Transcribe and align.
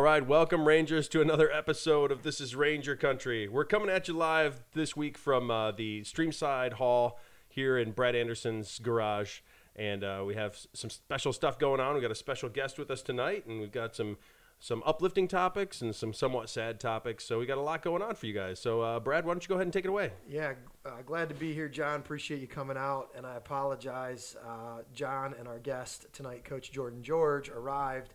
All 0.00 0.04
right, 0.04 0.26
welcome 0.26 0.66
Rangers 0.66 1.08
to 1.08 1.20
another 1.20 1.52
episode 1.52 2.10
of 2.10 2.22
This 2.22 2.40
is 2.40 2.56
Ranger 2.56 2.96
Country. 2.96 3.46
We're 3.48 3.66
coming 3.66 3.90
at 3.90 4.08
you 4.08 4.14
live 4.14 4.62
this 4.72 4.96
week 4.96 5.18
from 5.18 5.50
uh, 5.50 5.72
the 5.72 6.00
Streamside 6.04 6.72
Hall 6.72 7.18
here 7.50 7.76
in 7.76 7.92
Brad 7.92 8.16
Anderson's 8.16 8.78
garage, 8.78 9.40
and 9.76 10.02
uh, 10.02 10.24
we 10.26 10.36
have 10.36 10.56
some 10.72 10.88
special 10.88 11.34
stuff 11.34 11.58
going 11.58 11.80
on. 11.80 11.94
We 11.94 12.00
got 12.00 12.10
a 12.10 12.14
special 12.14 12.48
guest 12.48 12.78
with 12.78 12.90
us 12.90 13.02
tonight, 13.02 13.44
and 13.44 13.60
we've 13.60 13.70
got 13.70 13.94
some 13.94 14.16
some 14.58 14.82
uplifting 14.86 15.28
topics 15.28 15.82
and 15.82 15.94
some 15.94 16.14
somewhat 16.14 16.48
sad 16.48 16.80
topics. 16.80 17.24
So 17.24 17.38
we 17.38 17.44
got 17.44 17.58
a 17.58 17.62
lot 17.62 17.82
going 17.82 18.00
on 18.00 18.14
for 18.14 18.24
you 18.24 18.32
guys. 18.32 18.58
So 18.58 18.80
uh, 18.80 19.00
Brad, 19.00 19.26
why 19.26 19.34
don't 19.34 19.42
you 19.42 19.48
go 19.48 19.56
ahead 19.56 19.66
and 19.66 19.72
take 19.72 19.84
it 19.84 19.88
away? 19.88 20.12
Yeah, 20.26 20.54
uh, 20.86 21.02
glad 21.04 21.28
to 21.28 21.34
be 21.34 21.52
here, 21.52 21.68
John. 21.68 22.00
Appreciate 22.00 22.40
you 22.40 22.46
coming 22.46 22.78
out, 22.78 23.10
and 23.14 23.26
I 23.26 23.36
apologize. 23.36 24.34
Uh, 24.48 24.78
John 24.94 25.34
and 25.38 25.46
our 25.46 25.58
guest 25.58 26.06
tonight, 26.14 26.44
Coach 26.44 26.72
Jordan 26.72 27.02
George, 27.02 27.50
arrived, 27.50 28.14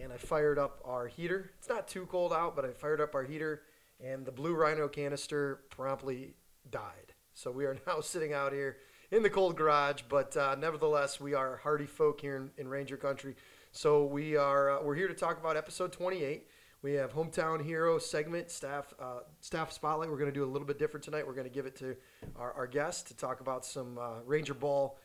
and 0.00 0.12
I 0.12 0.16
fired 0.16 0.58
up 0.58 0.80
our 0.84 1.06
heater. 1.06 1.50
It's 1.58 1.68
not 1.68 1.88
too 1.88 2.06
cold 2.06 2.32
out, 2.32 2.56
but 2.56 2.64
I 2.64 2.72
fired 2.72 3.00
up 3.00 3.14
our 3.14 3.22
heater, 3.22 3.62
and 4.00 4.24
the 4.24 4.32
blue 4.32 4.54
Rhino 4.54 4.88
canister 4.88 5.60
promptly 5.70 6.34
died. 6.70 7.14
So 7.34 7.50
we 7.50 7.64
are 7.64 7.76
now 7.86 8.00
sitting 8.00 8.32
out 8.32 8.52
here 8.52 8.78
in 9.10 9.22
the 9.22 9.30
cold 9.30 9.56
garage, 9.56 10.02
but 10.08 10.36
uh, 10.36 10.56
nevertheless, 10.58 11.20
we 11.20 11.34
are 11.34 11.58
hardy 11.58 11.86
folk 11.86 12.20
here 12.20 12.36
in, 12.36 12.50
in 12.58 12.68
Ranger 12.68 12.96
Country. 12.96 13.36
So 13.72 14.04
we 14.04 14.36
are 14.36 14.70
uh, 14.70 14.82
we're 14.82 14.94
here 14.94 15.08
to 15.08 15.14
talk 15.14 15.38
about 15.38 15.56
episode 15.56 15.92
28. 15.92 16.48
We 16.82 16.92
have 16.94 17.14
hometown 17.14 17.64
hero 17.64 17.98
segment 17.98 18.50
staff 18.50 18.92
uh, 19.00 19.20
staff 19.40 19.72
spotlight. 19.72 20.10
We're 20.10 20.18
going 20.18 20.30
to 20.30 20.34
do 20.34 20.44
a 20.44 20.52
little 20.52 20.66
bit 20.66 20.78
different 20.78 21.02
tonight. 21.02 21.26
We're 21.26 21.34
going 21.34 21.48
to 21.48 21.52
give 21.52 21.66
it 21.66 21.76
to 21.76 21.96
our, 22.36 22.52
our 22.52 22.66
guest 22.66 23.08
to 23.08 23.16
talk 23.16 23.40
about 23.40 23.64
some 23.64 23.98
uh, 23.98 24.20
Ranger 24.26 24.54
Ball 24.54 24.98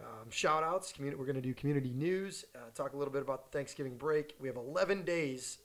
um, 0.00 0.30
shout 0.30 0.62
outs. 0.62 0.92
Communi- 0.92 1.16
we're 1.16 1.26
going 1.26 1.36
to 1.36 1.42
do 1.42 1.54
community 1.54 1.92
news. 1.92 2.44
Uh, 2.54 2.58
talk 2.74 2.92
a 2.92 2.96
little 2.96 3.12
bit 3.12 3.22
about 3.22 3.50
the 3.50 3.56
Thanksgiving 3.56 3.96
break. 3.96 4.34
We 4.40 4.48
have 4.48 4.56
11 4.56 5.04
days 5.04 5.58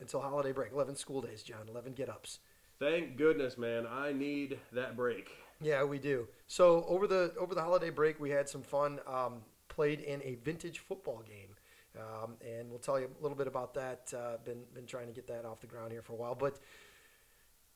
until 0.00 0.20
holiday 0.20 0.52
break. 0.52 0.72
11 0.72 0.96
school 0.96 1.20
days, 1.20 1.42
John. 1.42 1.68
11 1.68 1.92
get 1.92 2.08
ups. 2.08 2.40
Thank 2.78 3.16
goodness, 3.16 3.58
man. 3.58 3.86
I 3.86 4.12
need 4.12 4.58
that 4.72 4.96
break. 4.96 5.30
Yeah, 5.60 5.82
we 5.82 5.98
do. 5.98 6.28
So 6.46 6.84
over 6.86 7.08
the 7.08 7.34
over 7.38 7.54
the 7.54 7.62
holiday 7.62 7.90
break, 7.90 8.20
we 8.20 8.30
had 8.30 8.48
some 8.48 8.62
fun. 8.62 9.00
Um, 9.06 9.42
played 9.68 10.00
in 10.00 10.22
a 10.22 10.36
vintage 10.44 10.78
football 10.78 11.22
game, 11.26 11.56
um, 11.98 12.34
and 12.40 12.70
we'll 12.70 12.78
tell 12.78 12.98
you 12.98 13.06
a 13.06 13.22
little 13.22 13.36
bit 13.36 13.48
about 13.48 13.74
that. 13.74 14.12
Uh, 14.16 14.36
been 14.44 14.62
been 14.74 14.86
trying 14.86 15.08
to 15.08 15.12
get 15.12 15.26
that 15.26 15.44
off 15.44 15.60
the 15.60 15.66
ground 15.66 15.90
here 15.90 16.02
for 16.02 16.12
a 16.12 16.16
while, 16.16 16.36
but 16.36 16.58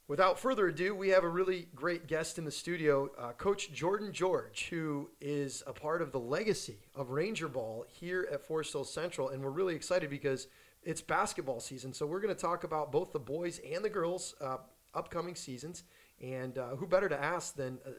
without 0.09 0.39
further 0.39 0.69
ado, 0.69 0.95
we 0.95 1.09
have 1.11 1.25
a 1.25 1.29
really 1.29 1.69
great 1.75 2.07
guest 2.07 2.39
in 2.39 2.45
the 2.45 2.51
studio, 2.51 3.11
uh, 3.19 3.33
Coach 3.33 3.73
Jordan 3.73 4.13
George, 4.13 4.69
who 4.71 5.11
is 5.21 5.63
a 5.67 5.73
part 5.73 6.03
of 6.03 6.13
the 6.13 6.21
legacy 6.21 6.79
of 6.95 7.11
Ranger 7.11 7.49
Ball 7.49 7.85
here 7.89 8.29
at 8.33 8.47
Forest 8.47 8.73
Hills 8.73 8.93
Central, 8.93 9.29
and 9.31 9.43
we're 9.43 9.51
really 9.51 9.75
excited 9.75 10.11
because 10.11 10.49
it's 10.83 11.01
basketball 11.01 11.61
season. 11.61 11.93
So 11.93 12.07
we're 12.07 12.21
going 12.21 12.35
to 12.35 12.41
talk 12.41 12.65
about 12.65 12.91
both 12.91 13.13
the 13.13 13.21
boys 13.21 13.61
and 13.61 13.85
the 13.85 13.91
girls' 13.91 14.35
uh, 14.41 14.59
upcoming 14.95 15.35
seasons, 15.35 15.85
and 16.21 16.59
uh, 16.59 16.77
who 16.77 16.87
better 16.87 17.09
to 17.09 17.23
ask 17.23 17.55
than 17.55 17.79
uh, 17.87 17.91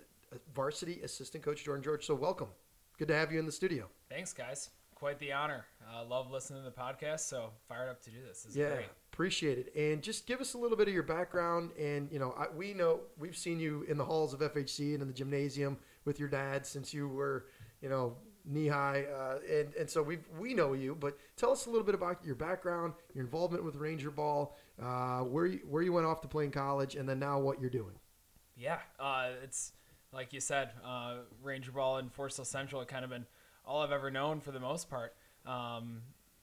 varsity 0.53 1.01
assistant 1.01 1.43
coach 1.43 1.63
Jordan 1.63 1.83
George? 1.83 2.05
So 2.05 2.15
welcome, 2.15 2.49
good 2.97 3.07
to 3.07 3.15
have 3.15 3.31
you 3.31 3.39
in 3.39 3.45
the 3.45 3.51
studio. 3.51 3.89
Thanks, 4.09 4.33
guys. 4.33 4.69
Quite 4.95 5.19
the 5.19 5.33
honor. 5.33 5.65
Uh, 5.91 6.05
love 6.05 6.31
listening 6.31 6.63
to 6.63 6.69
the 6.69 6.75
podcast, 6.75 7.21
so 7.21 7.49
fired 7.67 7.89
up 7.89 8.01
to 8.03 8.09
do 8.09 8.17
this. 8.25 8.43
This 8.43 8.51
is 8.51 8.57
yeah, 8.57 8.69
great. 8.69 8.85
Appreciate 9.13 9.59
it. 9.59 9.75
And 9.75 10.01
just 10.01 10.25
give 10.25 10.41
us 10.41 10.55
a 10.55 10.57
little 10.57 10.75
bit 10.75 10.87
of 10.87 10.93
your 10.93 11.03
background. 11.03 11.71
And 11.79 12.11
you 12.11 12.19
know, 12.19 12.33
I, 12.37 12.45
we 12.53 12.73
know 12.73 13.01
we've 13.17 13.37
seen 13.37 13.59
you 13.59 13.85
in 13.87 13.97
the 13.97 14.03
halls 14.03 14.33
of 14.33 14.39
FHC 14.39 14.93
and 14.93 15.01
in 15.03 15.07
the 15.07 15.13
gymnasium 15.13 15.77
with 16.05 16.19
your 16.19 16.29
dad 16.29 16.65
since 16.65 16.93
you 16.93 17.07
were, 17.07 17.45
you 17.81 17.89
know, 17.89 18.15
knee 18.43 18.67
high. 18.67 19.03
Uh, 19.03 19.37
and 19.49 19.73
and 19.75 19.89
so 19.89 20.01
we 20.01 20.17
we 20.39 20.53
know 20.53 20.73
you. 20.73 20.95
But 20.99 21.17
tell 21.37 21.51
us 21.51 21.67
a 21.67 21.69
little 21.69 21.85
bit 21.85 21.95
about 21.95 22.25
your 22.25 22.35
background, 22.35 22.93
your 23.13 23.23
involvement 23.23 23.63
with 23.63 23.75
Ranger 23.75 24.11
Ball, 24.11 24.57
uh, 24.81 25.19
where 25.19 25.45
you, 25.45 25.59
where 25.69 25.83
you 25.83 25.93
went 25.93 26.07
off 26.07 26.21
to 26.21 26.27
play 26.27 26.45
in 26.45 26.51
college, 26.51 26.95
and 26.95 27.07
then 27.07 27.19
now 27.19 27.39
what 27.39 27.61
you're 27.61 27.69
doing. 27.69 27.95
Yeah, 28.57 28.79
uh, 28.99 29.29
it's 29.43 29.73
like 30.11 30.33
you 30.33 30.39
said, 30.39 30.71
uh, 30.83 31.17
Ranger 31.41 31.71
Ball 31.71 31.97
and 31.97 32.11
Forest 32.11 32.37
Hill 32.37 32.45
Central 32.45 32.81
have 32.81 32.87
kind 32.87 33.03
of 33.03 33.11
been 33.11 33.25
all 33.65 33.81
I've 33.81 33.91
ever 33.91 34.11
known 34.11 34.41
for 34.41 34.51
the 34.51 34.59
most 34.59 34.89
part. 34.89 35.15
Um, 35.45 36.01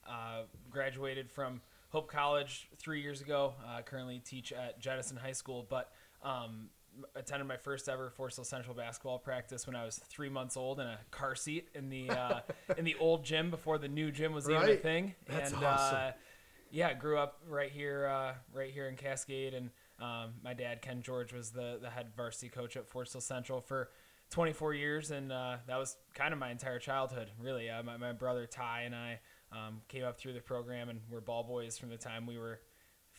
uh, 0.09 0.43
graduated 0.71 1.31
from 1.31 1.61
Hope 1.91 2.11
College 2.11 2.69
three 2.79 3.03
years 3.03 3.21
ago. 3.21 3.55
Uh, 3.67 3.83
currently 3.83 4.19
teach 4.19 4.53
at 4.53 4.81
Jenison 4.81 5.17
High 5.17 5.33
School, 5.33 5.67
but 5.69 5.93
um, 6.23 6.71
attended 7.15 7.47
my 7.47 7.57
first 7.57 7.89
ever 7.89 8.11
Forest 8.11 8.37
Hill 8.37 8.45
Central 8.45 8.75
basketball 8.75 9.19
practice 9.19 9.67
when 9.67 9.77
I 9.77 9.85
was 9.85 9.99
three 10.09 10.29
months 10.29 10.57
old 10.57 10.81
in 10.81 10.87
a 10.87 10.99
car 11.11 11.35
seat 11.35 11.69
in 11.75 11.89
the 11.89 12.11
uh, 12.11 12.41
in 12.77 12.85
the 12.85 12.97
old 13.01 13.25
gym 13.25 13.51
before 13.51 13.79
the 13.79 13.89
new 13.89 14.11
gym 14.11 14.33
was 14.33 14.49
even 14.49 14.69
a 14.69 14.77
thing. 14.77 15.15
That's 15.27 15.53
and 15.53 15.65
awesome. 15.65 15.97
uh, 15.97 16.11
yeah, 16.71 16.95
grew 16.95 17.19
up 17.19 17.41
right 17.49 17.71
here, 17.71 18.07
uh, 18.07 18.35
right 18.55 18.71
here 18.71 18.89
in 18.89 18.95
Cascade, 18.95 19.55
and 19.55 19.71
um, 20.01 20.35
my 20.45 20.55
dad 20.55 20.83
Ken 20.83 21.03
George 21.03 21.33
was 21.33 21.51
the 21.51 21.79
the 21.83 21.91
head 21.91 22.09
varsity 22.17 22.49
coach 22.49 22.77
at 22.77 22.89
Forest 22.89 23.15
Hill 23.15 23.21
Central 23.21 23.61
for 23.61 23.91
24 24.31 24.75
years, 24.75 25.11
and 25.11 25.33
uh, 25.33 25.57
that 25.67 25.77
was 25.77 25.97
kind 26.15 26.33
of 26.33 26.39
my 26.39 26.51
entire 26.51 26.79
childhood, 26.79 27.31
really. 27.41 27.69
Uh, 27.69 27.83
my, 27.83 27.97
my 27.97 28.13
brother 28.13 28.47
Ty 28.47 28.83
and 28.83 28.95
I 28.95 29.19
um, 29.53 29.81
came 29.89 30.05
up 30.05 30.19
through 30.19 30.33
the 30.33 30.41
program, 30.41 30.89
and 30.89 31.01
were 31.11 31.21
ball 31.21 31.43
boys 31.43 31.79
from 31.79 31.91
the 31.91 31.97
time 31.97 32.27
we 32.27 32.39
were 32.39 32.61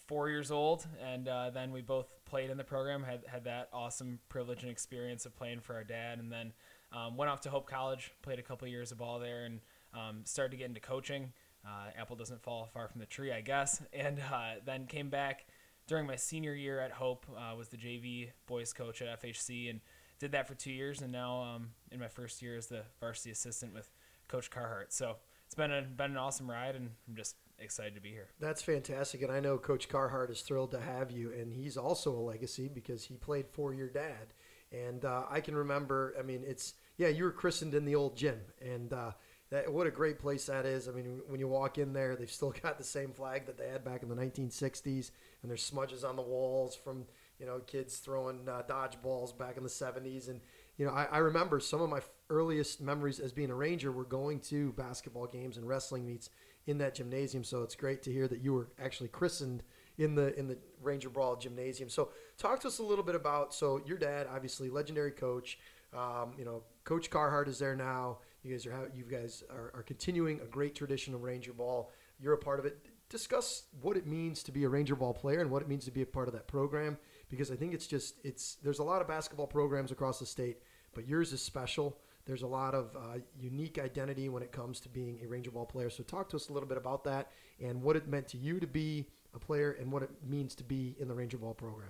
four 0.08 0.30
years 0.30 0.52
old, 0.52 0.86
and 1.02 1.28
uh, 1.28 1.50
then 1.50 1.72
we 1.72 1.82
both 1.82 2.08
played 2.26 2.50
in 2.50 2.58
the 2.58 2.64
program. 2.64 3.04
had 3.04 3.24
had 3.28 3.46
that 3.46 3.70
awesome 3.74 4.20
privilege 4.30 4.64
and 4.64 4.72
experience 4.72 5.26
of 5.26 5.36
playing 5.36 5.60
for 5.60 5.76
our 5.76 5.84
dad, 5.84 6.20
and 6.20 6.32
then 6.32 6.54
um, 6.92 7.18
went 7.18 7.30
off 7.32 7.42
to 7.42 7.50
Hope 7.50 7.70
College, 7.70 8.12
played 8.22 8.40
a 8.40 8.42
couple 8.42 8.68
years 8.68 8.92
of 8.92 8.98
ball 8.98 9.20
there, 9.20 9.46
and 9.46 9.60
um, 9.94 10.22
started 10.26 10.52
to 10.52 10.58
get 10.58 10.68
into 10.68 10.80
coaching. 10.80 11.32
Uh, 11.66 11.92
apple 11.96 12.16
doesn't 12.16 12.42
fall 12.42 12.70
far 12.74 12.88
from 12.88 13.00
the 13.00 13.06
tree, 13.06 13.32
I 13.32 13.42
guess, 13.42 13.82
and 13.94 14.20
uh, 14.20 14.56
then 14.66 14.86
came 14.86 15.10
back 15.10 15.46
during 15.88 16.08
my 16.08 16.16
senior 16.16 16.54
year 16.54 16.80
at 16.80 16.92
Hope. 16.92 17.26
Uh, 17.30 17.56
was 17.56 17.70
the 17.70 17.78
JV 17.78 18.30
boys 18.48 18.74
coach 18.74 19.02
at 19.02 19.22
FHC, 19.22 19.70
and 19.70 19.80
did 20.20 20.32
that 20.34 20.48
for 20.48 20.56
two 20.56 20.72
years, 20.72 21.02
and 21.02 21.12
now 21.12 21.42
um, 21.42 21.70
in 21.92 22.00
my 22.00 22.08
first 22.08 22.42
year 22.42 22.56
as 22.58 22.68
the 22.68 22.84
varsity 23.00 23.32
assistant 23.32 23.74
with 23.74 23.90
Coach 24.28 24.50
Carhart. 24.50 24.94
So 24.94 25.18
it's 25.52 25.56
been 25.58 25.74
a, 25.74 25.82
been 25.82 26.12
an 26.12 26.18
awesome 26.18 26.50
ride, 26.50 26.78
and 26.78 26.92
I'm 27.10 27.14
just 27.18 27.36
excited 27.60 27.94
to 27.96 28.00
be 28.00 28.10
here. 28.10 28.30
That's 28.40 28.62
fantastic, 28.62 29.22
and 29.22 29.30
I 29.30 29.42
know 29.42 29.58
Coach 29.58 29.90
Carhart 29.90 30.32
is 30.32 30.40
thrilled 30.40 30.72
to 30.72 30.80
have 30.80 31.12
you, 31.12 31.34
and 31.34 31.52
he's 31.52 31.76
also 31.76 32.14
a 32.16 32.24
legacy 32.24 32.70
because 32.74 33.04
he 33.04 33.16
played 33.16 33.48
for 33.52 33.74
your 33.74 33.90
dad. 33.90 34.34
And 34.72 35.04
uh, 35.04 35.24
I 35.30 35.42
can 35.42 35.54
remember, 35.54 36.16
I 36.18 36.22
mean, 36.22 36.46
it's 36.48 36.76
yeah, 36.98 37.10
you 37.10 37.26
were 37.26 37.34
christened 37.34 37.74
in 37.74 37.84
the 37.84 37.96
old 37.96 38.16
gym, 38.16 38.40
and 38.62 38.94
uh, 38.94 39.12
that 39.50 39.70
what 39.70 39.88
a 39.88 39.92
great 39.92 40.20
place 40.20 40.46
that 40.46 40.66
is. 40.66 40.88
I 40.88 40.92
mean, 40.92 41.20
when 41.28 41.42
you 41.42 41.50
walk 41.50 41.78
in 41.78 41.92
there, 41.92 42.16
they've 42.16 42.32
still 42.32 42.54
got 42.64 42.78
the 42.78 42.86
same 42.86 43.12
flag 43.12 43.46
that 43.48 43.58
they 43.58 43.68
had 43.68 43.84
back 43.84 44.04
in 44.04 44.08
the 44.08 44.16
1960s, 44.16 45.12
and 45.42 45.52
there's 45.52 45.64
smudges 45.64 46.06
on 46.06 46.16
the 46.16 46.22
walls 46.22 46.78
from 46.78 47.04
you 47.42 47.46
know 47.46 47.60
kids 47.60 47.98
throwing 47.98 48.48
uh, 48.48 48.62
dodgeballs 48.70 49.38
back 49.38 49.58
in 49.58 49.64
the 49.64 49.70
70s, 49.70 50.30
and 50.30 50.40
you 50.78 50.86
know 50.86 50.92
I, 50.92 51.06
I 51.06 51.18
remember 51.20 51.60
some 51.60 51.82
of 51.82 51.90
my 51.90 52.02
earliest 52.30 52.82
memories 52.82 53.20
as 53.20 53.32
being 53.32 53.52
a 53.52 53.56
ranger 53.56 53.92
were 53.92 54.06
going 54.06 54.40
to 54.40 54.72
basketball 54.74 55.28
games 55.28 55.58
and 55.58 55.68
wrestling 55.68 56.06
meets 56.06 56.30
in 56.68 56.78
that 56.78 56.96
gymnasium. 56.96 57.44
So 57.44 57.64
it's 57.64 57.76
great 57.76 58.02
to 58.04 58.12
hear 58.12 58.28
that 58.28 58.42
you 58.42 58.54
were 58.54 58.70
actually 58.82 59.10
christened 59.10 59.64
in 59.98 60.16
the 60.16 60.38
in 60.38 60.48
the 60.48 60.58
Ranger 60.82 61.10
Ball 61.10 61.36
gymnasium. 61.36 61.90
So 61.90 62.10
talk 62.38 62.60
to 62.62 62.68
us 62.68 62.80
a 62.80 62.84
little 62.84 63.04
bit 63.04 63.16
about 63.16 63.54
so 63.54 63.82
your 63.86 63.98
dad, 63.98 64.28
obviously 64.34 64.70
legendary 64.70 65.12
coach. 65.12 65.60
Um, 65.94 66.34
you 66.38 66.46
know, 66.46 66.64
Coach 66.86 67.10
Carhart 67.10 67.50
is 67.50 67.60
there 67.60 67.76
now. 67.76 68.20
You 68.44 68.52
guys 68.54 68.66
are 68.66 68.90
you 68.96 69.04
guys 69.04 69.44
are, 69.52 69.72
are 69.76 69.84
continuing 69.84 70.40
a 70.40 70.46
great 70.46 70.74
tradition 70.76 71.14
of 71.14 71.24
Ranger 71.24 71.54
Ball. 71.54 71.92
You're 72.20 72.34
a 72.34 72.38
part 72.38 72.60
of 72.60 72.66
it. 72.66 72.78
Discuss 73.10 73.64
what 73.82 73.98
it 73.98 74.08
means 74.08 74.42
to 74.44 74.54
be 74.54 74.64
a 74.64 74.70
Ranger 74.70 74.96
Ball 74.96 75.14
player 75.14 75.42
and 75.42 75.52
what 75.52 75.62
it 75.62 75.68
means 75.68 75.84
to 75.86 75.92
be 75.92 76.02
a 76.02 76.06
part 76.06 76.30
of 76.30 76.34
that 76.34 76.48
program 76.48 76.98
because 77.32 77.50
I 77.50 77.56
think 77.56 77.74
it's 77.74 77.88
just 77.88 78.16
it's 78.24 78.58
there's 78.62 78.80
a 78.80 78.84
lot 78.84 79.02
of 79.02 79.08
basketball 79.08 79.48
programs 79.48 79.92
across 79.92 80.20
the 80.20 80.26
state, 80.26 80.58
but 80.94 81.08
yours 81.08 81.34
is 81.34 81.42
special. 81.42 81.98
There's 82.26 82.44
a 82.44 82.48
lot 82.48 82.76
of 82.76 82.96
uh, 82.96 83.20
unique 83.40 83.80
identity 83.80 84.30
when 84.30 84.44
it 84.44 84.52
comes 84.52 84.80
to 84.82 84.90
being 84.90 85.20
a 85.24 85.28
Ranger 85.28 85.50
Ball 85.50 85.66
player. 85.66 85.90
So 85.90 86.04
talk 86.04 86.30
to 86.30 86.36
us 86.36 86.50
a 86.50 86.54
little 86.54 86.70
bit 86.70 86.78
about 86.78 87.04
that 87.06 87.32
and 87.60 87.82
what 87.82 87.96
it 87.96 88.08
meant 88.08 88.28
to 88.30 88.38
you 88.38 88.60
to 88.60 88.68
be 88.68 89.08
a 89.34 89.40
player 89.40 89.72
and 89.80 89.92
what 89.92 90.04
it 90.04 90.12
means 90.28 90.54
to 90.56 90.64
be 90.64 90.96
in 91.00 91.08
the 91.08 91.16
Ranger 91.16 91.38
Ball 91.38 91.56
program. 91.56 91.90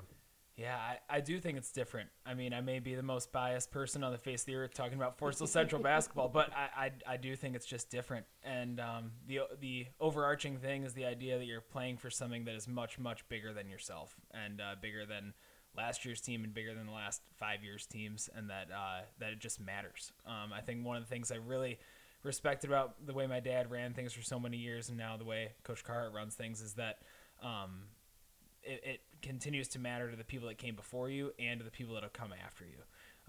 Yeah, 0.57 0.75
I, 0.75 1.17
I 1.17 1.21
do 1.21 1.39
think 1.39 1.57
it's 1.57 1.71
different. 1.71 2.09
I 2.25 2.33
mean, 2.33 2.53
I 2.53 2.61
may 2.61 2.79
be 2.79 2.93
the 2.93 3.03
most 3.03 3.31
biased 3.31 3.71
person 3.71 4.03
on 4.03 4.11
the 4.11 4.17
face 4.17 4.41
of 4.41 4.47
the 4.47 4.55
earth 4.55 4.73
talking 4.73 4.97
about 4.97 5.17
Forest 5.17 5.39
Hill 5.39 5.47
Central 5.47 5.81
basketball, 5.83 6.27
but 6.27 6.51
I, 6.53 6.85
I, 6.85 7.13
I 7.13 7.17
do 7.17 7.35
think 7.35 7.55
it's 7.55 7.65
just 7.65 7.89
different. 7.89 8.25
And 8.43 8.79
um, 8.79 9.11
the 9.27 9.41
the 9.59 9.87
overarching 9.99 10.57
thing 10.57 10.83
is 10.83 10.93
the 10.93 11.05
idea 11.05 11.37
that 11.37 11.45
you're 11.45 11.61
playing 11.61 11.97
for 11.97 12.09
something 12.09 12.45
that 12.45 12.55
is 12.55 12.67
much 12.67 12.99
much 12.99 13.27
bigger 13.29 13.53
than 13.53 13.69
yourself 13.69 14.15
and 14.31 14.59
uh, 14.59 14.75
bigger 14.81 15.05
than 15.05 15.33
last 15.75 16.03
year's 16.03 16.19
team 16.19 16.43
and 16.43 16.53
bigger 16.53 16.73
than 16.73 16.85
the 16.85 16.91
last 16.91 17.21
five 17.37 17.63
years 17.63 17.85
teams, 17.85 18.29
and 18.35 18.49
that 18.49 18.67
uh, 18.75 19.01
that 19.19 19.31
it 19.31 19.39
just 19.39 19.61
matters. 19.61 20.11
Um, 20.25 20.51
I 20.53 20.61
think 20.61 20.85
one 20.85 20.97
of 20.97 21.03
the 21.03 21.09
things 21.09 21.31
I 21.31 21.37
really 21.37 21.79
respected 22.23 22.69
about 22.69 23.05
the 23.05 23.13
way 23.13 23.25
my 23.25 23.39
dad 23.39 23.71
ran 23.71 23.93
things 23.93 24.13
for 24.13 24.21
so 24.21 24.39
many 24.39 24.57
years, 24.57 24.89
and 24.89 24.97
now 24.97 25.17
the 25.17 25.25
way 25.25 25.53
Coach 25.63 25.83
Carhart 25.83 26.13
runs 26.13 26.35
things, 26.35 26.61
is 26.61 26.73
that 26.73 26.99
um, 27.41 27.83
it, 28.63 28.81
it 28.83 29.01
continues 29.21 29.67
to 29.69 29.79
matter 29.79 30.09
to 30.09 30.15
the 30.15 30.23
people 30.23 30.47
that 30.47 30.57
came 30.57 30.75
before 30.75 31.09
you 31.09 31.31
and 31.39 31.59
to 31.59 31.63
the 31.63 31.71
people 31.71 31.95
that'll 31.95 32.09
come 32.09 32.33
after 32.45 32.63
you. 32.63 32.77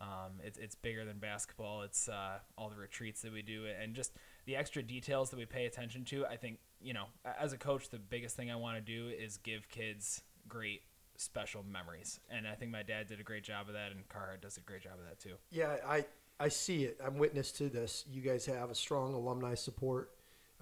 Um, 0.00 0.40
it's, 0.42 0.58
it's 0.58 0.74
bigger 0.74 1.04
than 1.04 1.18
basketball. 1.18 1.82
It's 1.82 2.08
uh, 2.08 2.38
all 2.58 2.68
the 2.68 2.76
retreats 2.76 3.22
that 3.22 3.32
we 3.32 3.42
do 3.42 3.64
and 3.80 3.94
just 3.94 4.12
the 4.46 4.56
extra 4.56 4.82
details 4.82 5.30
that 5.30 5.38
we 5.38 5.44
pay 5.44 5.66
attention 5.66 6.04
to. 6.06 6.26
I 6.26 6.36
think 6.36 6.58
you 6.82 6.92
know, 6.92 7.04
as 7.38 7.52
a 7.52 7.58
coach, 7.58 7.88
the 7.88 7.98
biggest 7.98 8.36
thing 8.36 8.50
I 8.50 8.56
want 8.56 8.76
to 8.76 8.82
do 8.82 9.08
is 9.08 9.36
give 9.38 9.68
kids 9.68 10.22
great 10.48 10.82
special 11.16 11.62
memories, 11.62 12.18
and 12.30 12.46
I 12.48 12.54
think 12.54 12.72
my 12.72 12.82
dad 12.82 13.06
did 13.06 13.20
a 13.20 13.22
great 13.22 13.44
job 13.44 13.68
of 13.68 13.74
that, 13.74 13.92
and 13.92 14.08
Carhart 14.08 14.42
does 14.42 14.56
a 14.56 14.60
great 14.60 14.82
job 14.82 14.94
of 14.94 15.04
that 15.08 15.20
too. 15.20 15.34
Yeah, 15.50 15.76
I 15.86 16.04
I 16.40 16.48
see 16.48 16.84
it. 16.84 16.98
I'm 17.04 17.18
witness 17.18 17.52
to 17.52 17.68
this. 17.68 18.04
You 18.10 18.20
guys 18.20 18.46
have 18.46 18.70
a 18.70 18.74
strong 18.74 19.14
alumni 19.14 19.54
support 19.54 20.10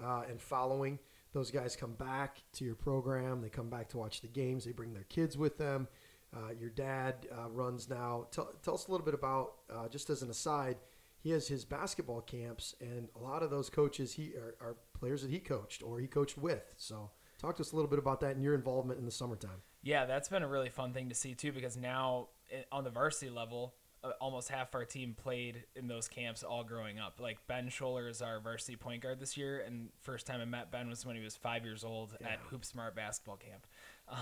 uh, 0.03 0.23
and 0.29 0.41
following. 0.41 0.99
Those 1.33 1.51
guys 1.51 1.77
come 1.77 1.93
back 1.95 2.43
to 2.55 2.65
your 2.65 2.75
program. 2.75 3.41
They 3.41 3.49
come 3.49 3.71
back 3.71 3.89
to 3.91 3.99
watch 3.99 4.21
the 4.21 4.29
games. 4.29 4.65
They 4.65 4.73
bring 4.73 4.93
their 4.93 5.05
kids 5.05 5.39
with 5.39 5.59
them. 5.59 5.89
Uh, 6.35 6.53
your 6.59 6.71
dad 6.71 7.27
uh, 7.33 7.49
runs 7.49 7.89
now. 7.89 8.27
Tell, 8.31 8.53
tell 8.63 8.75
us 8.75 8.87
a 8.87 8.91
little 8.91 9.05
bit 9.05 9.15
about, 9.15 9.55
uh, 9.73 9.89
just 9.89 10.11
as 10.11 10.23
an 10.23 10.31
aside, 10.31 10.77
he 11.23 11.31
has 11.31 11.49
his 11.49 11.65
basketball 11.65 12.23
camps, 12.23 12.75
and 12.81 13.09
a 13.15 13.19
lot 13.23 13.43
of 13.43 13.51
those 13.51 13.69
coaches 13.69 14.13
he 14.15 14.33
are, 14.37 14.55
are 14.61 14.77
players 14.99 15.23
that 15.23 15.31
he 15.31 15.39
coached 15.39 15.83
or 15.83 16.01
he 16.01 16.07
coached 16.07 16.39
with. 16.39 16.75
So, 16.77 17.11
talk 17.39 17.57
to 17.57 17.63
us 17.63 17.73
a 17.73 17.77
little 17.77 17.91
bit 17.91 17.99
about 17.99 18.21
that 18.21 18.37
and 18.37 18.45
your 18.45 18.55
involvement 18.55 18.99
in 18.99 19.05
the 19.05 19.11
summertime. 19.11 19.63
Yeah, 19.83 20.07
that's 20.07 20.29
been 20.29 20.43
a 20.43 20.49
really 20.49 20.69
fun 20.71 20.93
thing 20.93 21.09
to 21.09 21.15
see 21.15 21.35
too, 21.35 21.53
because 21.53 21.77
now 21.77 22.29
eh, 22.51 22.63
on 22.73 22.85
the 22.85 22.91
varsity 22.91 23.31
level, 23.31 23.75
uh, 24.03 24.11
almost 24.21 24.49
half 24.49 24.75
our 24.75 24.85
team 24.85 25.15
played 25.15 25.65
in 25.77 25.87
those 25.89 26.09
camps 26.09 26.43
all 26.43 26.65
growing 26.65 26.99
up. 26.99 27.21
Like 27.21 27.39
Ben 27.47 27.69
Scholler 27.69 28.09
is 28.09 28.23
our 28.23 28.41
varsity 28.41 28.77
point 28.77 29.03
guard 29.03 29.21
this 29.21 29.37
year, 29.37 29.61
and 29.67 29.91
first 30.01 30.27
time 30.27 30.41
I 30.41 30.45
met 30.47 30.71
Ben 30.71 30.89
was 30.89 31.05
when 31.05 31.17
he 31.17 31.23
was 31.23 31.37
five 31.37 31.65
years 31.65 31.85
old 31.85 32.17
Yeah. 32.21 32.29
at 32.29 32.39
Hoop 32.51 32.65
Smart 32.65 32.95
basketball 32.97 33.37
camp. 33.37 33.67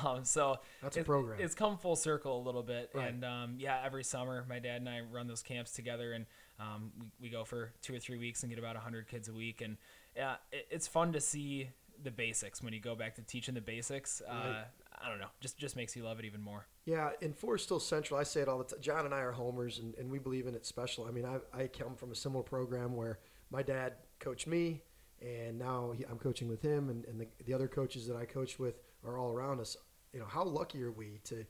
Um, 0.05 0.23
so 0.27 0.59
That's 0.83 0.99
a 0.99 1.01
it- 1.01 1.07
program. 1.07 1.41
It's 1.41 1.55
come 1.55 1.79
full 1.79 1.97
circle 1.97 2.39
a 2.39 2.45
little 2.45 2.63
bit, 2.63 2.91
Right. 2.93 3.09
and 3.09 3.25
um, 3.25 3.55
yeah, 3.59 3.81
every 3.83 4.05
summer 4.05 4.45
my 4.47 4.59
dad 4.59 4.83
and 4.83 4.89
I 4.89 5.01
run 5.01 5.29
those 5.29 5.43
camps 5.43 5.73
together, 5.73 6.13
and 6.13 6.27
um, 6.61 6.93
we, 7.01 7.07
we 7.23 7.29
go 7.31 7.43
for 7.43 7.73
two 7.81 7.95
or 7.95 7.99
three 7.99 8.19
weeks 8.19 8.43
and 8.43 8.51
get 8.51 8.59
about 8.59 8.77
hundred 8.77 9.09
kids 9.09 9.31
a 9.31 9.33
week, 9.33 9.63
and 9.63 9.79
yeah, 10.15 10.35
it, 10.53 10.67
it's 10.71 10.87
fun 10.87 11.15
to 11.15 11.21
see 11.23 11.71
the 12.03 12.11
basics 12.11 12.63
when 12.63 12.75
you 12.75 12.81
go 12.81 12.95
back 12.95 13.15
to 13.15 13.23
teaching 13.23 13.55
the 13.55 13.63
basics. 13.63 14.21
Uh, 14.29 14.33
Right. 14.35 14.65
I 15.03 15.09
don't 15.09 15.19
know, 15.19 15.29
just 15.41 15.59
just 15.59 15.77
makes 15.77 15.95
you 15.95 16.05
love 16.05 16.19
it 16.19 16.25
even 16.25 16.41
more. 16.41 16.67
Yeah, 16.85 17.11
in 17.21 17.33
Forest 17.33 17.69
Hill 17.69 17.81
Central, 17.81 18.19
I 18.19 18.23
say 18.23 18.41
it 18.41 18.49
all 18.49 18.59
the 18.59 18.65
time. 18.65 18.81
John 18.81 19.05
and 19.05 19.15
I 19.15 19.21
are 19.21 19.33
homers, 19.33 19.79
and, 19.79 19.95
and 19.97 20.11
we 20.11 20.19
believe 20.19 20.47
in 20.47 20.55
it 20.55 20.67
special. 20.67 21.05
I 21.05 21.11
mean, 21.11 21.25
I, 21.25 21.39
I 21.53 21.67
come 21.67 21.95
from 21.95 22.13
a 22.13 22.15
similar 22.15 22.43
program 22.43 22.97
where 22.97 23.19
my 23.51 23.63
dad 23.63 23.95
coached 24.19 24.47
me, 24.47 24.83
and 25.21 25.59
now 25.59 25.93
he, 25.97 26.05
I'm 26.05 26.19
coaching 26.19 26.49
with 26.49 26.63
him, 26.63 26.91
and, 26.91 27.05
and 27.07 27.21
the, 27.21 27.27
the 27.45 27.55
other 27.55 27.69
coaches 27.69 28.07
that 28.09 28.17
I 28.17 28.25
coached 28.25 28.59
with 28.59 28.81
are 29.05 29.19
all 29.19 29.31
around 29.31 29.61
us. 29.61 29.77
You 30.13 30.21
know, 30.21 30.27
how 30.27 30.45
lucky 30.45 30.83
are 30.83 30.93
we 30.93 31.21
to 31.25 31.45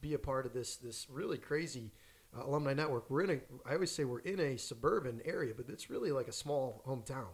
be 0.00 0.14
a 0.14 0.18
part 0.18 0.46
of 0.46 0.52
this 0.52 0.76
this 0.76 1.06
really 1.10 1.38
crazy 1.38 1.92
uh, 2.36 2.44
alumni 2.46 2.74
network? 2.74 3.10
We're 3.10 3.22
in 3.22 3.30
a, 3.30 3.68
I 3.68 3.74
always 3.74 3.90
say 3.90 4.04
we're 4.04 4.20
in 4.20 4.40
a 4.40 4.56
suburban 4.56 5.20
area, 5.24 5.52
but 5.56 5.68
it's 5.68 5.90
really 5.90 6.10
like 6.10 6.28
a 6.28 6.32
small 6.32 6.82
hometown 6.86 7.28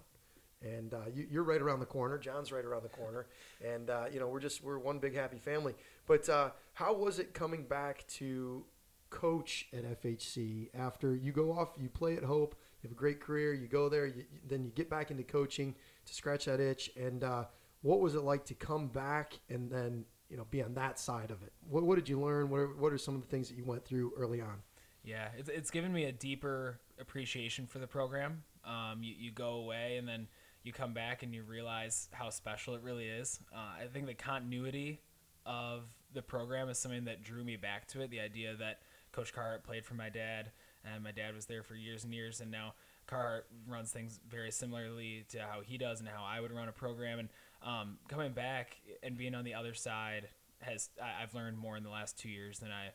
and 0.64 0.94
uh, 0.94 0.98
you, 1.14 1.26
you're 1.30 1.44
right 1.44 1.60
around 1.60 1.80
the 1.80 1.86
corner. 1.86 2.18
John's 2.18 2.52
right 2.52 2.64
around 2.64 2.82
the 2.82 2.88
corner, 2.88 3.26
and 3.64 3.90
uh, 3.90 4.04
you 4.12 4.18
know 4.18 4.28
we're 4.28 4.40
just 4.40 4.62
we're 4.62 4.78
one 4.78 4.98
big 4.98 5.14
happy 5.14 5.38
family. 5.38 5.74
But 6.06 6.28
uh, 6.28 6.50
how 6.74 6.94
was 6.94 7.18
it 7.18 7.34
coming 7.34 7.64
back 7.64 8.06
to 8.14 8.64
coach 9.10 9.68
at 9.72 10.02
FHC 10.02 10.68
after 10.74 11.14
you 11.14 11.32
go 11.32 11.52
off, 11.52 11.68
you 11.80 11.88
play 11.88 12.16
at 12.16 12.24
Hope, 12.24 12.56
you 12.82 12.88
have 12.88 12.92
a 12.92 12.98
great 12.98 13.20
career, 13.20 13.54
you 13.54 13.68
go 13.68 13.88
there, 13.88 14.06
you, 14.06 14.24
then 14.48 14.64
you 14.64 14.70
get 14.70 14.90
back 14.90 15.10
into 15.10 15.22
coaching 15.22 15.74
to 16.04 16.14
scratch 16.14 16.46
that 16.46 16.60
itch, 16.60 16.90
and 16.96 17.22
uh, 17.22 17.44
what 17.82 18.00
was 18.00 18.14
it 18.14 18.22
like 18.22 18.44
to 18.46 18.54
come 18.54 18.88
back 18.88 19.38
and 19.48 19.70
then 19.70 20.04
you 20.28 20.36
know 20.36 20.46
be 20.50 20.62
on 20.62 20.74
that 20.74 20.98
side 20.98 21.30
of 21.30 21.42
it? 21.42 21.52
What, 21.68 21.84
what 21.84 21.96
did 21.96 22.08
you 22.08 22.20
learn? 22.20 22.50
What 22.50 22.60
are, 22.60 22.74
what 22.74 22.92
are 22.92 22.98
some 22.98 23.14
of 23.14 23.20
the 23.20 23.28
things 23.28 23.48
that 23.48 23.56
you 23.56 23.64
went 23.64 23.84
through 23.84 24.12
early 24.16 24.40
on? 24.40 24.62
Yeah, 25.04 25.28
it's, 25.36 25.50
it's 25.50 25.70
given 25.70 25.92
me 25.92 26.04
a 26.04 26.12
deeper 26.12 26.80
appreciation 26.98 27.66
for 27.66 27.78
the 27.78 27.86
program. 27.86 28.42
Um, 28.64 29.02
you, 29.02 29.14
you 29.16 29.30
go 29.30 29.56
away 29.56 29.98
and 29.98 30.08
then 30.08 30.26
you 30.64 30.72
come 30.72 30.94
back 30.94 31.22
and 31.22 31.34
you 31.34 31.42
realize 31.42 32.08
how 32.12 32.30
special 32.30 32.74
it 32.74 32.82
really 32.82 33.06
is. 33.06 33.38
Uh, 33.54 33.82
I 33.82 33.86
think 33.92 34.06
the 34.06 34.14
continuity 34.14 35.00
of 35.46 35.82
the 36.14 36.22
program 36.22 36.68
is 36.68 36.78
something 36.78 37.04
that 37.04 37.22
drew 37.22 37.44
me 37.44 37.56
back 37.56 37.86
to 37.88 38.00
it. 38.00 38.10
The 38.10 38.20
idea 38.20 38.56
that 38.56 38.80
Coach 39.12 39.32
Carhart 39.32 39.62
played 39.62 39.84
for 39.84 39.94
my 39.94 40.08
dad, 40.08 40.50
and 40.84 41.04
my 41.04 41.12
dad 41.12 41.34
was 41.34 41.46
there 41.46 41.62
for 41.62 41.74
years 41.74 42.04
and 42.04 42.12
years, 42.12 42.40
and 42.40 42.50
now 42.50 42.74
Carhart 43.06 43.46
runs 43.68 43.92
things 43.92 44.20
very 44.28 44.50
similarly 44.50 45.26
to 45.28 45.40
how 45.40 45.60
he 45.60 45.76
does 45.76 46.00
and 46.00 46.08
how 46.08 46.24
I 46.24 46.40
would 46.40 46.50
run 46.50 46.68
a 46.68 46.72
program. 46.72 47.18
And 47.18 47.28
um, 47.62 47.98
coming 48.08 48.32
back 48.32 48.78
and 49.02 49.16
being 49.16 49.34
on 49.34 49.44
the 49.44 49.54
other 49.54 49.74
side 49.74 50.28
has 50.60 50.88
I, 51.02 51.22
I've 51.22 51.34
learned 51.34 51.58
more 51.58 51.76
in 51.76 51.82
the 51.82 51.90
last 51.90 52.18
two 52.18 52.30
years 52.30 52.58
than 52.58 52.70
I 52.70 52.86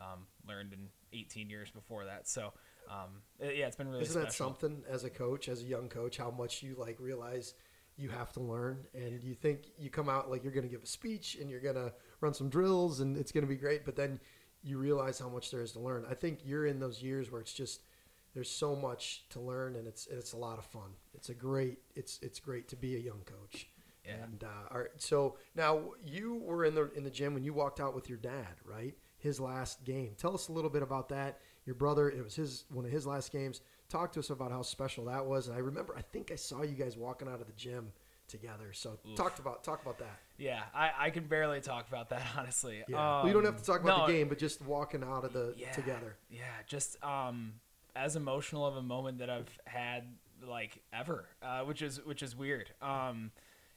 um, 0.00 0.26
learned 0.48 0.72
in 0.72 0.88
18 1.12 1.50
years 1.50 1.70
before 1.70 2.04
that. 2.04 2.28
So 2.28 2.52
um, 2.90 3.22
yeah, 3.40 3.66
it's 3.66 3.76
been 3.76 3.88
really 3.88 4.02
Isn't 4.02 4.22
that 4.22 4.32
something 4.32 4.82
as 4.88 5.04
a 5.04 5.10
coach, 5.10 5.48
as 5.48 5.62
a 5.62 5.66
young 5.66 5.88
coach, 5.88 6.16
how 6.16 6.30
much 6.30 6.62
you 6.62 6.74
like 6.78 6.98
realize 7.00 7.54
you 7.96 8.08
have 8.10 8.32
to 8.32 8.40
learn 8.40 8.86
and 8.94 9.22
you 9.22 9.34
think 9.34 9.70
you 9.78 9.88
come 9.88 10.08
out 10.08 10.30
like 10.30 10.42
you're 10.42 10.52
going 10.52 10.64
to 10.64 10.70
give 10.70 10.82
a 10.82 10.86
speech 10.86 11.36
and 11.40 11.50
you're 11.50 11.60
going 11.60 11.74
to 11.76 11.92
run 12.20 12.34
some 12.34 12.48
drills 12.48 13.00
and 13.00 13.16
it's 13.16 13.32
going 13.32 13.44
to 13.44 13.48
be 13.48 13.56
great, 13.56 13.84
but 13.84 13.96
then 13.96 14.20
you 14.62 14.78
realize 14.78 15.18
how 15.18 15.28
much 15.28 15.50
there 15.50 15.62
is 15.62 15.72
to 15.72 15.78
learn. 15.78 16.04
I 16.10 16.14
think 16.14 16.40
you're 16.44 16.66
in 16.66 16.78
those 16.78 17.02
years 17.02 17.30
where 17.30 17.40
it's 17.40 17.52
just 17.52 17.80
there's 18.34 18.50
so 18.50 18.76
much 18.76 19.24
to 19.30 19.40
learn 19.40 19.76
and 19.76 19.88
it's 19.88 20.06
it's 20.08 20.32
a 20.34 20.36
lot 20.36 20.58
of 20.58 20.66
fun. 20.66 20.90
It's 21.14 21.30
a 21.30 21.34
great 21.34 21.78
it's 21.94 22.18
it's 22.20 22.38
great 22.38 22.68
to 22.68 22.76
be 22.76 22.96
a 22.96 22.98
young 22.98 23.22
coach. 23.24 23.68
Yeah. 24.04 24.14
And 24.22 24.44
uh, 24.44 24.72
all 24.72 24.80
right, 24.80 24.88
so 24.98 25.36
now 25.54 25.80
you 26.04 26.34
were 26.44 26.64
in 26.64 26.74
the 26.74 26.90
in 26.92 27.02
the 27.02 27.10
gym 27.10 27.34
when 27.34 27.44
you 27.44 27.54
walked 27.54 27.80
out 27.80 27.94
with 27.94 28.08
your 28.08 28.18
dad, 28.18 28.54
right? 28.64 28.94
His 29.18 29.40
last 29.40 29.84
game. 29.84 30.12
Tell 30.18 30.34
us 30.34 30.48
a 30.48 30.52
little 30.52 30.70
bit 30.70 30.82
about 30.82 31.08
that. 31.08 31.40
Your 31.66 31.74
brother, 31.74 32.08
it 32.08 32.22
was 32.24 32.34
his 32.34 32.64
one 32.70 32.84
of 32.84 32.90
his 32.90 33.06
last 33.06 33.30
games. 33.32 33.60
Talk 33.88 34.12
to 34.12 34.20
us 34.20 34.30
about 34.30 34.50
how 34.50 34.62
special 34.62 35.04
that 35.06 35.26
was. 35.26 35.48
And 35.48 35.56
I 35.56 35.60
remember, 35.60 35.94
I 35.96 36.02
think 36.02 36.30
I 36.32 36.36
saw 36.36 36.62
you 36.62 36.74
guys 36.74 36.96
walking 36.96 37.28
out 37.28 37.40
of 37.40 37.46
the 37.46 37.52
gym 37.52 37.92
together. 38.28 38.72
So 38.72 38.98
talk 39.14 39.38
about 39.38 39.62
talk 39.64 39.82
about 39.82 39.98
that. 39.98 40.18
Yeah, 40.38 40.62
I, 40.74 40.90
I 40.98 41.10
can 41.10 41.26
barely 41.26 41.60
talk 41.60 41.88
about 41.88 42.08
that 42.10 42.22
honestly. 42.36 42.82
Yeah, 42.88 42.96
well, 42.96 43.26
you 43.26 43.32
don't 43.32 43.44
have 43.44 43.54
Um, 43.54 43.60
to 43.60 43.66
talk 43.66 43.80
about 43.82 43.98
no, 44.00 44.06
the 44.06 44.12
game, 44.12 44.28
but 44.28 44.38
just 44.38 44.62
walking 44.62 45.04
out 45.04 45.24
of 45.24 45.32
the 45.32 45.54
yeah, 45.56 45.72
together. 45.72 46.16
Yeah, 46.30 46.42
just 46.66 47.02
um, 47.04 47.54
as 47.94 48.16
emotional 48.16 48.66
of 48.66 48.76
a 48.76 48.82
moment 48.82 49.18
that 49.18 49.30
I've 49.30 49.48
had 49.66 50.04
like 50.46 50.82
ever, 50.92 51.28
uh, 51.42 51.60
which 51.60 51.82
is 51.82 52.04
which 52.04 52.22
is 52.22 52.34
weird. 52.36 52.70
Um, 52.82 53.30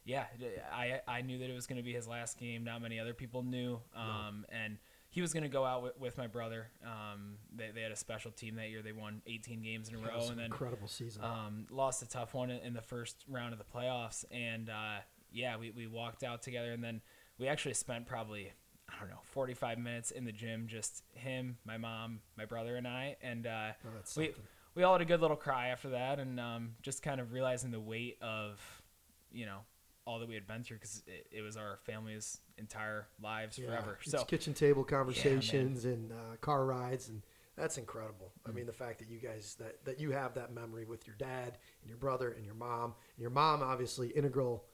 yeah, 0.03 0.25
I 0.73 1.01
I 1.07 1.21
knew 1.21 1.37
that 1.39 1.49
it 1.49 1.53
was 1.53 1.67
going 1.67 1.77
to 1.77 1.83
be 1.83 1.93
his 1.93 2.07
last 2.07 2.39
game. 2.39 2.63
Not 2.63 2.81
many 2.81 2.99
other 2.99 3.13
people 3.13 3.43
knew. 3.43 3.79
Um, 3.95 4.45
and 4.49 4.77
he 5.09 5.21
was 5.21 5.33
going 5.33 5.43
to 5.43 5.49
go 5.49 5.65
out 5.65 5.81
with, 5.83 5.99
with 5.99 6.17
my 6.17 6.27
brother. 6.27 6.67
Um, 6.85 7.37
they, 7.55 7.69
they 7.73 7.81
had 7.81 7.91
a 7.91 7.95
special 7.95 8.31
team 8.31 8.55
that 8.55 8.69
year. 8.69 8.81
They 8.81 8.91
won 8.91 9.21
18 9.27 9.61
games 9.63 9.89
in 9.89 9.95
a 9.95 9.97
That 9.99 10.09
row, 10.09 10.21
an 10.23 10.29
and 10.29 10.37
then 10.39 10.45
incredible 10.45 10.87
season. 10.87 11.23
um, 11.23 11.65
lost 11.71 12.01
a 12.03 12.07
tough 12.07 12.33
one 12.33 12.49
in 12.51 12.73
the 12.73 12.81
first 12.81 13.25
round 13.27 13.53
of 13.53 13.59
the 13.59 13.65
playoffs, 13.65 14.23
and 14.31 14.69
uh, 14.69 14.99
yeah, 15.31 15.57
we, 15.57 15.71
we 15.71 15.87
walked 15.87 16.23
out 16.23 16.41
together, 16.41 16.71
and 16.71 16.83
then 16.83 17.01
we 17.37 17.47
actually 17.47 17.73
spent 17.73 18.05
probably 18.05 18.51
I 18.91 18.99
don't 18.99 19.09
know 19.09 19.19
45 19.23 19.77
minutes 19.77 20.09
in 20.11 20.25
the 20.25 20.31
gym, 20.31 20.65
just 20.67 21.03
him, 21.13 21.57
my 21.65 21.77
mom, 21.77 22.21
my 22.37 22.45
brother, 22.45 22.75
and 22.75 22.87
I, 22.87 23.17
and 23.21 23.45
uh, 23.47 23.71
Oh, 23.85 23.89
we 24.17 24.25
we 24.75 24.83
all 24.83 24.93
had 24.93 25.01
a 25.01 25.05
good 25.05 25.21
little 25.21 25.37
cry 25.37 25.67
after 25.69 25.89
that, 25.89 26.19
and 26.19 26.39
um, 26.39 26.71
just 26.81 27.01
kind 27.03 27.19
of 27.21 27.31
realizing 27.33 27.71
the 27.71 27.79
weight 27.79 28.17
of 28.21 28.59
you 29.31 29.45
know 29.45 29.59
all 30.09 30.17
that 30.19 30.27
we 30.27 30.33
had 30.33 30.47
been 30.47 30.63
through 30.63 30.77
because 30.77 31.03
it, 31.05 31.27
it 31.31 31.41
was 31.41 31.55
our 31.55 31.77
family's 31.85 32.39
entire 32.57 33.07
lives 33.21 33.59
Yeah, 33.59 33.67
forever. 33.67 33.99
So 34.01 34.23
kitchen 34.23 34.53
table 34.53 34.83
conversations 34.83 35.85
and 35.85 36.11
uh, 36.11 36.35
car 36.41 36.65
rides, 36.65 37.09
and 37.09 37.21
that's 37.55 37.77
incredible. 37.77 38.31
Mm. 38.43 38.49
I 38.49 38.53
mean, 38.53 38.65
the 38.65 38.73
fact 38.73 38.99
that 38.99 39.07
you 39.07 39.19
guys 39.19 39.55
that 39.59 39.85
that 39.85 39.99
you 39.99 40.11
have 40.11 40.33
that 40.33 40.51
memory 40.51 40.85
with 40.85 41.05
your 41.05 41.15
dad 41.17 41.59
and 41.81 41.89
your 41.89 41.97
brother 41.97 42.31
and 42.31 42.43
your 42.43 42.55
mom, 42.55 42.95
and 43.15 43.21
your 43.21 43.29
mom 43.29 43.61
obviously 43.61 44.07
integral 44.09 44.65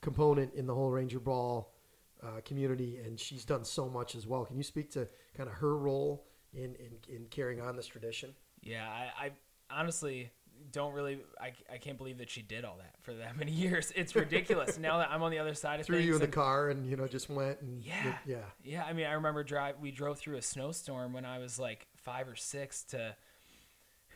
component 0.00 0.52
in 0.54 0.66
the 0.66 0.74
whole 0.74 0.90
Ranger 0.90 1.20
Ball 1.20 1.72
uh, 2.20 2.40
community, 2.44 2.98
and 3.04 3.20
she's 3.20 3.44
done 3.44 3.64
so 3.64 3.88
much 3.88 4.16
as 4.16 4.26
well. 4.26 4.44
Can 4.44 4.56
you 4.56 4.64
speak 4.64 4.90
to 4.92 5.06
kind 5.36 5.48
of 5.48 5.54
her 5.56 5.76
role 5.76 6.26
in 6.52 6.74
in, 6.74 7.14
in 7.14 7.26
carrying 7.30 7.60
on 7.60 7.76
this 7.76 7.86
tradition? 7.86 8.34
Yeah, 8.62 8.88
I, 8.88 9.26
I 9.26 9.30
honestly 9.70 10.32
don't 10.70 10.92
really. 10.92 11.18
I, 11.40 11.52
I 11.72 11.78
can't 11.78 11.98
believe 11.98 12.18
that 12.18 12.30
she 12.30 12.42
did 12.42 12.64
all 12.64 12.76
that 12.78 12.94
for 13.00 13.12
that 13.14 13.36
many 13.38 13.52
years. 13.52 13.92
It's 13.96 14.14
ridiculous. 14.14 14.78
now 14.78 14.98
that 14.98 15.10
I'm 15.10 15.22
on 15.22 15.30
the 15.30 15.38
other 15.38 15.54
side 15.54 15.80
of 15.80 15.86
Threw 15.86 15.96
things, 15.96 16.06
you 16.06 16.12
in 16.14 16.18
the 16.20 16.24
and- 16.26 16.32
car, 16.32 16.70
and 16.70 16.86
you 16.88 16.96
know 16.96 17.06
just 17.08 17.28
went 17.28 17.60
and 17.60 17.82
Yeah. 17.82 18.16
yeah. 18.26 18.36
yeah. 18.64 18.84
I 18.84 18.92
mean, 18.92 19.06
I 19.06 19.12
remember 19.12 19.42
drive. 19.44 19.76
We 19.80 19.90
drove 19.90 20.18
through 20.18 20.36
a 20.36 20.42
snowstorm 20.42 21.12
when 21.12 21.24
I 21.24 21.38
was 21.38 21.58
like 21.58 21.86
five 21.96 22.28
or 22.28 22.36
six 22.36 22.84
to 22.84 23.16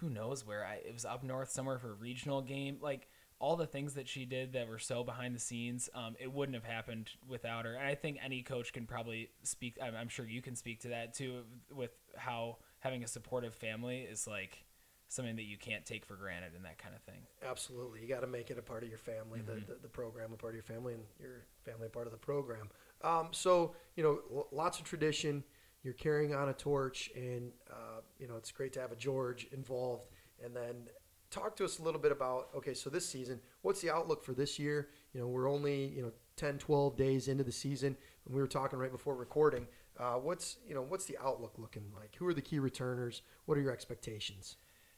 who 0.00 0.10
knows 0.10 0.46
where. 0.46 0.64
I 0.64 0.74
it 0.86 0.92
was 0.92 1.04
up 1.04 1.24
north 1.24 1.50
somewhere 1.50 1.78
for 1.78 1.90
a 1.90 1.94
regional 1.94 2.42
game. 2.42 2.78
Like 2.80 3.08
all 3.38 3.56
the 3.56 3.66
things 3.66 3.94
that 3.94 4.08
she 4.08 4.24
did 4.24 4.54
that 4.54 4.66
were 4.68 4.78
so 4.78 5.04
behind 5.04 5.34
the 5.34 5.38
scenes, 5.38 5.90
um, 5.94 6.16
it 6.18 6.32
wouldn't 6.32 6.54
have 6.54 6.64
happened 6.64 7.10
without 7.28 7.66
her. 7.66 7.74
And 7.74 7.86
I 7.86 7.94
think 7.94 8.18
any 8.24 8.42
coach 8.42 8.72
can 8.72 8.86
probably 8.86 9.28
speak. 9.42 9.76
I'm, 9.82 9.94
I'm 9.94 10.08
sure 10.08 10.26
you 10.26 10.40
can 10.40 10.56
speak 10.56 10.80
to 10.80 10.88
that 10.88 11.12
too, 11.14 11.42
with 11.74 11.90
how 12.16 12.56
having 12.78 13.04
a 13.04 13.06
supportive 13.06 13.54
family 13.54 14.00
is 14.00 14.26
like 14.26 14.64
something 15.08 15.36
that 15.36 15.44
you 15.44 15.56
can't 15.56 15.84
take 15.84 16.04
for 16.04 16.16
granted 16.16 16.52
and 16.56 16.64
that 16.64 16.78
kind 16.78 16.94
of 16.94 17.02
thing. 17.02 17.20
Absolutely, 17.48 18.00
you 18.00 18.08
got 18.08 18.20
to 18.20 18.26
make 18.26 18.50
it 18.50 18.58
a 18.58 18.62
part 18.62 18.82
of 18.82 18.88
your 18.88 18.98
family, 18.98 19.40
Mm-hmm. 19.40 19.60
the, 19.66 19.74
the 19.74 19.80
the 19.82 19.88
program 19.88 20.32
a 20.32 20.36
part 20.36 20.52
of 20.52 20.56
your 20.56 20.62
family, 20.64 20.94
and 20.94 21.02
your 21.20 21.44
family 21.64 21.86
a 21.86 21.90
part 21.90 22.06
of 22.06 22.12
the 22.12 22.18
program. 22.18 22.68
Um, 23.02 23.28
so 23.32 23.74
you 23.96 24.02
know, 24.02 24.20
l- 24.34 24.48
lots 24.52 24.78
of 24.78 24.84
tradition. 24.84 25.44
You're 25.82 25.94
carrying 25.94 26.34
on 26.34 26.48
a 26.48 26.52
torch, 26.52 27.10
and 27.14 27.52
uh, 27.70 28.00
you 28.18 28.26
know 28.26 28.36
it's 28.36 28.50
great 28.50 28.72
to 28.72 28.80
have 28.80 28.90
a 28.92 28.96
George 28.96 29.46
involved. 29.52 30.08
And 30.44 30.54
then 30.54 30.88
talk 31.30 31.54
to 31.56 31.64
us 31.64 31.78
a 31.78 31.82
little 31.82 32.00
bit 32.00 32.10
about 32.12 32.48
okay, 32.56 32.74
so 32.74 32.90
this 32.90 33.08
season, 33.08 33.38
what's 33.62 33.80
the 33.80 33.90
outlook 33.90 34.24
for 34.24 34.32
this 34.32 34.58
year? 34.58 34.88
You 35.14 35.20
know, 35.20 35.28
we're 35.28 35.48
only 35.48 35.86
you 35.86 36.02
know 36.02 36.10
10, 36.36 36.58
12 36.58 36.96
days 36.96 37.28
into 37.28 37.44
the 37.44 37.52
season, 37.52 37.96
and 38.26 38.34
we 38.34 38.40
were 38.40 38.48
talking 38.48 38.78
right 38.80 38.90
before 38.90 39.14
recording. 39.14 39.68
Uh, 39.98 40.14
what's 40.14 40.56
you 40.66 40.74
know 40.74 40.82
what's 40.82 41.04
the 41.04 41.16
outlook 41.22 41.54
looking 41.56 41.84
like? 41.94 42.16
Who 42.16 42.26
are 42.26 42.34
the 42.34 42.42
key 42.42 42.58
returners? 42.58 43.22
What 43.44 43.56
are 43.56 43.60
your 43.60 43.72
expectations? 43.72 44.56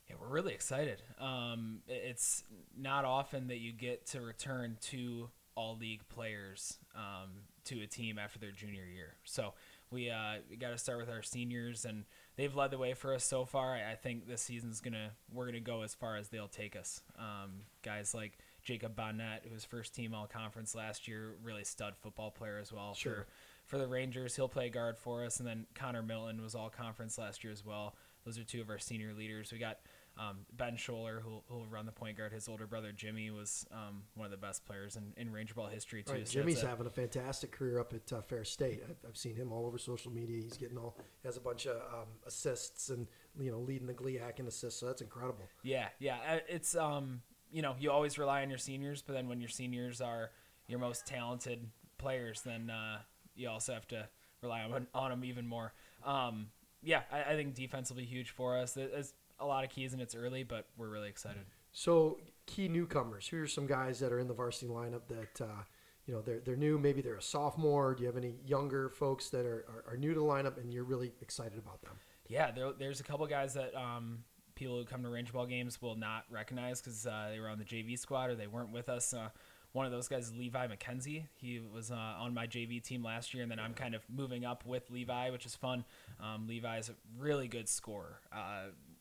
Yeah, 0.09 0.17
we're 0.21 0.29
really 0.29 0.55
excited. 0.55 1.03
Um, 1.19 1.81
it's 1.87 2.45
not 2.77 3.05
often 3.05 3.49
that 3.49 3.59
you 3.59 3.73
get 3.73 4.07
to 4.07 4.21
return 4.21 4.79
two 4.81 5.29
all 5.55 5.77
league 5.77 6.09
players 6.09 6.79
um, 6.95 7.31
to 7.65 7.81
a 7.83 7.87
team 7.87 8.19
after 8.19 8.39
their 8.39 8.53
junior 8.53 8.85
year. 8.85 9.17
So 9.25 9.55
we, 9.91 10.09
uh, 10.09 10.37
we 10.49 10.57
got 10.57 10.71
to 10.71 10.79
start 10.79 10.99
with 10.99 11.11
our 11.11 11.23
seniors, 11.23 11.85
and 11.85 12.05
they've 12.37 12.55
led 12.55 12.71
the 12.71 12.79
way 12.79 12.95
for 12.95 13.13
us 13.13 13.25
so 13.25 13.45
far. 13.45 13.75
I, 13.75 13.93
I 13.93 13.95
think 13.97 14.29
this 14.29 14.41
season's 14.41 14.81
gonna 14.81 15.11
we're 15.33 15.47
gonna 15.47 15.61
go 15.61 15.83
as 15.83 15.95
far 15.95 16.17
as 16.17 16.29
they'll 16.29 16.49
take 16.49 16.77
us. 16.77 17.03
Um, 17.19 17.63
guys 17.83 18.15
like 18.15 18.39
Jacob 18.63 18.95
Bonnet, 18.95 19.43
who 19.47 19.55
was 19.55 19.65
first 19.65 19.95
team 19.95 20.15
all 20.15 20.27
conference 20.27 20.75
last 20.75 21.09
year, 21.09 21.35
really 21.43 21.65
stud 21.65 21.95
football 22.01 22.31
player 22.31 22.59
as 22.61 22.73
well. 22.73 22.95
Sure. 22.95 23.27
For, 23.67 23.77
for 23.77 23.79
the 23.79 23.87
Rangers, 23.87 24.37
he'll 24.37 24.49
play 24.49 24.69
guard 24.69 24.97
for 24.97 25.25
us, 25.25 25.41
and 25.41 25.49
then 25.49 25.67
Connor 25.75 26.03
Milton 26.03 26.41
was 26.41 26.55
all 26.55 26.71
conference 26.71 27.19
last 27.19 27.43
year 27.43 27.53
as 27.53 27.65
well. 27.65 27.95
Those 28.25 28.39
are 28.39 28.45
two 28.45 28.61
of 28.61 28.71
our 28.71 28.79
senior 28.79 29.13
leaders. 29.13 29.53
We 29.53 29.59
got 29.59 29.79
um, 30.19 30.39
ben 30.57 30.77
Scholler, 30.77 31.21
who 31.23 31.41
will 31.49 31.67
run 31.67 31.87
the 31.87 31.93
point 31.93 32.17
guard. 32.17 32.33
His 32.33 32.49
older 32.49 32.67
brother 32.67 32.91
Jimmy 32.93 33.31
was 33.31 33.65
um, 33.71 34.03
one 34.15 34.25
of 34.25 34.31
the 34.33 34.37
best 34.37 34.65
players 34.67 34.97
in, 34.97 35.13
in 35.17 35.31
Ranger 35.33 35.55
ball 35.55 35.69
history 35.69 36.03
too. 36.03 36.13
Right, 36.13 36.27
So 36.29 36.33
Jimmy's 36.41 36.63
a- 36.63 36.67
having 36.67 36.87
a 36.87 36.91
fantastic 36.91 37.53
career 37.53 37.79
up 37.79 37.93
at 37.95 38.13
uh, 38.13 38.21
Ferris 38.23 38.51
State. 38.51 38.83
I've, 38.89 38.97
I've 39.09 39.17
seen 39.17 39.37
him 39.37 39.53
all 39.53 39.65
over 39.67 39.79
social 39.79 40.11
media. 40.11 40.43
He's 40.43 40.57
getting 40.57 40.77
all 40.77 40.97
has 41.25 41.37
a 41.37 41.41
bunch 41.41 41.67
of 41.67 41.77
um, 41.77 42.09
assists 42.27 42.91
and 42.91 43.07
you 43.39 43.51
know 43.53 43.61
leading 43.61 43.87
the 43.87 43.95
GLIAC 43.95 44.41
in 44.41 44.47
assists. 44.49 44.81
So 44.81 44.87
that's 44.87 45.03
incredible. 45.03 45.45
Yeah, 45.63 45.89
yeah. 46.01 46.17
uh, 46.29 46.39
It's 46.49 46.75
um, 46.75 47.23
you 47.51 47.63
know, 47.63 47.77
you 47.79 47.91
always 47.91 48.19
rely 48.19 48.43
on 48.43 48.49
your 48.51 48.59
seniors, 48.59 49.03
but 49.03 49.13
then 49.15 49.29
when 49.29 49.41
your 49.41 49.49
seniors 49.49 50.01
are 50.01 50.31
your 50.67 50.79
most 50.81 51.07
talented 51.07 51.67
players, 51.97 52.43
then 52.43 52.71
uh, 52.71 52.99
you 53.37 53.49
also 53.49 53.73
have 53.73 53.87
to 53.89 54.09
rely 54.43 54.63
on, 54.63 54.87
on 54.95 55.11
them 55.11 55.25
even 55.25 55.47
more. 55.47 55.73
Um, 56.05 56.49
yeah, 56.83 57.03
I, 57.11 57.33
I 57.33 57.37
think 57.37 57.55
defense 57.55 57.89
will 57.91 57.97
be 57.97 58.05
huge 58.05 58.31
for 58.31 58.57
us. 58.57 58.73
There's 58.75 59.15
a 59.41 59.47
lot 59.47 59.65
of 59.65 59.71
keys 59.71 59.93
and 59.93 60.03
it's 60.03 60.15
early, 60.15 60.43
but 60.43 60.67
we're 60.77 60.89
really 60.89 61.09
excited. 61.09 61.43
So 61.73 62.19
key 62.47 62.69
newcomers. 62.69 63.29
Who 63.29 63.43
are 63.43 63.47
some 63.47 63.67
guys 63.67 63.99
that 64.01 64.13
are 64.13 64.19
in 64.19 64.29
the 64.29 64.35
varsity 64.35 64.71
lineup 64.71 65.03
that 65.09 65.45
uh, 65.45 65.63
you 66.07 66.15
know 66.15 66.23
they're 66.23 66.41
they're 66.41 66.57
new? 66.57 66.79
Maybe 66.79 67.01
they're 67.01 67.17
a 67.17 67.23
sophomore. 67.23 67.95
Do 67.95 68.03
you 68.03 68.07
have 68.07 68.17
any 68.17 68.35
younger 68.47 68.89
folks 68.89 69.31
that 69.31 69.47
are, 69.47 69.65
are, 69.69 69.93
are 69.93 69.97
new 69.97 70.15
to 70.15 70.21
the 70.21 70.27
lineup 70.27 70.59
and 70.59 70.73
you're 70.73 70.85
really 70.85 71.13
excited 71.21 71.59
about 71.59 71.83
them? 71.83 71.95
Yeah, 72.29 72.51
there, 72.51 72.73
there's 72.79 73.01
a 73.01 73.05
couple 73.05 73.27
guys 73.27 73.55
that 73.55 73.75
um, 73.75 74.25
people 74.55 74.77
who 74.77 74.85
come 74.85 75.03
to 75.03 75.09
range 75.09 75.33
ball 75.33 75.47
games 75.47 75.81
will 75.81 75.97
not 75.97 76.25
recognize 76.31 76.81
because 76.81 77.07
uh, 77.07 77.29
they 77.31 77.41
were 77.41 77.49
on 77.49 77.59
the 77.59 77.65
JV 77.65 77.99
squad 77.99 78.31
or 78.31 78.35
they 78.35 78.47
weren't 78.47 78.73
with 78.73 78.89
us. 78.89 79.15
Uh, 79.15 79.29
one 79.73 79.87
of 79.87 79.93
those 79.93 80.09
guys 80.09 80.27
is 80.27 80.35
Levi 80.35 80.67
McKenzie. 80.67 81.25
He 81.37 81.61
was 81.61 81.91
uh, 81.91 81.95
on 81.95 82.35
my 82.35 82.47
JV 82.47 82.83
team 82.83 83.03
last 83.03 83.35
year, 83.35 83.43
and 83.43 83.53
then 83.53 83.61
I'm 83.61 83.75
kind 83.75 83.95
of 83.95 84.03
moving 84.09 84.45
up 84.45 84.65
with 84.65 84.91
Levi, 84.91 85.31
which 85.31 85.47
is 85.47 85.55
fun. 85.55 85.85
Um, 86.21 86.47
Levi 86.49 86.79
is 86.79 86.89
a 86.89 86.95
really 87.19 87.49
good 87.49 87.69
scorer. 87.69 88.21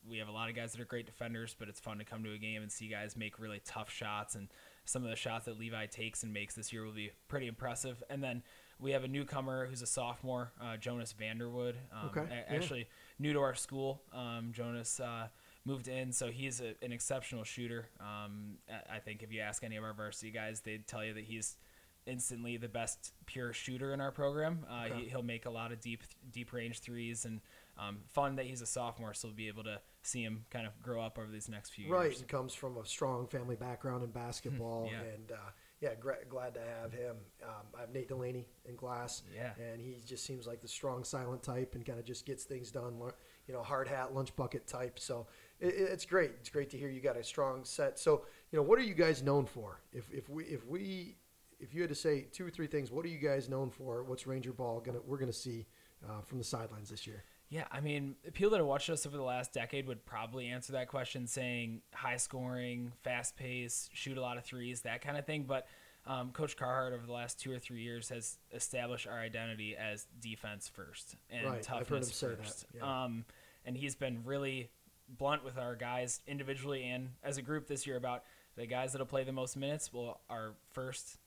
We 0.10 0.18
have 0.20 0.28
a 0.28 0.32
lot 0.32 0.50
of 0.50 0.56
guys 0.56 0.72
that 0.74 0.82
are 0.82 0.86
great 0.86 1.06
defenders, 1.06 1.56
but 1.58 1.68
it's 1.70 1.80
fun 1.80 1.98
to 1.98 2.06
come 2.06 2.24
to 2.24 2.34
a 2.34 2.38
game 2.38 2.62
and 2.62 2.72
see 2.72 2.88
guys 2.88 3.16
make 3.18 3.40
really 3.40 3.62
tough 3.66 3.90
shots. 3.92 4.36
And 4.36 4.48
some 4.86 5.04
of 5.04 5.10
the 5.10 5.16
shots 5.16 5.46
that 5.46 5.60
Levi 5.60 5.86
takes 5.88 6.24
and 6.24 6.32
makes 6.34 6.56
this 6.56 6.72
year 6.72 6.84
will 6.86 6.92
be 6.94 7.12
pretty 7.28 7.48
impressive. 7.48 8.02
And 8.10 8.24
then 8.24 8.44
we 8.80 8.92
have 8.92 9.04
a 9.04 9.08
newcomer 9.08 9.66
who's 9.66 9.82
a 9.82 9.88
sophomore, 9.88 10.52
uh, 10.62 10.78
Jonas 10.78 11.14
Vanderwood. 11.20 11.74
Um, 11.92 12.10
Okay, 12.10 12.26
yeah. 12.30 12.56
Actually, 12.56 12.88
new 13.20 13.34
to 13.34 13.40
our 13.40 13.56
school. 13.56 14.02
Um, 14.14 14.52
Jonas 14.54 15.00
uh, 15.00 15.28
moved 15.66 15.88
in, 15.88 16.12
so 16.14 16.30
he's 16.32 16.62
a, 16.62 16.76
an 16.84 16.92
exceptional 16.94 17.44
shooter. 17.44 17.90
Um, 18.00 18.60
I- 18.70 18.96
I 18.98 19.00
think 19.00 19.24
if 19.24 19.32
you 19.34 19.42
ask 19.42 19.64
any 19.64 19.76
of 19.78 19.84
our 19.84 19.94
varsity 19.94 20.32
guys, 20.32 20.62
they'd 20.62 20.88
tell 20.88 21.04
you 21.04 21.14
that 21.16 21.24
he's 21.26 21.58
instantly 22.06 22.56
the 22.56 22.70
best 22.70 23.12
pure 23.26 23.52
shooter 23.52 23.94
in 23.94 24.00
our 24.00 24.12
program. 24.12 24.66
Uh, 24.70 24.86
Okay. 24.86 25.02
he, 25.04 25.10
he'll 25.10 25.24
make 25.24 25.46
a 25.46 25.50
lot 25.50 25.72
of 25.74 25.82
deep 25.82 26.04
deep 26.32 26.54
range 26.54 26.80
threes, 26.80 27.26
and 27.26 27.42
um, 27.78 27.98
fun 28.08 28.36
that 28.38 28.46
he's 28.46 28.62
a 28.62 28.66
sophomore, 28.66 29.14
so 29.14 29.28
we'll 29.28 29.36
be 29.36 29.48
able 29.50 29.64
to 29.66 29.82
see 30.08 30.24
him 30.24 30.46
kind 30.50 30.66
of 30.66 30.80
grow 30.82 31.02
up 31.02 31.18
over 31.18 31.32
these 31.32 31.50
next 31.50 31.72
few 31.72 31.92
Right, 31.92 32.06
years. 32.12 32.20
he 32.20 32.26
comes 32.26 32.54
from 32.54 32.78
a 32.78 32.86
strong 32.86 33.28
family 33.28 33.56
background 33.56 34.04
in 34.04 34.10
basketball, 34.12 34.88
Yeah. 34.92 35.02
and 35.02 35.32
uh, 35.32 35.36
yeah, 35.82 35.94
gra- 36.00 36.26
glad 36.28 36.54
to 36.56 36.62
have 36.62 36.92
him. 36.94 37.18
Um, 37.44 37.66
I 37.78 37.82
have 37.82 37.92
Nate 37.92 38.08
Delaney 38.08 38.48
in 38.66 38.76
Glass, 38.76 39.24
Yeah. 39.36 39.52
and 39.60 39.80
he 39.82 40.02
just 40.06 40.26
seems 40.26 40.48
like 40.48 40.62
the 40.62 40.68
strong, 40.68 41.04
silent 41.04 41.44
type, 41.44 41.76
and 41.76 41.86
kind 41.86 42.00
of 42.00 42.06
just 42.06 42.26
gets 42.26 42.46
things 42.46 42.72
done. 42.72 43.00
You 43.48 43.54
know, 43.54 43.62
hard 43.62 43.88
hat, 43.88 44.14
lunch 44.14 44.36
bucket 44.36 44.66
type. 44.68 44.98
So 45.00 45.28
it- 45.60 45.76
it's 45.76 46.06
great. 46.06 46.32
It's 46.40 46.50
great 46.50 46.70
to 46.72 46.78
hear 46.78 46.90
you 46.90 47.00
got 47.02 47.16
a 47.18 47.24
strong 47.24 47.64
set. 47.66 48.00
So 48.00 48.26
you 48.52 48.58
know, 48.58 48.64
what 48.64 48.80
are 48.80 48.84
you 48.84 48.94
guys 48.96 49.22
known 49.22 49.46
for? 49.46 49.82
If 49.94 50.10
if 50.12 50.30
we 50.30 50.46
if 50.46 50.66
we 50.66 51.18
if 51.60 51.74
you 51.74 51.82
had 51.82 51.90
to 51.90 51.96
say 51.96 52.22
two 52.32 52.46
or 52.46 52.50
three 52.50 52.68
things, 52.68 52.92
what 52.92 53.04
are 53.06 53.10
you 53.10 53.18
guys 53.20 53.50
known 53.50 53.70
for? 53.70 54.04
What's 54.04 54.26
Ranger 54.28 54.54
ball 54.54 54.80
gonna 54.80 55.02
we're 55.06 55.18
gonna 55.18 55.32
see 55.34 55.66
uh, 56.08 56.22
from 56.22 56.38
the 56.40 56.44
sidelines 56.44 56.90
this 56.90 57.06
year? 57.08 57.24
Yeah, 57.50 57.66
I 57.72 57.80
mean, 57.80 58.16
people 58.34 58.52
that 58.52 58.58
have 58.58 58.66
watched 58.66 58.90
us 58.90 59.06
over 59.06 59.16
the 59.16 59.24
last 59.24 59.54
decade 59.54 59.88
would 59.88 60.06
probably 60.06 60.48
answer 60.48 60.74
that 60.74 60.90
question 60.90 61.28
saying 61.28 61.82
high 61.94 62.18
scoring, 62.18 62.92
fast 63.04 63.38
pace, 63.38 63.90
shoot 63.94 64.18
a 64.18 64.22
lot 64.22 64.38
of 64.38 64.44
threes, 64.44 64.82
that 64.82 65.02
kind 65.02 65.18
of 65.18 65.26
thing. 65.26 65.46
But 65.48 65.66
um, 66.06 66.32
Coach 66.32 66.58
Carhart 66.58 66.94
over 66.94 67.06
the 67.06 67.14
last 67.14 67.40
two 67.40 67.52
or 67.52 67.60
three 67.60 67.82
years 67.82 68.10
has 68.10 68.38
established 68.54 69.08
our 69.08 69.20
identity 69.20 69.76
as 69.78 70.08
defense 70.20 70.68
first 70.68 71.16
and 71.30 71.46
Right, 71.46 71.62
toughness 71.62 72.20
heard 72.20 72.32
him 72.32 72.38
that, 72.40 72.46
first. 72.48 72.66
yeah. 72.76 73.04
Um, 73.04 73.24
and 73.66 73.78
he's 73.78 73.96
been 73.96 74.24
really 74.26 74.70
blunt 75.10 75.44
with 75.46 75.58
our 75.58 75.76
guys 75.76 76.20
individually 76.28 76.84
and 76.84 77.12
as 77.24 77.38
a 77.38 77.42
group 77.42 77.68
this 77.68 77.88
year 77.88 77.96
about 77.96 78.24
the 78.58 78.66
guys 78.66 78.92
that'll 78.92 79.08
play 79.08 79.24
the 79.24 79.32
most 79.32 79.56
minutes 79.56 79.94
will 79.94 80.20
are 80.30 80.56
first 80.72 81.18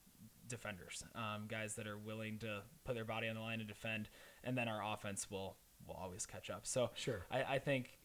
defenders, 0.47 1.03
um, 1.15 1.45
guys 1.47 1.75
that 1.75 1.87
are 1.87 1.97
willing 1.97 2.37
to 2.39 2.61
put 2.83 2.93
their 2.93 3.05
body 3.05 3.27
on 3.27 3.35
the 3.35 3.41
line 3.41 3.59
and 3.59 3.67
defend, 3.67 4.09
and 4.43 4.57
then 4.57 4.67
our 4.67 4.81
offense 4.93 5.31
will 5.31 5.55
will 5.91 6.03
always 6.03 6.25
catch 6.25 6.49
up. 6.49 6.65
So 6.65 6.89
Sure. 6.95 7.21
I, 7.31 7.43
I 7.43 7.59
think 7.59 7.97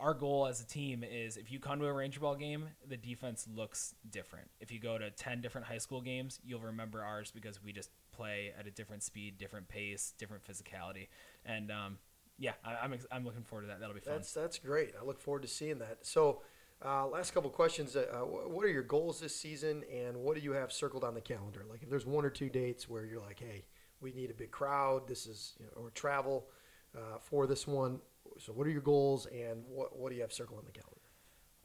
our 0.00 0.14
goal 0.14 0.46
as 0.46 0.60
a 0.60 0.66
team 0.66 1.04
is 1.08 1.36
if 1.36 1.52
you 1.52 1.60
come 1.60 1.78
to 1.78 1.86
a 1.86 1.92
Ranger 1.92 2.20
ball 2.20 2.34
game, 2.34 2.68
the 2.88 2.96
defense 2.96 3.46
looks 3.54 3.94
different. 4.10 4.48
If 4.60 4.72
you 4.72 4.80
go 4.80 4.98
to 4.98 5.10
ten 5.10 5.40
different 5.40 5.66
high 5.66 5.78
school 5.78 6.00
games, 6.00 6.40
you'll 6.44 6.60
remember 6.60 7.02
ours 7.02 7.30
because 7.32 7.62
we 7.62 7.72
just 7.72 7.90
play 8.10 8.52
at 8.58 8.66
a 8.66 8.70
different 8.70 9.02
speed, 9.02 9.38
different 9.38 9.68
pace, 9.68 10.12
different 10.18 10.42
physicality, 10.44 11.08
and 11.46 11.70
um, 11.70 11.98
yeah, 12.38 12.52
I, 12.64 12.76
I'm 12.82 12.92
ex- 12.94 13.06
I'm 13.12 13.24
looking 13.24 13.44
forward 13.44 13.62
to 13.62 13.68
that. 13.68 13.80
That'll 13.80 13.94
be 13.94 14.00
fun. 14.00 14.14
That's 14.14 14.32
that's 14.32 14.58
great. 14.58 14.94
I 15.00 15.04
look 15.04 15.20
forward 15.20 15.42
to 15.42 15.48
seeing 15.48 15.78
that. 15.78 15.98
So, 16.02 16.42
uh, 16.84 17.06
last 17.06 17.32
couple 17.32 17.50
questions. 17.50 17.94
Uh, 17.94 18.02
what 18.24 18.64
are 18.64 18.70
your 18.70 18.82
goals 18.82 19.20
this 19.20 19.36
season, 19.36 19.84
and 19.92 20.16
what 20.16 20.34
do 20.34 20.42
you 20.42 20.52
have 20.52 20.72
circled 20.72 21.04
on 21.04 21.14
the 21.14 21.20
calendar? 21.20 21.64
Like, 21.70 21.82
if 21.82 21.90
there's 21.90 22.06
one 22.06 22.24
or 22.24 22.30
two 22.30 22.48
dates 22.48 22.88
where 22.88 23.04
you're 23.04 23.20
like, 23.20 23.38
"Hey, 23.38 23.66
we 24.00 24.12
need 24.12 24.30
a 24.30 24.34
big 24.34 24.50
crowd. 24.50 25.06
This 25.06 25.26
is 25.26 25.54
you 25.60 25.66
know, 25.66 25.82
or 25.82 25.90
travel 25.90 26.48
uh, 26.96 27.18
for 27.20 27.46
this 27.46 27.66
one." 27.66 28.00
So, 28.38 28.52
what 28.52 28.66
are 28.66 28.70
your 28.70 28.82
goals, 28.82 29.26
and 29.26 29.64
what 29.68 29.96
what 29.98 30.10
do 30.10 30.16
you 30.16 30.22
have 30.22 30.32
circled 30.32 30.58
on 30.58 30.64
the 30.64 30.72
calendar? 30.72 31.00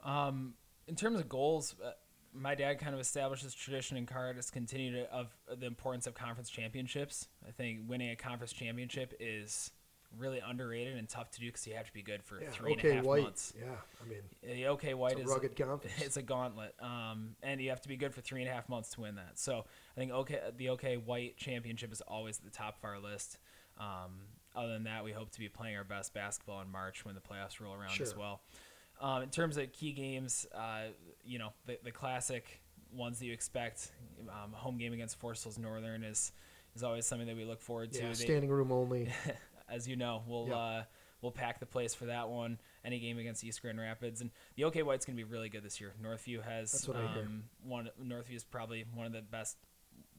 Um, 0.04 0.54
in 0.88 0.96
terms 0.96 1.20
of 1.20 1.28
goals, 1.28 1.76
uh, 1.84 1.92
my 2.34 2.56
dad 2.56 2.80
kind 2.80 2.94
of 2.94 3.00
established 3.02 3.44
this 3.44 3.54
tradition 3.54 3.98
in 3.98 4.06
card 4.06 4.38
is 4.38 4.50
continue 4.50 4.92
to 4.94 5.12
of 5.12 5.36
the 5.60 5.66
importance 5.66 6.08
of 6.08 6.14
conference 6.14 6.50
championships. 6.50 7.28
I 7.48 7.52
think 7.52 7.82
winning 7.88 8.10
a 8.12 8.16
conference 8.16 8.54
championship 8.54 9.14
is 9.20 9.72
really 10.18 10.40
underrated 10.46 10.96
and 10.98 11.08
tough 11.08 11.30
to 11.32 11.40
do 11.40 11.48
because 11.48 11.68
you 11.68 11.76
have 11.76 11.86
to 11.86 11.94
be 11.94 12.02
good 12.02 12.24
for 12.24 12.42
Yeah, 12.42 12.50
three 12.52 12.74
and 12.74 12.84
a 12.84 12.94
half 12.96 13.04
White. 13.04 13.24
months. 13.24 13.54
Yeah, 13.60 13.66
I 14.02 14.08
mean, 14.08 14.22
The 14.42 14.68
OK 14.68 14.94
White 14.94 15.20
is 15.20 15.26
rugged 15.28 15.56
conference. 15.56 15.94
It's 16.02 16.18
a 16.18 16.22
gauntlet, 16.22 16.76
um, 16.80 17.36
and 17.44 17.60
you 17.60 17.70
have 17.70 17.82
to 17.82 17.90
be 17.90 17.98
good 17.98 18.14
for 18.14 18.22
three 18.22 18.42
and 18.42 18.50
a 18.50 18.54
half 18.54 18.70
months 18.70 18.92
to 18.92 19.02
win 19.02 19.16
that. 19.16 19.38
So 19.38 19.66
I 19.96 20.00
think 20.00 20.12
OK 20.12 20.40
the 20.58 20.70
OK 20.70 20.98
White 20.98 21.38
championship 21.38 21.92
is 21.92 22.02
always 22.02 22.38
at 22.38 22.46
the 22.46 22.52
top 22.52 22.78
of 22.78 22.86
our 22.86 23.00
list. 23.00 23.38
Um, 23.80 24.22
other 24.58 24.74
than 24.74 24.84
that, 24.86 25.04
we 25.04 25.12
hope 25.12 25.30
to 25.32 25.40
be 25.40 25.48
playing 25.50 25.78
our 25.78 25.84
best 25.84 26.14
basketball 26.14 26.62
in 26.62 26.70
March 26.72 27.06
when 27.06 27.16
the 27.16 27.22
playoffs 27.22 27.60
roll 27.62 27.74
around 27.74 28.02
as 28.02 28.16
well. 28.16 28.42
Um, 29.00 29.22
in 29.22 29.30
terms 29.30 29.58
of 29.58 29.72
key 29.72 29.92
games, 29.92 30.48
uh, 30.56 30.86
you 31.24 31.38
know 31.40 31.54
the, 31.68 31.78
the 31.84 31.92
classic 31.92 32.62
ones 32.92 33.20
that 33.20 33.26
you 33.26 33.34
expect. 33.34 33.92
Um, 34.30 34.52
home 34.54 34.78
game 34.78 34.94
against 34.94 35.20
Forest 35.20 35.44
Hills 35.44 35.60
Northern 35.60 36.04
is 36.04 36.32
is 36.76 36.84
always 36.84 37.06
something 37.06 37.28
that 37.28 37.36
we 37.38 37.46
look 37.46 37.62
forward 37.62 37.92
to. 37.94 38.02
yeah, 38.02 38.08
They- 38.10 38.14
standing 38.16 38.50
room 38.50 38.72
only. 38.72 39.10
as 39.70 39.88
you 39.88 39.96
know, 39.96 40.24
we'll 40.28 40.48
Yeah. 40.48 40.56
uh, 40.56 40.84
we'll 41.22 41.32
pack 41.32 41.60
the 41.60 41.66
place 41.66 41.94
for 41.94 42.06
that 42.06 42.30
one. 42.30 42.60
Any 42.86 43.00
game 43.00 43.18
against 43.20 43.44
East 43.44 43.62
Grand 43.62 43.80
Rapids 43.80 44.22
and 44.22 44.32
the 44.56 44.64
OK 44.64 44.82
White's 44.82 45.06
going 45.06 45.18
to 45.18 45.24
be 45.24 45.30
really 45.30 45.50
good 45.50 45.62
this 45.64 45.80
year. 45.82 45.94
Northview 46.02 46.42
has 46.44 46.72
That's 46.72 46.88
what 46.88 46.98
I 46.98 47.08
hear. 47.14 47.24
um, 47.24 47.44
one. 47.64 47.90
Northview 48.04 48.36
is 48.36 48.44
probably 48.44 48.86
one 48.96 49.06
of 49.06 49.12
the 49.12 49.22
best 49.22 49.58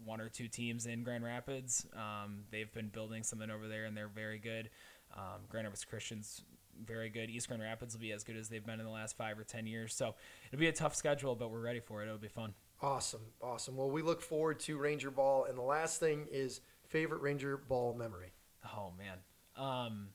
one 0.05 0.21
or 0.21 0.29
two 0.29 0.49
teams 0.49 0.87
in 0.87 1.03
Grand 1.03 1.25
Rapids. 1.25 1.87
Um, 1.95 2.41
they've 2.51 2.73
been 2.73 2.89
building 2.89 3.23
something 3.23 3.51
over 3.51 3.69
there, 3.69 3.85
and 3.85 3.97
they're 3.97 4.09
very 4.09 4.39
good. 4.39 4.71
Um, 5.17 5.43
Grand 5.49 5.67
Rapids 5.67 5.85
Christians 5.85 6.43
very 6.85 7.09
good. 7.09 7.31
East 7.31 7.49
Grand 7.49 7.63
Rapids 7.63 7.95
will 7.95 8.01
be 8.01 8.13
as 8.13 8.25
good 8.25 8.37
as 8.37 8.49
they've 8.49 8.65
been 8.65 8.79
in 8.79 8.87
the 8.87 8.93
last 8.93 9.17
five 9.17 9.39
or 9.39 9.45
ten 9.45 9.67
years. 9.67 9.95
So 9.95 10.15
it'll 10.53 10.61
be 10.61 10.69
a 10.69 10.73
tough 10.73 10.95
schedule, 10.95 11.35
but 11.35 11.51
we're 11.51 11.61
ready 11.61 11.81
for 11.81 12.03
it. 12.03 12.07
It'll 12.07 12.19
be 12.19 12.29
fun. 12.29 12.55
Awesome, 12.81 13.23
awesome. 13.43 13.77
Well, 13.77 13.91
we 13.91 14.03
look 14.03 14.23
forward 14.23 14.61
to 14.61 14.79
Ranger 14.79 15.11
Ball, 15.11 15.45
and 15.45 15.59
the 15.59 15.63
last 15.63 15.99
thing 15.99 16.27
is 16.31 16.61
favorite 16.87 17.21
Ranger 17.21 17.57
Ball 17.57 17.95
memory. 17.95 18.33
Oh 18.65 18.93
man. 18.97 19.19
Um, 19.57 20.09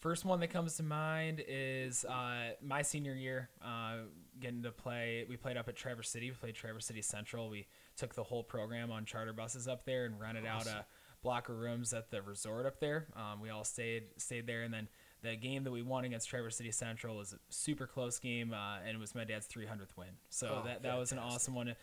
First 0.00 0.24
one 0.24 0.38
that 0.40 0.50
comes 0.50 0.76
to 0.76 0.84
mind 0.84 1.42
is 1.48 2.04
uh, 2.04 2.52
my 2.62 2.82
senior 2.82 3.14
year, 3.14 3.50
uh, 3.60 3.96
getting 4.40 4.62
to 4.62 4.70
play. 4.72 5.24
We 5.28 5.36
played 5.36 5.56
up 5.56 5.68
at 5.68 5.76
Traverse 5.76 6.10
City. 6.10 6.30
We 6.30 6.36
played 6.36 6.54
Traverse 6.54 6.86
City 6.86 7.02
Central. 7.02 7.48
We 7.48 7.66
took 7.96 8.14
the 8.14 8.24
whole 8.24 8.42
program 8.42 8.90
on 8.90 9.04
charter 9.04 9.32
buses 9.32 9.66
up 9.68 9.84
there 9.84 10.04
and 10.06 10.20
rented 10.20 10.46
out 10.46 10.66
a 10.66 10.84
block 11.22 11.48
of 11.48 11.56
rooms 11.58 11.92
at 11.92 12.10
the 12.10 12.22
resort 12.22 12.64
up 12.66 12.78
there. 12.80 13.06
Um, 13.16 13.40
we 13.40 13.50
all 13.50 13.64
stayed 13.64 14.04
stayed 14.18 14.46
there, 14.46 14.62
and 14.62 14.72
then 14.72 14.88
the 15.22 15.34
game 15.34 15.64
that 15.64 15.72
we 15.72 15.82
won 15.82 16.04
against 16.04 16.28
Traverse 16.28 16.56
City 16.56 16.70
Central 16.70 17.16
was 17.16 17.32
a 17.32 17.38
super 17.48 17.88
close 17.88 18.20
game, 18.20 18.52
uh, 18.52 18.78
and 18.86 18.96
it 18.96 19.00
was 19.00 19.16
my 19.16 19.24
dad's 19.24 19.48
300th 19.48 19.96
win. 19.96 20.08
So 20.30 20.60
Oh, 20.62 20.66
that, 20.66 20.82
that 20.84 20.96
was 20.96 21.10
an 21.10 21.18
awesome 21.18 21.54
one. 21.56 21.74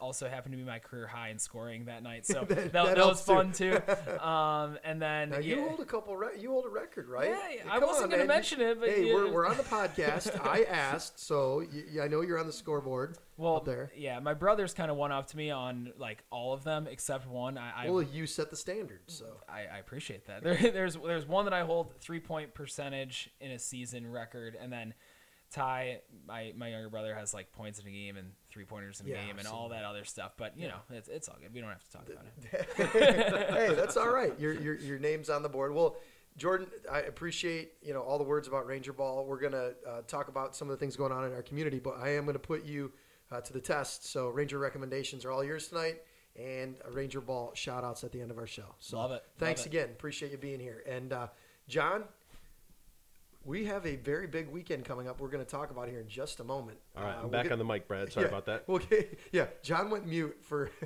Also 0.00 0.28
happened 0.28 0.52
to 0.52 0.58
be 0.58 0.64
my 0.64 0.78
career 0.78 1.06
high 1.06 1.28
in 1.30 1.38
scoring 1.38 1.86
that 1.86 2.02
night, 2.02 2.26
so 2.26 2.44
That- 2.48 2.72
that, 2.72 2.96
that 2.96 2.98
was 2.98 3.20
fun 3.22 3.52
too. 3.52 3.78
Um, 4.20 4.78
and 4.84 5.00
then 5.00 5.30
Now 5.30 5.38
you 5.38 5.56
yeah, 5.56 5.68
hold 5.68 5.80
a 5.80 5.84
couple. 5.84 6.16
Re- 6.16 6.38
you 6.38 6.50
hold 6.50 6.66
a 6.66 6.68
record, 6.68 7.08
right? 7.08 7.30
Yeah, 7.30 7.64
Yeah, 7.64 7.72
I 7.72 7.78
wasn't 7.78 8.10
gonna 8.10 8.24
mention 8.26 8.60
it, 8.60 8.78
but 8.78 8.88
hey, 8.90 9.12
we're, 9.14 9.30
we're 9.32 9.46
on 9.46 9.56
the 9.56 9.62
podcast. 9.62 10.38
I 10.46 10.62
asked, 10.68 11.18
so 11.18 11.62
y- 11.72 12.02
I 12.02 12.08
know 12.08 12.20
you're 12.20 12.38
on 12.38 12.46
the 12.46 12.52
scoreboard 12.52 13.16
well, 13.38 13.56
up 13.56 13.64
there. 13.64 13.90
yeah, 13.96 14.20
my 14.20 14.34
brother's 14.34 14.74
kind 14.74 14.90
of 14.90 14.96
one 14.98 15.10
up 15.12 15.28
to 15.28 15.36
me 15.36 15.50
on 15.50 15.92
like 15.98 16.22
all 16.30 16.52
of 16.52 16.64
them 16.64 16.86
except 16.90 17.26
one. 17.26 17.56
I, 17.56 17.86
I 17.86 17.90
Well, 17.90 18.02
you 18.02 18.26
set 18.26 18.50
the 18.50 18.56
standard, 18.56 19.00
so 19.06 19.24
I, 19.48 19.60
I 19.76 19.78
appreciate 19.78 20.26
that. 20.26 20.42
There, 20.42 20.56
there's 20.70 20.96
there's 20.96 21.26
one 21.26 21.44
that 21.46 21.54
I 21.54 21.62
hold 21.62 21.94
three 22.00 22.20
point 22.20 22.52
percentage 22.52 23.30
in 23.40 23.50
a 23.52 23.58
season 23.58 24.10
record, 24.10 24.56
and 24.60 24.70
then 24.72 24.92
Ty, 25.52 26.00
my 26.28 26.52
my 26.56 26.68
younger 26.68 26.88
brother, 26.88 27.14
has 27.14 27.34
like 27.34 27.50
points 27.52 27.78
in 27.80 27.86
a 27.86 27.90
game 27.90 28.16
and 28.16 28.32
three 28.50 28.64
pointers 28.64 29.00
in 29.00 29.06
a 29.06 29.10
Yeah, 29.10 29.24
game 29.26 29.38
and 29.38 29.48
all 29.48 29.68
that. 29.70 29.84
other 29.84 30.04
stuff. 30.04 30.32
But 30.36 30.56
you 30.56 30.68
know, 30.68 30.76
it's, 30.90 31.08
it's 31.08 31.28
all 31.28 31.36
good. 31.40 31.52
We 31.52 31.60
don't 31.60 31.70
have 31.70 31.84
to 31.84 31.90
talk 31.92 32.08
about 32.08 32.24
it. 32.52 33.48
hey, 33.68 33.74
that's 33.74 33.96
all 33.96 34.10
right. 34.10 34.38
Your, 34.38 34.52
your 34.52 34.74
your 34.76 34.98
name's 34.98 35.28
on 35.28 35.42
the 35.42 35.48
board. 35.48 35.74
Well, 35.74 35.96
Jordan, 36.36 36.68
I 36.90 37.00
appreciate 37.00 37.72
you 37.82 37.92
know 37.92 38.00
all 38.00 38.16
the 38.18 38.24
words 38.24 38.46
about 38.48 38.66
Ranger 38.66 38.92
Ball. 38.92 39.24
We're 39.26 39.40
gonna 39.40 39.72
uh, 39.88 40.02
talk 40.06 40.28
about 40.28 40.54
some 40.54 40.68
of 40.68 40.72
the 40.72 40.78
things 40.78 40.96
going 40.96 41.12
on 41.12 41.24
in 41.24 41.32
our 41.32 41.42
community, 41.42 41.78
but 41.80 41.98
I 41.98 42.10
am 42.10 42.26
gonna 42.26 42.38
put 42.38 42.64
you 42.64 42.92
uh, 43.32 43.40
to 43.40 43.52
the 43.52 43.60
test. 43.60 44.06
So 44.10 44.28
Ranger 44.28 44.58
recommendations 44.58 45.24
are 45.24 45.32
all 45.32 45.42
yours 45.42 45.66
tonight, 45.68 45.96
and 46.36 46.76
Ranger 46.92 47.20
Ball 47.20 47.50
shout 47.54 47.82
outs 47.82 48.04
at 48.04 48.12
the 48.12 48.20
end 48.20 48.30
of 48.30 48.38
our 48.38 48.46
show. 48.46 48.76
So 48.78 48.98
Love 48.98 49.10
it. 49.12 49.24
Thanks 49.38 49.62
Love 49.62 49.66
it. 49.66 49.70
again. 49.70 49.88
Appreciate 49.90 50.30
you 50.30 50.38
being 50.38 50.60
here. 50.60 50.84
And 50.86 51.12
uh, 51.12 51.26
John, 51.68 52.04
we 53.44 53.64
have 53.64 53.86
a 53.86 53.96
very 53.96 54.26
big 54.26 54.50
weekend 54.50 54.84
coming 54.84 55.08
up. 55.08 55.18
We're 55.18 55.28
going 55.30 55.44
to 55.44 55.50
talk 55.50 55.70
about 55.70 55.88
here 55.88 56.00
in 56.00 56.08
just 56.08 56.40
a 56.40 56.44
moment. 56.44 56.78
All 56.96 57.02
right, 57.02 57.12
Uh, 57.12 57.16
I'm 57.16 57.22
we'll 57.22 57.30
back 57.30 57.44
get- 57.44 57.52
on 57.52 57.58
the 57.58 57.64
mic, 57.64 57.88
Brad. 57.88 58.12
Sorry 58.12 58.26
yeah, 58.26 58.28
about 58.28 58.46
that. 58.46 58.64
We'll 58.68 58.82
yeah, 59.32 59.46
John 59.62 59.90
went 59.90 60.06
mute 60.06 60.36
for. 60.42 60.70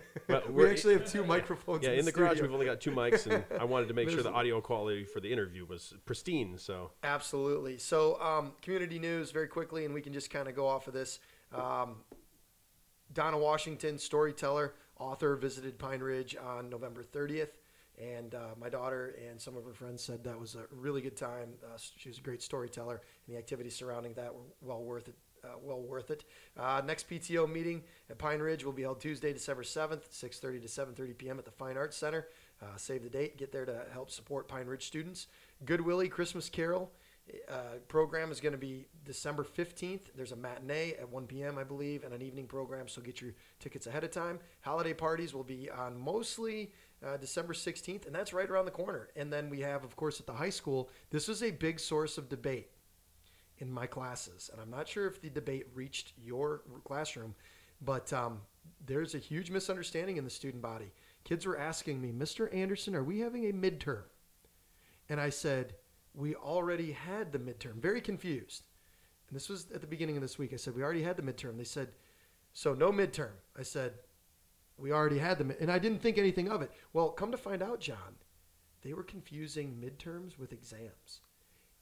We 0.48 0.66
actually 0.68 0.94
have 0.94 1.10
two 1.10 1.24
microphones. 1.24 1.84
Yeah, 1.84 1.92
in, 1.92 2.00
in 2.00 2.04
the 2.04 2.12
garage 2.12 2.40
we've 2.40 2.52
only 2.52 2.64
got 2.66 2.80
two 2.80 2.92
mics, 2.92 3.26
and 3.26 3.44
I 3.60 3.64
wanted 3.64 3.88
to 3.88 3.94
make 3.94 4.08
sure 4.08 4.22
the 4.22 4.32
audio 4.32 4.60
quality 4.60 5.04
for 5.04 5.20
the 5.20 5.30
interview 5.30 5.66
was 5.66 5.92
pristine. 6.06 6.56
So 6.58 6.92
Absolutely. 7.02 7.76
So, 7.78 8.20
um, 8.22 8.52
community 8.62 8.98
news 8.98 9.30
very 9.32 9.48
quickly, 9.48 9.84
and 9.84 9.92
we 9.92 10.00
can 10.00 10.12
just 10.12 10.30
kind 10.30 10.48
of 10.48 10.54
go 10.54 10.66
off 10.66 10.86
of 10.88 10.94
this. 10.94 11.18
Um, 11.52 11.96
Donna 13.12 13.38
Washington, 13.38 13.98
storyteller, 13.98 14.74
author, 14.98 15.36
visited 15.36 15.78
Pine 15.78 16.00
Ridge 16.00 16.36
on 16.36 16.70
November 16.70 17.02
30th. 17.04 17.50
And 18.00 18.34
uh, 18.34 18.54
my 18.60 18.68
daughter 18.68 19.14
and 19.28 19.40
some 19.40 19.56
of 19.56 19.64
her 19.64 19.72
friends 19.72 20.02
said 20.02 20.24
that 20.24 20.38
was 20.38 20.56
a 20.56 20.64
really 20.72 21.00
good 21.00 21.16
time. 21.16 21.50
Uh, 21.64 21.78
she 21.96 22.08
was 22.08 22.18
a 22.18 22.22
great 22.22 22.42
storyteller, 22.42 23.00
and 23.26 23.34
the 23.34 23.38
activities 23.38 23.76
surrounding 23.76 24.14
that 24.14 24.34
were 24.34 24.40
well 24.60 24.82
worth 24.82 25.08
it. 25.08 25.14
Uh, 25.44 25.58
well 25.62 25.82
worth 25.82 26.10
it. 26.10 26.24
Uh, 26.58 26.80
next 26.86 27.06
PTO 27.06 27.50
meeting 27.50 27.82
at 28.08 28.16
Pine 28.16 28.40
Ridge 28.40 28.64
will 28.64 28.72
be 28.72 28.80
held 28.80 28.98
Tuesday, 28.98 29.30
December 29.30 29.62
7th, 29.62 30.08
6:30 30.10 30.62
to 30.62 30.68
7:30 30.68 31.18
p.m. 31.18 31.38
at 31.38 31.44
the 31.44 31.50
Fine 31.50 31.76
Arts 31.76 31.96
Center. 31.96 32.28
Uh, 32.62 32.76
save 32.76 33.02
the 33.02 33.10
date. 33.10 33.36
Get 33.36 33.52
there 33.52 33.66
to 33.66 33.84
help 33.92 34.10
support 34.10 34.48
Pine 34.48 34.66
Ridge 34.66 34.86
students. 34.86 35.26
Good 35.64 35.82
Willie 35.82 36.08
Christmas 36.08 36.48
Carol 36.48 36.90
uh, 37.48 37.78
program 37.88 38.30
is 38.30 38.40
going 38.40 38.52
to 38.52 38.58
be 38.58 38.86
December 39.04 39.44
15th. 39.44 40.12
There's 40.14 40.32
a 40.32 40.36
matinee 40.36 40.94
at 41.00 41.08
1 41.08 41.26
p.m., 41.26 41.58
I 41.58 41.64
believe, 41.64 42.04
and 42.04 42.12
an 42.12 42.22
evening 42.22 42.46
program, 42.46 42.86
so 42.86 43.00
get 43.00 43.20
your 43.20 43.32
tickets 43.60 43.86
ahead 43.86 44.04
of 44.04 44.10
time. 44.10 44.38
Holiday 44.60 44.92
parties 44.92 45.32
will 45.32 45.44
be 45.44 45.70
on 45.70 45.98
mostly 45.98 46.72
uh, 47.04 47.16
December 47.16 47.52
16th, 47.52 48.06
and 48.06 48.14
that's 48.14 48.32
right 48.32 48.48
around 48.48 48.64
the 48.64 48.70
corner. 48.70 49.08
And 49.16 49.32
then 49.32 49.50
we 49.50 49.60
have, 49.60 49.84
of 49.84 49.96
course, 49.96 50.20
at 50.20 50.26
the 50.26 50.32
high 50.32 50.50
school, 50.50 50.90
this 51.10 51.28
is 51.28 51.42
a 51.42 51.50
big 51.50 51.78
source 51.78 52.18
of 52.18 52.28
debate 52.28 52.70
in 53.58 53.70
my 53.70 53.86
classes. 53.86 54.50
And 54.52 54.60
I'm 54.60 54.70
not 54.70 54.88
sure 54.88 55.06
if 55.06 55.20
the 55.20 55.30
debate 55.30 55.66
reached 55.74 56.12
your 56.16 56.62
classroom, 56.84 57.34
but 57.80 58.12
um, 58.12 58.40
there's 58.84 59.14
a 59.14 59.18
huge 59.18 59.50
misunderstanding 59.50 60.16
in 60.16 60.24
the 60.24 60.30
student 60.30 60.62
body. 60.62 60.92
Kids 61.24 61.46
were 61.46 61.58
asking 61.58 62.00
me, 62.00 62.12
Mr. 62.12 62.52
Anderson, 62.54 62.94
are 62.94 63.04
we 63.04 63.20
having 63.20 63.48
a 63.48 63.52
midterm? 63.52 64.02
And 65.08 65.20
I 65.20 65.30
said, 65.30 65.74
we 66.14 66.34
already 66.34 66.92
had 66.92 67.32
the 67.32 67.38
midterm. 67.38 67.74
Very 67.74 68.00
confused. 68.00 68.64
And 69.28 69.36
this 69.36 69.48
was 69.48 69.66
at 69.74 69.80
the 69.80 69.86
beginning 69.86 70.16
of 70.16 70.22
this 70.22 70.38
week. 70.38 70.52
I 70.52 70.56
said, 70.56 70.74
we 70.74 70.82
already 70.82 71.02
had 71.02 71.16
the 71.16 71.22
midterm. 71.22 71.56
They 71.56 71.64
said, 71.64 71.88
so 72.52 72.74
no 72.74 72.92
midterm. 72.92 73.32
I 73.58 73.62
said, 73.62 73.94
we 74.78 74.92
already 74.92 75.18
had 75.18 75.38
them, 75.38 75.52
And 75.60 75.70
I 75.70 75.78
didn't 75.78 76.00
think 76.02 76.18
anything 76.18 76.48
of 76.48 76.62
it. 76.62 76.70
Well, 76.92 77.10
come 77.10 77.30
to 77.30 77.36
find 77.38 77.62
out, 77.62 77.80
John, 77.80 78.16
they 78.82 78.92
were 78.92 79.02
confusing 79.04 79.80
midterms 79.80 80.38
with 80.38 80.52
exams. 80.52 81.20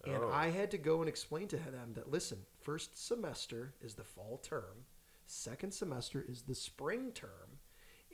And 0.05 0.17
Oh. 0.17 0.31
I 0.31 0.51
had 0.51 0.71
to 0.73 0.79
go 0.79 1.01
and 1.01 1.09
explain 1.09 1.49
to 1.49 1.57
them 1.57 1.95
that, 1.95 2.11
listen, 2.11 2.45
first 2.61 2.97
semester 2.97 3.75
is 3.81 3.95
the 3.95 4.05
fall 4.05 4.39
term, 4.39 4.85
second 5.27 5.73
semester 5.73 6.25
is 6.29 6.43
the 6.43 6.55
spring 6.55 7.13
term, 7.13 7.61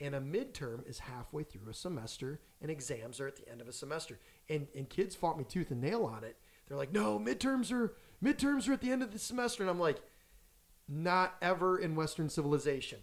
and 0.00 0.14
a 0.14 0.20
midterm 0.20 0.86
is 0.88 1.00
halfway 1.00 1.42
through 1.42 1.68
a 1.70 1.74
semester, 1.74 2.40
and 2.60 2.70
exams 2.70 3.20
are 3.20 3.26
at 3.26 3.36
the 3.36 3.48
end 3.50 3.60
of 3.60 3.68
a 3.68 3.72
semester. 3.72 4.20
And, 4.48 4.68
and 4.76 4.88
kids 4.88 5.16
fought 5.16 5.38
me 5.38 5.44
tooth 5.44 5.70
and 5.70 5.80
nail 5.80 6.04
on 6.04 6.22
it. 6.24 6.36
They're 6.68 6.76
like, 6.76 6.92
no, 6.92 7.18
midterms 7.18 7.72
are 7.72 7.94
midterms 8.22 8.68
are 8.68 8.74
at 8.74 8.80
the 8.80 8.92
end 8.92 9.02
of 9.02 9.12
the 9.12 9.18
semester, 9.18 9.62
and 9.62 9.70
I'm 9.70 9.80
like, 9.80 10.00
not 10.86 11.36
ever 11.42 11.78
in 11.78 11.96
Western 11.96 12.28
civilization. 12.28 13.00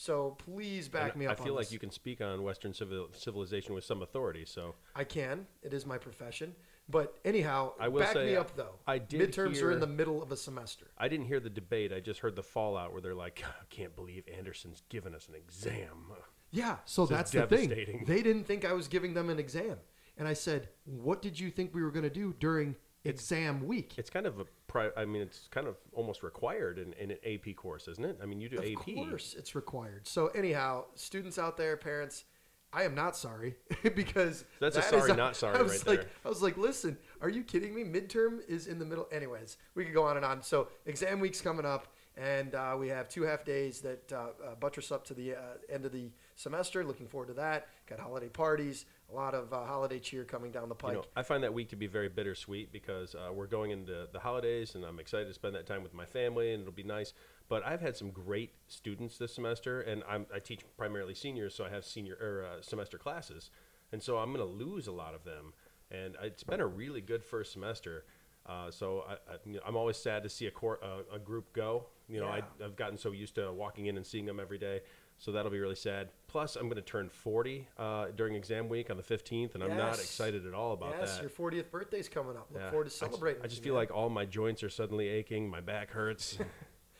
So 0.00 0.36
please 0.38 0.88
back 0.88 1.10
and 1.14 1.20
me 1.20 1.26
up. 1.26 1.40
I 1.40 1.44
feel 1.44 1.54
like 1.54 1.66
this. 1.66 1.72
you 1.72 1.80
can 1.80 1.90
speak 1.90 2.20
on 2.20 2.44
Western 2.44 2.72
civil, 2.72 3.08
civilization 3.12 3.74
with 3.74 3.82
some 3.82 4.00
authority. 4.00 4.44
So 4.46 4.76
I 4.94 5.02
can. 5.02 5.44
It 5.60 5.74
is 5.74 5.84
my 5.84 5.98
profession. 5.98 6.54
But 6.88 7.18
anyhow, 7.24 7.72
I 7.80 7.88
will 7.88 8.02
back 8.02 8.12
say, 8.12 8.26
me 8.26 8.36
up 8.36 8.54
though. 8.56 8.76
I 8.86 8.98
did. 8.98 9.32
Midterms 9.32 9.60
are 9.60 9.72
in 9.72 9.80
the 9.80 9.88
middle 9.88 10.22
of 10.22 10.30
a 10.30 10.36
semester. 10.36 10.86
I 10.96 11.08
didn't 11.08 11.26
hear 11.26 11.40
the 11.40 11.50
debate. 11.50 11.92
I 11.92 11.98
just 11.98 12.20
heard 12.20 12.36
the 12.36 12.44
fallout 12.44 12.92
where 12.92 13.00
they're 13.00 13.16
like, 13.16 13.42
"I 13.44 13.64
can't 13.70 13.94
believe 13.96 14.22
Anderson's 14.38 14.82
given 14.88 15.16
us 15.16 15.28
an 15.28 15.34
exam." 15.34 16.12
Yeah, 16.52 16.76
so 16.84 17.04
This 17.04 17.16
that's 17.16 17.30
the 17.32 17.46
thing. 17.48 18.04
They 18.06 18.22
didn't 18.22 18.44
think 18.44 18.64
I 18.64 18.74
was 18.74 18.86
giving 18.86 19.14
them 19.14 19.28
an 19.30 19.40
exam. 19.40 19.78
And 20.16 20.28
I 20.28 20.32
said, 20.32 20.68
"What 20.84 21.22
did 21.22 21.40
you 21.40 21.50
think 21.50 21.74
we 21.74 21.82
were 21.82 21.90
going 21.90 22.04
to 22.04 22.10
do 22.10 22.36
during 22.38 22.76
exam 23.08 23.66
week?" 23.66 23.94
It's 23.98 24.10
kind 24.10 24.26
of 24.26 24.38
a 24.40 24.44
pri- 24.66 24.90
I 24.96 25.04
mean, 25.04 25.22
it's 25.22 25.48
kind 25.50 25.66
of 25.66 25.76
almost 25.92 26.22
required 26.22 26.78
in, 26.78 26.92
in 26.94 27.10
an 27.12 27.18
AP 27.24 27.56
course, 27.56 27.88
isn't 27.88 28.04
it? 28.04 28.18
I 28.22 28.26
mean, 28.26 28.40
you 28.40 28.48
do 28.48 28.58
AP. 28.58 28.88
Of 28.88 28.94
course, 29.08 29.34
it's 29.38 29.54
required. 29.54 30.06
So 30.06 30.28
anyhow, 30.28 30.84
students 30.94 31.38
out 31.38 31.56
there, 31.56 31.76
parents, 31.76 32.24
I 32.72 32.82
am 32.82 32.94
not 32.94 33.16
sorry 33.16 33.56
because 33.94 34.44
That's 34.60 34.76
a 34.76 34.82
sorry, 34.82 35.10
is- 35.10 35.16
not 35.16 35.36
sorry 35.36 35.58
I 35.58 35.62
was 35.62 35.78
right 35.78 35.86
like, 35.86 36.00
there. 36.00 36.10
I 36.24 36.28
was 36.28 36.42
like, 36.42 36.56
listen, 36.58 36.98
are 37.22 37.30
you 37.30 37.42
kidding 37.42 37.74
me? 37.74 37.82
Midterm 37.82 38.40
is 38.48 38.66
in 38.66 38.78
the 38.78 38.84
middle. 38.84 39.08
Anyways, 39.10 39.56
we 39.74 39.84
could 39.84 39.94
go 39.94 40.04
on 40.04 40.16
and 40.16 40.24
on. 40.24 40.42
So 40.42 40.68
exam 40.84 41.18
week's 41.20 41.40
coming 41.40 41.64
up, 41.64 41.86
and 42.16 42.54
uh, 42.54 42.76
we 42.78 42.88
have 42.88 43.08
two 43.08 43.22
half 43.22 43.44
days 43.44 43.80
that 43.80 44.12
uh, 44.12 44.16
uh, 44.16 44.54
buttress 44.60 44.92
up 44.92 45.04
to 45.06 45.14
the 45.14 45.34
uh, 45.34 45.38
end 45.70 45.86
of 45.86 45.92
the 45.92 46.10
semester. 46.36 46.84
Looking 46.84 47.06
forward 47.08 47.28
to 47.28 47.34
that. 47.34 47.68
Got 47.86 48.00
holiday 48.00 48.28
parties, 48.28 48.84
a 49.10 49.14
lot 49.14 49.34
of 49.34 49.52
uh, 49.52 49.64
holiday 49.64 49.98
cheer 49.98 50.24
coming 50.24 50.50
down 50.50 50.68
the 50.68 50.74
pike. 50.74 50.92
You 50.92 50.98
know, 50.98 51.04
I 51.16 51.22
find 51.22 51.42
that 51.42 51.54
week 51.54 51.70
to 51.70 51.76
be 51.76 51.86
very 51.86 52.08
bittersweet 52.08 52.72
because 52.72 53.14
uh, 53.14 53.32
we're 53.32 53.46
going 53.46 53.70
into 53.70 54.06
the 54.12 54.20
holidays, 54.20 54.74
and 54.74 54.84
I'm 54.84 54.98
excited 54.98 55.28
to 55.28 55.34
spend 55.34 55.54
that 55.54 55.66
time 55.66 55.82
with 55.82 55.94
my 55.94 56.04
family, 56.04 56.52
and 56.52 56.60
it'll 56.60 56.72
be 56.72 56.82
nice. 56.82 57.14
But 57.48 57.66
I've 57.66 57.80
had 57.80 57.96
some 57.96 58.10
great 58.10 58.52
students 58.66 59.16
this 59.16 59.34
semester, 59.34 59.80
and 59.80 60.02
I'm, 60.08 60.26
I 60.34 60.38
teach 60.38 60.64
primarily 60.76 61.14
seniors, 61.14 61.54
so 61.54 61.64
I 61.64 61.70
have 61.70 61.84
senior 61.84 62.18
or 62.20 62.44
uh, 62.44 62.62
semester 62.62 62.98
classes, 62.98 63.50
and 63.92 64.02
so 64.02 64.18
I'm 64.18 64.32
going 64.32 64.46
to 64.46 64.52
lose 64.64 64.86
a 64.86 64.92
lot 64.92 65.14
of 65.14 65.24
them. 65.24 65.54
And 65.90 66.16
it's 66.22 66.44
been 66.44 66.60
a 66.60 66.66
really 66.66 67.00
good 67.00 67.24
first 67.24 67.52
semester. 67.52 68.04
Uh, 68.48 68.70
so 68.70 69.04
I, 69.08 69.12
I, 69.34 69.36
I'm 69.66 69.76
always 69.76 69.96
sad 69.96 70.22
to 70.22 70.28
see 70.28 70.46
a, 70.46 70.50
cor- 70.50 70.80
uh, 70.82 71.14
a 71.14 71.18
group 71.18 71.52
go. 71.52 71.86
You 72.08 72.20
know, 72.20 72.26
Yeah. 72.34 72.40
I, 72.60 72.64
I've 72.64 72.76
gotten 72.76 72.96
so 72.96 73.12
used 73.12 73.34
to 73.34 73.52
walking 73.52 73.86
in 73.86 73.96
and 73.96 74.06
seeing 74.06 74.24
them 74.24 74.40
every 74.40 74.58
day. 74.58 74.80
So 75.20 75.32
that'll 75.32 75.50
be 75.50 75.58
really 75.58 75.74
sad. 75.74 76.10
Plus, 76.28 76.54
I'm 76.54 76.62
going 76.68 76.76
to 76.76 76.80
turn 76.82 77.08
40 77.08 77.66
uh, 77.76 78.06
during 78.16 78.36
exam 78.36 78.68
week 78.68 78.88
on 78.88 78.96
the 78.96 79.02
15th, 79.02 79.54
and 79.54 79.64
I'm 79.64 79.76
not 79.76 79.94
excited 79.94 80.46
at 80.46 80.54
all 80.54 80.72
about 80.74 80.94
yes, 81.00 81.16
that. 81.18 81.22
your 81.22 81.30
40th 81.30 81.70
birthday's 81.72 82.08
coming 82.08 82.36
up. 82.36 82.46
Look 82.52 82.62
Yeah. 82.62 82.70
forward 82.70 82.84
to 82.84 82.88
I 82.88 82.90
just- 82.90 82.98
celebrating. 83.00 83.42
I 83.42 83.48
just, 83.48 83.62
feel 83.64 83.74
man. 83.74 83.80
like 83.82 83.90
all 83.90 84.08
my 84.10 84.24
joints 84.24 84.62
are 84.62 84.68
suddenly 84.70 85.08
aching. 85.08 85.50
My 85.50 85.60
back 85.60 85.90
hurts. 85.90 86.38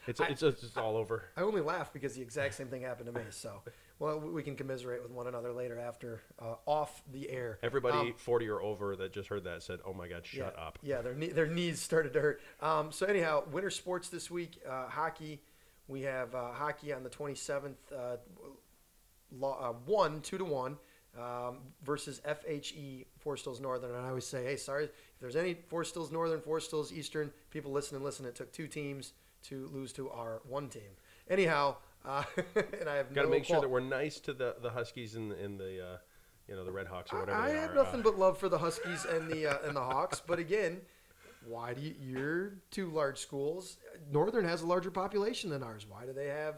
It's 0.09 0.21
I- 0.21 0.29
it's 0.29 0.40
just 0.40 0.79
all 0.79 0.97
over. 0.97 1.25
I 1.37 1.42
only 1.42 1.61
laugh 1.61 1.92
because 1.92 2.14
the 2.14 2.23
exact 2.23 2.55
same 2.55 2.68
thing 2.68 2.83
happened 2.83 3.07
to 3.07 3.12
me. 3.12 3.27
So, 3.31 3.62
well, 3.99 4.18
we 4.18 4.42
can 4.42 4.57
commiserate 4.57 5.03
with 5.03 5.11
one 5.11 5.27
another 5.27 5.53
later 5.53 5.79
after 5.79 6.23
uh, 6.40 6.55
off 6.66 7.03
the 7.12 7.29
air. 7.31 7.59
Everybody 7.62 8.11
Um, 8.11 8.14
40 8.16 8.49
or 8.49 8.62
over 8.62 8.97
that 8.97 9.12
just 9.12 9.29
heard 9.29 9.44
that 9.44 9.62
said, 9.62 9.81
"Oh 9.85 9.92
my 9.92 10.09
God, 10.09 10.25
shut 10.25 10.55
yeah, 10.57 10.64
up." 10.66 10.79
Yeah, 10.83 11.03
their 11.03 11.14
knee, 11.14 11.29
their 11.29 11.47
knees 11.47 11.81
started 11.81 12.12
to 12.14 12.21
hurt. 12.21 12.40
Um, 12.61 12.90
so 12.90 13.07
anyhow, 13.07 13.44
winter 13.53 13.71
sports 13.71 14.09
this 14.09 14.31
week. 14.31 14.61
Uh, 14.68 14.88
hockey. 14.88 15.42
We 15.88 16.03
have 16.03 16.35
uh, 16.35 16.53
hockey 16.53 16.92
on 16.92 17.03
the 17.03 17.09
27th. 17.11 17.77
Uh, 17.94 18.16
lo- 19.33 19.57
uh, 19.61 19.73
one 19.90 20.21
two 20.21 20.38
to 20.38 20.44
one 20.44 20.77
um, 21.18 21.59
versus 21.83 22.21
FHE 22.27 23.07
Forest 23.18 23.44
Hills 23.44 23.61
Northern, 23.61 23.94
and 23.94 24.05
I 24.05 24.09
always 24.09 24.27
say, 24.27 24.44
hey, 24.44 24.57
sorry 24.57 24.85
if 24.85 24.90
there's 25.21 25.37
any 25.37 25.55
Forest 25.55 25.94
Hills 25.94 26.12
Northern, 26.12 26.40
Forest 26.40 26.71
Hills 26.71 26.92
Eastern 26.92 27.33
people 27.51 27.73
listening, 27.73 28.03
listen. 28.05 28.27
It 28.27 28.35
took 28.35 28.53
two 28.53 28.68
teams 28.68 29.12
to 29.44 29.68
lose 29.72 29.92
to 29.94 30.11
our 30.11 30.40
one 30.48 30.68
team. 30.68 30.90
Anyhow, 31.29 31.77
uh, 32.05 32.24
and 32.81 32.88
I 32.88 32.96
have 32.96 33.12
Got 33.14 33.22
to 33.22 33.29
no 33.29 33.33
make 33.33 33.44
sure 33.44 33.61
that 33.61 33.68
we're 33.68 33.81
nice 33.81 34.20
to 34.20 34.33
the, 34.33 34.57
the 34.62 34.70
Huskies 34.70 35.14
and, 35.14 35.33
and 35.33 35.59
the 35.59 35.85
uh, 35.85 35.96
you 36.48 36.57
know 36.57 36.64
the 36.64 36.72
Red 36.72 36.87
Hawks 36.87 37.12
or 37.12 37.20
whatever. 37.20 37.38
I, 37.38 37.46
I 37.46 37.51
have 37.51 37.74
nothing 37.74 38.03
but 38.03 38.18
love 38.18 38.38
for 38.38 38.48
the 38.48 38.59
Huskies 38.59 39.05
and 39.05 39.31
the 39.31 39.46
uh, 39.46 39.66
and 39.66 39.77
the 39.77 39.83
Hawks, 39.83 40.22
but 40.24 40.38
again, 40.38 40.81
why 41.46 41.74
do 41.74 41.81
you, 41.81 41.94
you're 42.01 42.53
two 42.70 42.90
large 42.90 43.18
schools? 43.18 43.77
Northern 44.11 44.44
has 44.44 44.62
a 44.62 44.66
larger 44.66 44.90
population 44.90 45.51
than 45.51 45.62
ours. 45.62 45.87
Why 45.88 46.07
do 46.07 46.12
they 46.12 46.29
have? 46.29 46.57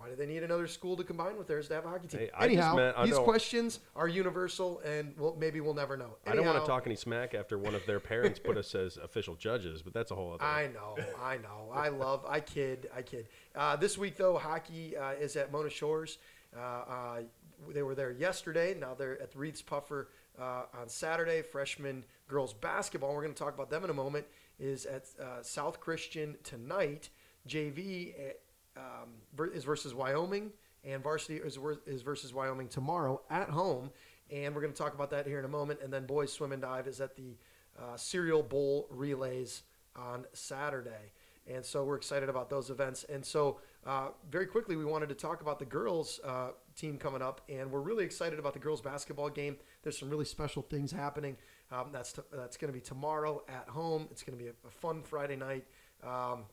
Why 0.00 0.08
do 0.08 0.16
they 0.16 0.24
need 0.24 0.42
another 0.42 0.66
school 0.66 0.96
to 0.96 1.04
combine 1.04 1.36
with 1.36 1.46
theirs 1.46 1.68
to 1.68 1.74
have 1.74 1.84
a 1.84 1.88
hockey 1.90 2.08
team? 2.08 2.20
Hey, 2.20 2.30
I 2.34 2.46
just 2.46 2.52
Anyhow, 2.52 2.74
meant- 2.74 2.96
I 2.96 3.04
these 3.04 3.16
know- 3.16 3.22
questions 3.24 3.80
are 3.94 4.08
universal, 4.08 4.78
and 4.80 5.12
we'll, 5.18 5.36
maybe 5.36 5.60
we'll 5.60 5.74
never 5.74 5.94
know. 5.94 6.16
I 6.26 6.30
don't 6.34 6.46
want 6.46 6.56
Anyhow, 6.56 6.60
to 6.64 6.66
talk 6.66 6.86
any 6.86 6.96
smack 6.96 7.34
after 7.34 7.58
one 7.58 7.74
of 7.74 7.84
their 7.84 8.00
parents 8.00 8.38
put 8.38 8.56
us 8.56 8.74
as 8.74 8.96
official 8.96 9.34
judges, 9.34 9.82
but 9.82 9.92
that's 9.92 10.10
a 10.10 10.14
whole 10.14 10.32
other. 10.32 10.42
I 10.42 10.68
know, 10.68 10.96
I 11.22 11.36
know. 11.36 11.68
I 11.70 11.88
love, 11.90 12.24
I 12.26 12.40
kid, 12.40 12.88
I 12.96 13.02
kid. 13.02 13.28
Uh, 13.54 13.76
this 13.76 13.98
week, 13.98 14.16
though, 14.16 14.38
hockey 14.38 14.96
uh, 14.96 15.10
is 15.12 15.36
at 15.36 15.52
Mona 15.52 15.68
Shores. 15.68 16.16
Uh, 16.56 16.60
uh, 16.60 17.20
they 17.68 17.82
were 17.82 17.94
there 17.94 18.10
yesterday. 18.12 18.74
Now 18.74 18.94
they're 18.94 19.20
at 19.20 19.32
the 19.32 19.38
Reeths-Puffer 19.38 20.08
uh, 20.40 20.62
on 20.80 20.88
Saturday. 20.88 21.42
Freshman 21.42 22.04
girls 22.26 22.54
basketball, 22.54 23.14
we're 23.14 23.22
going 23.22 23.34
to 23.34 23.38
talk 23.38 23.52
about 23.54 23.68
them 23.68 23.84
in 23.84 23.90
a 23.90 23.94
moment, 23.94 24.24
is 24.58 24.86
at 24.86 25.04
uh, 25.20 25.42
South 25.42 25.78
Christian 25.78 26.36
tonight. 26.42 27.10
JV 27.46 28.14
uh, 28.14 28.32
um, 28.80 29.50
is 29.52 29.64
versus 29.64 29.94
Wyoming, 29.94 30.50
and 30.84 31.02
varsity 31.02 31.36
is, 31.36 31.58
is 31.86 32.02
versus 32.02 32.32
Wyoming 32.32 32.68
tomorrow 32.68 33.20
at 33.30 33.50
home. 33.50 33.90
And 34.30 34.54
we're 34.54 34.60
going 34.60 34.72
to 34.72 34.78
talk 34.78 34.94
about 34.94 35.10
that 35.10 35.26
here 35.26 35.38
in 35.38 35.44
a 35.44 35.48
moment. 35.48 35.80
And 35.82 35.92
then 35.92 36.06
boys 36.06 36.32
swim 36.32 36.52
and 36.52 36.62
dive 36.62 36.86
is 36.86 37.00
at 37.00 37.16
the 37.16 37.36
uh, 37.78 37.96
Cereal 37.96 38.42
Bowl 38.42 38.86
relays 38.90 39.62
on 39.96 40.24
Saturday. 40.32 41.12
And 41.46 41.64
so 41.64 41.84
we're 41.84 41.96
excited 41.96 42.28
about 42.28 42.48
those 42.48 42.70
events. 42.70 43.04
And 43.04 43.24
so, 43.24 43.58
uh, 43.84 44.08
very 44.30 44.46
quickly, 44.46 44.76
we 44.76 44.84
wanted 44.84 45.08
to 45.08 45.14
talk 45.14 45.40
about 45.40 45.58
the 45.58 45.64
girls' 45.64 46.20
uh, 46.22 46.50
team 46.76 46.96
coming 46.96 47.22
up. 47.22 47.40
And 47.48 47.72
we're 47.72 47.80
really 47.80 48.04
excited 48.04 48.38
about 48.38 48.52
the 48.52 48.58
girls' 48.58 48.80
basketball 48.80 49.30
game. 49.30 49.56
There's 49.82 49.98
some 49.98 50.10
really 50.10 50.26
special 50.26 50.62
things 50.62 50.92
happening. 50.92 51.36
Um, 51.72 51.88
that's, 51.92 52.12
t- 52.12 52.22
that's 52.32 52.56
going 52.56 52.72
to 52.72 52.78
be 52.78 52.82
tomorrow 52.82 53.42
at 53.48 53.68
home. 53.68 54.06
It's 54.10 54.22
going 54.22 54.38
to 54.38 54.44
be 54.44 54.50
a, 54.50 54.54
a 54.66 54.70
fun 54.70 55.02
Friday 55.02 55.36
night. 55.36 55.64
Um, 56.04 56.44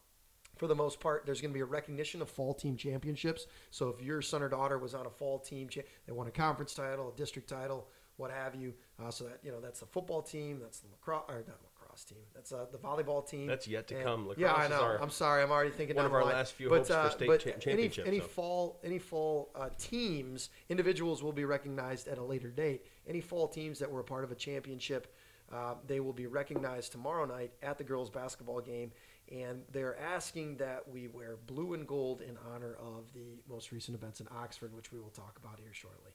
for 0.57 0.67
the 0.67 0.75
most 0.75 0.99
part, 0.99 1.25
there's 1.25 1.41
going 1.41 1.51
to 1.51 1.53
be 1.53 1.61
a 1.61 1.65
recognition 1.65 2.21
of 2.21 2.29
fall 2.29 2.53
team 2.53 2.75
championships. 2.75 3.47
So 3.71 3.89
if 3.89 4.01
your 4.01 4.21
son 4.21 4.41
or 4.41 4.49
daughter 4.49 4.77
was 4.77 4.93
on 4.93 5.05
a 5.05 5.09
fall 5.09 5.39
team, 5.39 5.69
cha- 5.69 5.81
they 6.05 6.11
won 6.13 6.27
a 6.27 6.31
conference 6.31 6.73
title, 6.73 7.11
a 7.13 7.17
district 7.17 7.49
title, 7.49 7.87
what 8.17 8.31
have 8.31 8.55
you. 8.55 8.73
Uh, 9.03 9.11
so 9.11 9.25
that 9.25 9.39
you 9.43 9.51
know 9.51 9.59
that's 9.61 9.79
the 9.79 9.85
football 9.85 10.21
team, 10.21 10.59
that's 10.61 10.79
the 10.79 10.87
lacrosse 10.89 11.25
or 11.29 11.35
not 11.47 11.57
lacrosse 11.63 12.03
team, 12.03 12.17
that's 12.33 12.51
uh, 12.51 12.65
the 12.71 12.77
volleyball 12.79 13.27
team. 13.27 13.45
That's 13.47 13.67
yet 13.67 13.87
to 13.89 13.95
And- 13.95 14.03
come. 14.03 14.33
yeah, 14.37 14.53
I 14.53 14.63
Lacrosse 14.63 14.69
know. 14.71 14.85
our- 14.85 15.01
I'm 15.01 15.09
sorry, 15.11 15.43
I'm 15.43 15.51
already 15.51 15.69
thinking 15.71 15.95
one 15.95 16.05
of 16.07 16.13
our 16.13 16.23
line. 16.23 16.33
last 16.33 16.53
few 16.53 16.69
but, 16.69 16.77
hopes 16.77 16.87
for 16.89 16.95
uh, 16.95 17.09
state 17.11 17.27
but 17.27 17.39
cha- 17.41 17.49
any, 17.51 17.59
championship, 17.59 18.07
Any 18.07 18.19
so. 18.19 18.25
fall, 18.25 18.79
any 18.83 18.97
fall 18.99 19.51
uh, 19.55 19.69
teams, 19.77 20.49
individuals 20.69 21.21
will 21.21 21.31
be 21.31 21.45
recognized 21.45 22.07
at 22.07 22.17
a 22.17 22.23
later 22.23 22.49
date. 22.49 22.85
Any 23.07 23.21
fall 23.21 23.47
teams 23.47 23.77
that 23.79 23.91
were 23.91 23.99
a 23.99 24.03
part 24.03 24.23
of 24.23 24.31
a 24.31 24.35
championship. 24.35 25.13
Uh, 25.49 25.75
they 25.85 26.01
will 26.01 26.11
be 26.11 26.25
recognized 26.27 26.91
tomorrow 26.91 27.23
night 27.23 27.53
at 27.63 27.77
the 27.77 27.83
girls' 27.83 28.09
basketball 28.09 28.59
game, 28.59 28.91
and 29.31 29.61
they're 29.71 29.99
asking 29.99 30.57
that 30.57 30.87
we 30.87 31.07
wear 31.07 31.37
blue 31.47 31.73
and 31.73 31.87
gold 31.87 32.21
in 32.21 32.37
honor 32.53 32.75
of 32.79 33.11
the 33.13 33.39
most 33.49 33.71
recent 33.71 33.97
events 33.97 34.19
in 34.21 34.27
Oxford, 34.35 34.73
which 34.73 34.91
we 34.91 34.99
will 34.99 35.09
talk 35.09 35.37
about 35.43 35.59
here 35.59 35.73
shortly. 35.73 36.11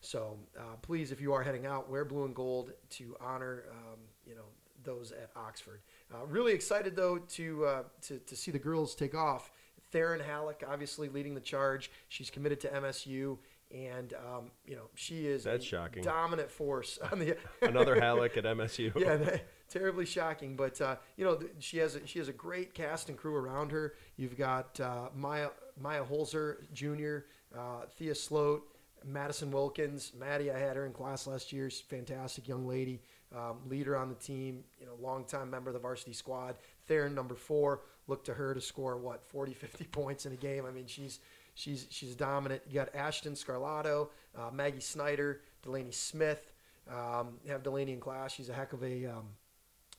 So 0.00 0.38
uh, 0.58 0.76
please, 0.82 1.12
if 1.12 1.20
you 1.20 1.32
are 1.32 1.42
heading 1.42 1.66
out, 1.66 1.90
wear 1.90 2.04
blue 2.04 2.24
and 2.24 2.34
gold 2.34 2.72
to 2.90 3.16
honor, 3.20 3.64
um, 3.70 3.98
you 4.26 4.34
know, 4.34 4.44
those 4.82 5.12
at 5.12 5.30
Oxford. 5.36 5.80
Uh, 6.12 6.24
really 6.26 6.52
excited 6.52 6.96
though 6.96 7.18
to, 7.18 7.64
uh, 7.66 7.82
to 8.02 8.18
to 8.18 8.36
see 8.36 8.50
the 8.50 8.58
girls 8.58 8.94
take 8.94 9.14
off. 9.14 9.50
Theryn 9.92 10.24
Hallock, 10.24 10.62
obviously 10.66 11.08
leading 11.08 11.34
the 11.34 11.40
charge. 11.40 11.90
She's 12.08 12.30
committed 12.30 12.60
to 12.60 12.68
MSU, 12.68 13.38
and 13.74 14.14
um, 14.14 14.50
you 14.66 14.76
know 14.76 14.88
she 14.94 15.26
is 15.26 15.44
That's 15.44 15.64
a 15.64 15.68
shocking. 15.68 16.02
dominant 16.02 16.50
force 16.50 16.98
on 17.10 17.18
the 17.18 17.36
Another 17.62 18.00
Hallock 18.00 18.36
at 18.36 18.44
MSU. 18.44 18.92
yeah, 18.96 19.38
terribly 19.70 20.04
shocking. 20.04 20.56
But 20.56 20.80
uh, 20.80 20.96
you 21.16 21.24
know, 21.24 21.40
she 21.58 21.78
has 21.78 21.94
a, 21.94 22.06
she 22.06 22.18
has 22.18 22.28
a 22.28 22.32
great 22.32 22.74
cast 22.74 23.08
and 23.08 23.16
crew 23.16 23.34
around 23.34 23.72
her. 23.72 23.94
You've 24.16 24.36
got 24.36 24.78
uh, 24.80 25.08
Maya 25.14 25.48
Maya 25.80 26.04
Holzer 26.04 26.56
Jr., 26.74 27.26
uh, 27.58 27.86
Thea 27.96 28.14
Sloat, 28.14 28.62
Madison 29.04 29.50
Wilkins, 29.50 30.12
Maddie. 30.18 30.50
I 30.50 30.58
had 30.58 30.76
her 30.76 30.84
in 30.86 30.92
class 30.92 31.26
last 31.26 31.52
year. 31.52 31.70
She's 31.70 31.80
fantastic 31.80 32.48
young 32.48 32.66
lady, 32.66 33.00
um, 33.34 33.58
leader 33.68 33.96
on 33.96 34.08
the 34.08 34.16
team. 34.16 34.64
You 34.78 34.86
know, 34.86 34.92
longtime 35.00 35.50
member 35.50 35.70
of 35.70 35.74
the 35.74 35.80
varsity 35.80 36.12
squad. 36.12 36.56
Theryn, 36.88 37.14
number 37.14 37.34
four. 37.34 37.82
Look 38.08 38.24
to 38.24 38.34
her 38.34 38.54
to 38.54 38.60
score 38.60 38.96
what 38.96 39.24
40, 39.24 39.54
50 39.54 39.84
points 39.92 40.26
in 40.26 40.32
a 40.32 40.36
game. 40.36 40.66
I 40.66 40.72
mean, 40.72 40.86
she's 40.86 41.20
she's 41.54 41.86
she's 41.90 42.16
dominant. 42.16 42.62
You 42.68 42.74
got 42.74 42.94
Ashton 42.94 43.34
Scarlato, 43.34 44.08
uh, 44.36 44.50
Maggie 44.52 44.80
Snyder, 44.80 45.42
Delaney 45.62 45.92
Smith. 45.92 46.52
Um, 46.90 47.34
have 47.46 47.62
Delaney 47.62 47.92
in 47.92 48.00
class. 48.00 48.32
She's 48.32 48.48
a 48.48 48.52
heck 48.52 48.72
of 48.72 48.82
a 48.82 49.06
um, 49.06 49.26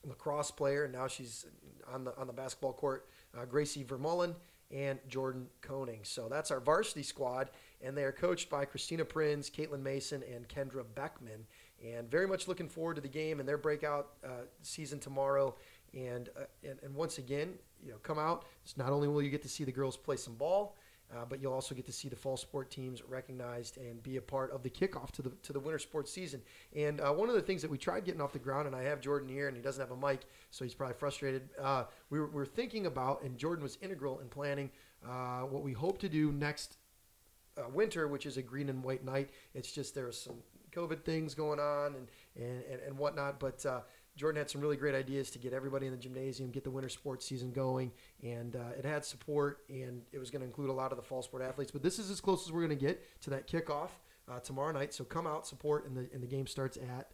lacrosse 0.04 0.50
player, 0.50 0.84
and 0.84 0.92
now 0.92 1.06
she's 1.06 1.46
on 1.92 2.04
the 2.04 2.16
on 2.18 2.26
the 2.26 2.32
basketball 2.32 2.72
court. 2.72 3.08
Uh, 3.36 3.44
Gracie 3.44 3.84
Vermullen 3.84 4.34
and 4.70 4.98
Jordan 5.08 5.46
Koning. 5.60 6.00
So 6.02 6.28
that's 6.28 6.50
our 6.50 6.60
varsity 6.60 7.02
squad, 7.02 7.50
and 7.82 7.96
they 7.96 8.04
are 8.04 8.12
coached 8.12 8.48
by 8.48 8.64
Christina 8.64 9.04
Prinz, 9.04 9.50
Caitlin 9.50 9.82
Mason, 9.82 10.22
and 10.34 10.48
Kendra 10.48 10.84
Beckman. 10.94 11.46
And 11.84 12.10
very 12.10 12.26
much 12.26 12.48
looking 12.48 12.68
forward 12.68 12.94
to 12.94 13.00
the 13.00 13.08
game 13.08 13.40
and 13.40 13.48
their 13.48 13.58
breakout 13.58 14.12
uh, 14.24 14.44
season 14.62 14.98
tomorrow. 14.98 15.54
And, 15.92 16.30
uh, 16.38 16.44
and 16.62 16.78
and 16.82 16.94
once 16.94 17.18
again, 17.18 17.54
you 17.84 17.90
know, 17.90 17.98
come 18.02 18.18
out. 18.18 18.46
It's 18.64 18.76
not 18.76 18.90
only 18.90 19.08
will 19.08 19.22
you 19.22 19.30
get 19.30 19.42
to 19.42 19.48
see 19.48 19.64
the 19.64 19.72
girls 19.72 19.96
play 19.96 20.16
some 20.16 20.34
ball, 20.34 20.76
uh, 21.14 21.24
but 21.28 21.40
you'll 21.40 21.52
also 21.52 21.74
get 21.74 21.84
to 21.86 21.92
see 21.92 22.08
the 22.08 22.16
fall 22.16 22.36
sport 22.36 22.70
teams 22.70 23.02
recognized 23.02 23.76
and 23.76 24.02
be 24.02 24.16
a 24.16 24.20
part 24.20 24.50
of 24.50 24.62
the 24.62 24.70
kickoff 24.70 25.10
to 25.12 25.22
the 25.22 25.30
to 25.42 25.52
the 25.52 25.60
winter 25.60 25.78
sports 25.78 26.10
season. 26.10 26.40
And 26.74 27.00
uh, 27.00 27.12
one 27.12 27.28
of 27.28 27.34
the 27.34 27.42
things 27.42 27.62
that 27.62 27.70
we 27.70 27.78
tried 27.78 28.04
getting 28.04 28.20
off 28.20 28.32
the 28.32 28.38
ground, 28.38 28.66
and 28.66 28.74
I 28.74 28.82
have 28.84 29.00
Jordan 29.00 29.28
here, 29.28 29.48
and 29.48 29.56
he 29.56 29.62
doesn't 29.62 29.80
have 29.80 29.96
a 29.96 30.06
mic, 30.06 30.22
so 30.50 30.64
he's 30.64 30.74
probably 30.74 30.94
frustrated. 30.94 31.48
Uh, 31.60 31.84
we, 32.10 32.18
were, 32.18 32.26
we 32.26 32.34
were 32.34 32.46
thinking 32.46 32.86
about, 32.86 33.22
and 33.22 33.36
Jordan 33.36 33.62
was 33.62 33.78
integral 33.82 34.20
in 34.20 34.28
planning 34.28 34.70
uh, 35.06 35.40
what 35.40 35.62
we 35.62 35.72
hope 35.72 35.98
to 35.98 36.08
do 36.08 36.32
next 36.32 36.76
uh, 37.58 37.68
winter, 37.72 38.08
which 38.08 38.26
is 38.26 38.36
a 38.36 38.42
green 38.42 38.68
and 38.68 38.82
white 38.82 39.04
night. 39.04 39.30
It's 39.54 39.72
just 39.72 39.94
there 39.94 40.06
was 40.06 40.18
some 40.18 40.36
COVID 40.72 41.04
things 41.04 41.34
going 41.34 41.60
on 41.60 41.94
and 41.94 42.08
and, 42.36 42.62
and, 42.70 42.80
and 42.86 42.98
whatnot, 42.98 43.38
but. 43.38 43.64
Jordan 44.16 44.38
had 44.38 44.50
some 44.50 44.60
really 44.60 44.76
great 44.76 44.94
ideas 44.94 45.30
to 45.30 45.38
get 45.38 45.52
everybody 45.52 45.86
in 45.86 45.92
the 45.92 45.98
gymnasium, 45.98 46.50
get 46.50 46.64
the 46.64 46.70
winter 46.70 46.88
sports 46.90 47.26
season 47.26 47.50
going, 47.50 47.90
and 48.22 48.56
uh, 48.56 48.76
it 48.78 48.84
had 48.84 49.04
support, 49.04 49.60
and 49.68 50.02
it 50.12 50.18
was 50.18 50.30
going 50.30 50.40
to 50.40 50.46
include 50.46 50.68
a 50.68 50.72
lot 50.72 50.92
of 50.92 50.96
the 50.96 51.02
fall 51.02 51.22
sport 51.22 51.42
athletes. 51.42 51.70
But 51.70 51.82
this 51.82 51.98
is 51.98 52.10
as 52.10 52.20
close 52.20 52.46
as 52.46 52.52
we're 52.52 52.60
going 52.66 52.78
to 52.78 52.84
get 52.86 53.20
to 53.22 53.30
that 53.30 53.48
kickoff 53.48 53.88
uh, 54.30 54.38
tomorrow 54.40 54.72
night. 54.72 54.92
So 54.92 55.04
come 55.04 55.26
out, 55.26 55.46
support, 55.46 55.86
and 55.86 55.96
the 55.96 56.08
and 56.12 56.22
the 56.22 56.26
game 56.26 56.46
starts 56.46 56.76
at 56.76 57.10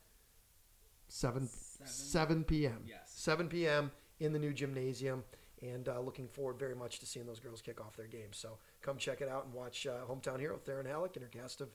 seven 1.08 1.46
Seven. 1.48 1.86
seven 1.86 2.44
p.m. 2.44 2.82
Yes. 2.86 2.98
seven 3.06 3.48
p.m. 3.48 3.92
in 4.18 4.32
the 4.32 4.38
new 4.38 4.52
gymnasium, 4.52 5.22
and 5.62 5.88
uh, 5.88 6.00
looking 6.00 6.26
forward 6.26 6.58
very 6.58 6.74
much 6.74 6.98
to 6.98 7.06
seeing 7.06 7.26
those 7.26 7.38
girls 7.40 7.62
kick 7.62 7.80
off 7.80 7.96
their 7.96 8.08
game. 8.08 8.32
So 8.32 8.58
come 8.82 8.98
check 8.98 9.20
it 9.20 9.28
out 9.28 9.44
and 9.44 9.54
watch 9.54 9.86
uh, 9.86 10.04
hometown 10.10 10.40
hero 10.40 10.58
Theryn 10.66 10.86
Hallock 10.86 11.14
and 11.14 11.22
her 11.22 11.30
cast 11.30 11.60
of 11.60 11.68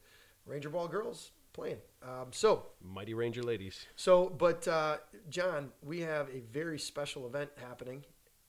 Ranger 0.46 0.70
Ball 0.70 0.90
girls 0.90 1.32
playing. 1.54 1.78
Um, 2.02 2.28
so 2.32 2.66
Mighty 2.82 3.14
Ranger 3.14 3.44
ladies. 3.44 3.86
so, 3.96 4.28
but 4.30 4.68
uh, 4.68 4.98
John, 5.30 5.72
we 5.82 6.02
have 6.02 6.28
a 6.30 6.42
very 6.52 6.78
special 6.80 7.26
event 7.28 7.50
happening, 7.58 8.04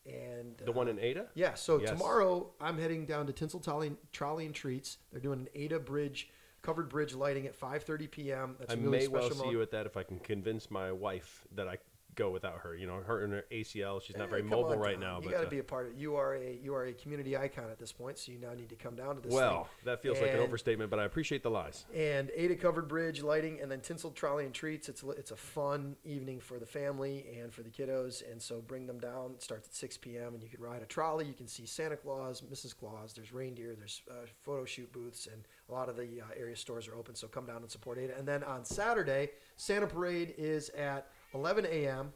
and 0.07 0.57
The 0.59 0.71
uh, 0.71 0.73
one 0.73 0.89
in 0.89 0.99
Ada? 0.99 1.27
yeah. 1.35 1.55
So 1.55 1.79
Yes. 1.81 1.91
tomorrow, 1.91 2.51
I'm 2.61 2.79
heading 2.79 3.07
down 3.07 3.27
to 3.27 3.33
Tinsel 3.33 3.61
Trolley, 3.61 3.93
Trolley 4.13 4.47
and 4.47 4.55
Treats. 4.55 4.99
They're 5.13 5.21
doing 5.21 5.41
an 5.41 5.49
Ada 5.55 5.79
Bridge 5.81 6.29
covered 6.63 6.89
bridge 6.89 7.15
lighting 7.15 7.47
at 7.47 7.55
5:30 7.59 8.11
p.m. 8.11 8.57
That's 8.59 8.73
I 8.73 8.75
a 8.75 8.79
really 8.79 8.91
may 9.01 9.07
well 9.09 9.29
see 9.31 9.37
moment. 9.37 9.53
you 9.53 9.63
at 9.63 9.71
that 9.73 9.85
if 9.87 9.97
I 9.99 10.03
can 10.03 10.19
convince 10.19 10.71
my 10.71 10.91
wife 10.93 11.47
that 11.55 11.69
I 11.69 11.77
go 12.15 12.31
without 12.31 12.61
her. 12.61 12.77
You 12.77 12.87
know, 12.87 12.97
her 13.07 13.25
and 13.25 13.33
her 13.33 13.45
ACL, 13.51 14.03
she's 14.03 14.17
not 14.17 14.29
Eh, 14.29 14.31
very 14.31 14.43
mobile 14.43 14.73
on, 14.73 14.79
right 14.79 14.99
now. 14.99 15.21
You 15.23 15.31
got 15.31 15.41
to 15.41 15.47
uh, 15.47 15.51
be 15.51 15.59
a 15.59 15.65
part 15.65 15.87
of. 15.89 15.99
You 15.99 16.17
are 16.17 16.35
a 16.35 16.59
you 16.63 16.75
are 16.75 16.85
a 16.85 16.93
community 16.93 17.37
icon 17.37 17.71
at 17.71 17.79
this 17.79 17.93
point, 17.93 18.19
so 18.19 18.33
you 18.33 18.39
now 18.39 18.55
need 18.55 18.69
to 18.71 18.77
come 18.77 18.95
down 18.97 19.17
to 19.17 19.21
this. 19.21 19.33
well, 19.33 19.65
thing. 19.65 19.71
that 19.87 20.03
feels 20.03 20.21
like 20.21 20.31
an 20.31 20.41
overstatement, 20.41 20.91
but 20.91 20.99
I 20.99 21.05
appreciate 21.05 21.43
the 21.43 21.51
lies. 21.51 21.85
and 21.95 22.31
Ada 22.35 22.57
covered 22.57 22.89
bridge 22.89 23.23
lighting, 23.23 23.61
and 23.61 23.71
then 23.71 23.81
tinsel 23.81 24.11
trolley 24.11 24.45
and 24.45 24.55
treats. 24.55 24.89
It's 24.89 25.03
it's 25.03 25.31
a 25.31 25.37
fun 25.37 25.97
evening 26.05 26.41
for 26.41 26.59
the 26.59 26.67
family 26.67 27.27
and 27.41 27.53
for 27.53 27.63
the 27.63 27.71
kiddos, 27.71 28.23
and 28.31 28.41
so 28.41 28.61
bring 28.61 28.87
them 28.87 28.99
down. 28.99 29.33
It 29.35 29.43
starts 29.43 29.69
at 29.69 29.75
6 29.75 29.99
p.m. 29.99 30.35
and 30.35 30.43
you 30.43 30.49
can 30.49 30.61
ride 30.61 30.83
a 30.83 30.87
trolley. 30.87 31.27
You 31.27 31.35
can 31.35 31.47
see 31.49 31.67
Santa 31.67 31.97
Claus, 31.97 32.43
Mrs. 32.43 32.77
Claus. 32.77 33.13
There's 33.13 33.33
reindeer. 33.33 33.75
There's 33.77 34.03
uh, 34.11 34.27
photo 34.43 34.65
shoot 34.65 34.93
booths, 34.93 35.27
and 35.31 35.43
a 35.69 35.73
lot 35.73 35.89
of 35.89 35.97
the 35.97 36.21
uh, 36.21 36.25
area 36.39 36.57
stores 36.57 36.89
are 36.89 36.95
open. 36.95 37.15
So 37.15 37.27
come 37.27 37.47
down 37.47 37.59
and 37.63 37.71
support 37.71 37.99
Ada. 37.99 38.17
And 38.19 38.27
then 38.27 38.43
on 38.45 38.65
Saturday, 38.65 39.31
Santa 39.57 39.87
Parade 39.87 40.35
is 40.37 40.71
at 40.71 41.09
11 41.35 41.67
a.m. 41.67 42.13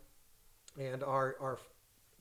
and 0.78 1.02
our 1.02 1.36
our 1.40 1.58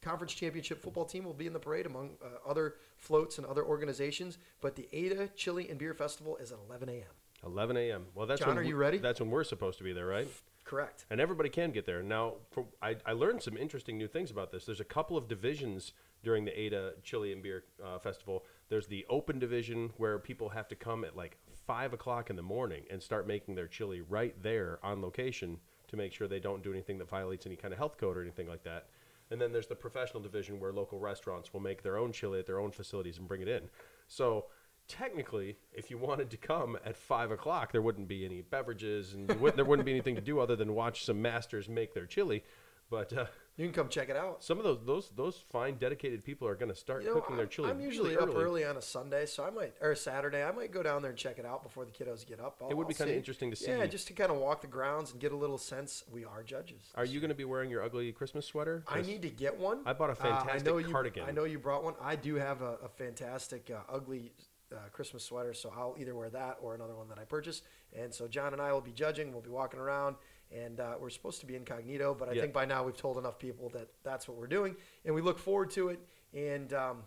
conference 0.02 0.34
championship 0.34 0.82
football 0.82 1.06
team 1.06 1.24
will 1.24 1.34
be 1.34 1.48
in 1.48 1.54
the 1.54 1.60
parade 1.60 1.86
among 1.86 2.12
uh, 2.24 2.50
other 2.50 2.76
floats 2.98 3.38
and 3.38 3.48
other 3.48 3.64
organizations. 3.64 4.38
But 4.62 4.76
the 4.76 4.88
Ada 4.94 5.30
Chili 5.36 5.70
and 5.70 5.78
Beer 5.80 5.94
Festival 5.94 6.38
is 6.38 6.52
at 6.52 6.60
11 6.68 6.90
a.m. 6.90 7.04
11 7.46 7.78
a.m. 7.78 8.06
Well, 8.16 8.26
that's 8.26 8.40
John, 8.40 8.50
when 8.50 8.58
are 8.58 8.62
we- 8.62 8.70
you 8.70 8.76
ready? 8.76 8.98
That's 8.98 9.20
when 9.20 9.30
we're 9.30 9.44
supposed 9.44 9.78
to 9.80 9.84
be 9.84 9.94
there, 9.94 10.08
right? 10.08 10.28
Correct. 10.64 11.06
and 11.10 11.22
everybody 11.22 11.48
can 11.48 11.72
get 11.72 11.86
there. 11.86 12.04
Now, 12.04 12.34
from, 12.52 12.66
I, 12.82 12.98
I 13.06 13.14
learned 13.14 13.42
some 13.42 13.56
interesting 13.56 13.98
new 13.98 14.10
things 14.10 14.32
about 14.32 14.52
this. 14.52 14.66
There's 14.66 14.82
a 14.82 14.86
couple 14.86 15.16
of 15.16 15.30
divisions 15.30 15.94
during 16.24 16.44
the 16.44 16.60
Ada 16.60 16.96
Chili 17.04 17.32
and 17.32 17.42
Beer 17.42 17.64
uh, 17.82 18.00
Festival. 18.00 18.44
There's 18.68 18.86
the 18.86 19.06
open 19.10 19.40
division 19.40 19.92
where 19.96 20.20
people 20.20 20.50
have 20.50 20.68
to 20.68 20.76
come 20.76 21.06
at 21.06 21.16
like 21.16 21.38
five 21.66 21.94
o'clock 21.94 22.30
in 22.30 22.36
the 22.36 22.42
morning 22.42 22.84
and 22.92 23.02
start 23.02 23.26
making 23.26 23.56
their 23.56 23.68
chili 23.68 24.02
right 24.02 24.36
there 24.44 24.80
on 24.84 25.02
location 25.02 25.58
to 25.88 25.98
make 25.98 26.14
sure 26.14 26.28
they 26.28 26.40
don't 26.40 26.64
do 26.64 26.72
anything 26.72 26.98
that 26.98 27.10
violates 27.10 27.46
any 27.46 27.56
kind 27.56 27.74
of 27.74 27.78
health 27.78 27.98
code 27.98 28.18
or 28.18 28.22
anything 28.22 28.48
like 28.48 28.64
that. 28.64 28.88
And 29.30 29.42
then 29.42 29.52
there's 29.52 29.68
the 29.68 29.76
professional 29.76 30.22
division 30.22 30.60
where 30.60 30.72
local 30.72 31.00
restaurants 31.00 31.54
will 31.54 31.60
make 31.60 31.84
their 31.84 31.98
own 31.98 32.12
chili 32.12 32.40
at 32.40 32.46
their 32.46 32.60
own 32.60 32.72
facilities 32.72 33.18
and 33.18 33.28
bring 33.28 33.42
it 33.42 33.48
in. 33.48 33.70
So 34.08 34.46
technically, 34.88 35.58
if 35.74 35.92
you 35.92 35.98
wanted 35.98 36.30
to 36.30 36.38
come 36.38 36.78
at 36.86 36.96
five 36.96 37.32
o'clock, 37.32 37.72
there 37.72 37.82
wouldn't 37.82 38.08
be 38.08 38.26
any 38.26 38.42
beverages 38.42 39.14
and 39.14 39.28
wouldn't, 39.40 39.58
there 39.58 39.66
wouldn't 39.66 39.86
be 39.86 39.92
anything 39.92 40.16
to 40.16 40.22
do 40.22 40.40
other 40.40 40.56
than 40.56 40.74
watch 40.74 41.04
some 41.06 41.22
masters 41.22 41.68
make 41.68 41.94
their 41.94 42.06
chili. 42.06 42.44
But 42.90 43.12
uh, 43.12 43.26
You 43.58 43.66
can 43.66 43.74
come 43.74 43.90
check 43.90 44.08
it 44.10 44.16
out. 44.16 44.44
some 44.44 44.60
of 44.60 44.64
those 44.64 44.80
those 44.86 45.10
those 45.16 45.44
fine 45.52 45.76
dedicated 45.78 46.24
people 46.24 46.48
are 46.48 46.54
going 46.54 46.70
to 46.70 46.76
start 46.78 47.02
You 47.04 47.10
know, 47.10 47.16
cooking 47.16 47.38
their 47.38 47.48
chili. 47.48 47.72
I'm 47.72 47.82
usually 47.82 48.16
really 48.16 48.32
up 48.32 48.36
early 48.36 48.64
on 48.64 48.78
a 48.78 48.82
Sunday, 48.84 49.26
so 49.26 49.44
I 49.44 49.50
might 49.50 49.74
or 49.82 49.92
a 49.92 49.96
Saturday. 49.96 50.44
I 50.44 50.52
might 50.52 50.72
go 50.72 50.84
down 50.84 51.02
there 51.02 51.10
and 51.10 51.18
check 51.20 51.40
it 51.40 51.46
out 51.46 51.64
before 51.64 51.84
the 51.84 51.92
kiddos 51.92 52.24
get 52.26 52.40
up. 52.40 52.58
I'll, 52.62 52.70
It 52.70 52.78
would 52.78 52.88
be 52.88 52.94
I'll 52.94 52.98
kinda 53.00 53.14
see. 53.14 53.18
interesting 53.18 53.50
to 53.50 53.56
see. 53.58 53.72
Yeah, 53.72 53.82
see. 53.84 53.90
just 53.90 54.08
to 54.08 54.14
kind 54.14 54.32
of 54.32 54.38
walk 54.38 54.62
the 54.62 54.68
grounds 54.68 55.12
and 55.12 55.20
get 55.20 55.32
a 55.32 55.36
little 55.36 55.58
sense. 55.58 56.04
We 56.12 56.24
are 56.24 56.44
judges. 56.44 56.92
Are 56.94 57.06
you 57.06 57.20
going 57.20 57.30
to 57.30 57.36
be 57.36 57.46
wearing 57.46 57.72
your 57.72 57.82
ugly 57.82 58.12
Christmas 58.12 58.46
sweater? 58.46 58.84
I 58.88 58.98
'Cause 58.98 59.08
need 59.08 59.24
to 59.24 59.30
get 59.30 59.58
one. 59.58 59.82
I 59.88 59.94
bought 59.94 60.12
a 60.12 60.14
Uh, 60.14 60.16
I 60.20 60.38
fantastic 60.40 60.66
know 60.66 60.78
you, 60.78 60.90
cardigan. 60.92 61.24
I 61.28 61.32
know 61.32 61.46
you 61.46 61.58
brought 61.58 61.84
one. 61.84 61.96
I 62.00 62.16
do 62.16 62.36
have 62.36 62.62
a, 62.62 62.76
a 62.84 62.90
fantastic 62.90 63.72
uh, 63.72 63.80
ugly 63.92 64.34
uh, 64.72 64.76
Christmas 64.92 65.24
sweater, 65.24 65.54
so 65.56 65.74
I'll 65.76 65.96
either 65.98 66.14
wear 66.14 66.30
that 66.30 66.58
or 66.62 66.76
another 66.76 66.94
one 66.94 67.08
that 67.08 67.18
I 67.18 67.24
purchased. 67.24 67.64
And 67.98 68.14
so 68.14 68.28
John 68.28 68.54
and 68.54 68.62
I 68.62 68.72
will 68.74 68.82
be 68.82 68.92
judging. 68.92 69.32
We'll 69.32 69.42
be 69.42 69.50
walking 69.50 69.80
around, 69.80 70.18
and 70.52 70.80
uh, 70.80 70.96
we're 71.00 71.10
supposed 71.10 71.40
to 71.42 71.46
be 71.46 71.56
incognito, 71.56 72.14
but 72.18 72.30
I 72.30 72.34
Yeah. 72.34 72.42
think 72.42 72.54
by 72.54 72.66
now 72.66 72.84
we've 72.84 72.98
told 72.98 73.18
enough 73.18 73.38
people 73.40 73.70
that 73.70 73.88
that's 74.04 74.28
what 74.28 74.38
we're 74.38 74.48
doing, 74.48 74.76
and 75.06 75.14
we 75.14 75.22
look 75.22 75.40
forward 75.40 75.70
to 75.72 75.90
it. 75.90 76.00
And 76.34 76.74
um, 76.74 77.04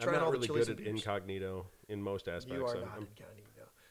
I'm 0.00 0.12
not 0.12 0.22
all 0.22 0.32
really 0.32 0.46
good 0.46 0.68
at 0.68 0.80
incognito 0.80 1.66
in 1.88 2.02
most 2.02 2.28
aspects. 2.28 2.52
You 2.58 2.64
are 2.66 2.70
I'm- 2.76 2.80
not 2.80 2.92
I'm- 2.94 3.06
incognito. 3.16 3.40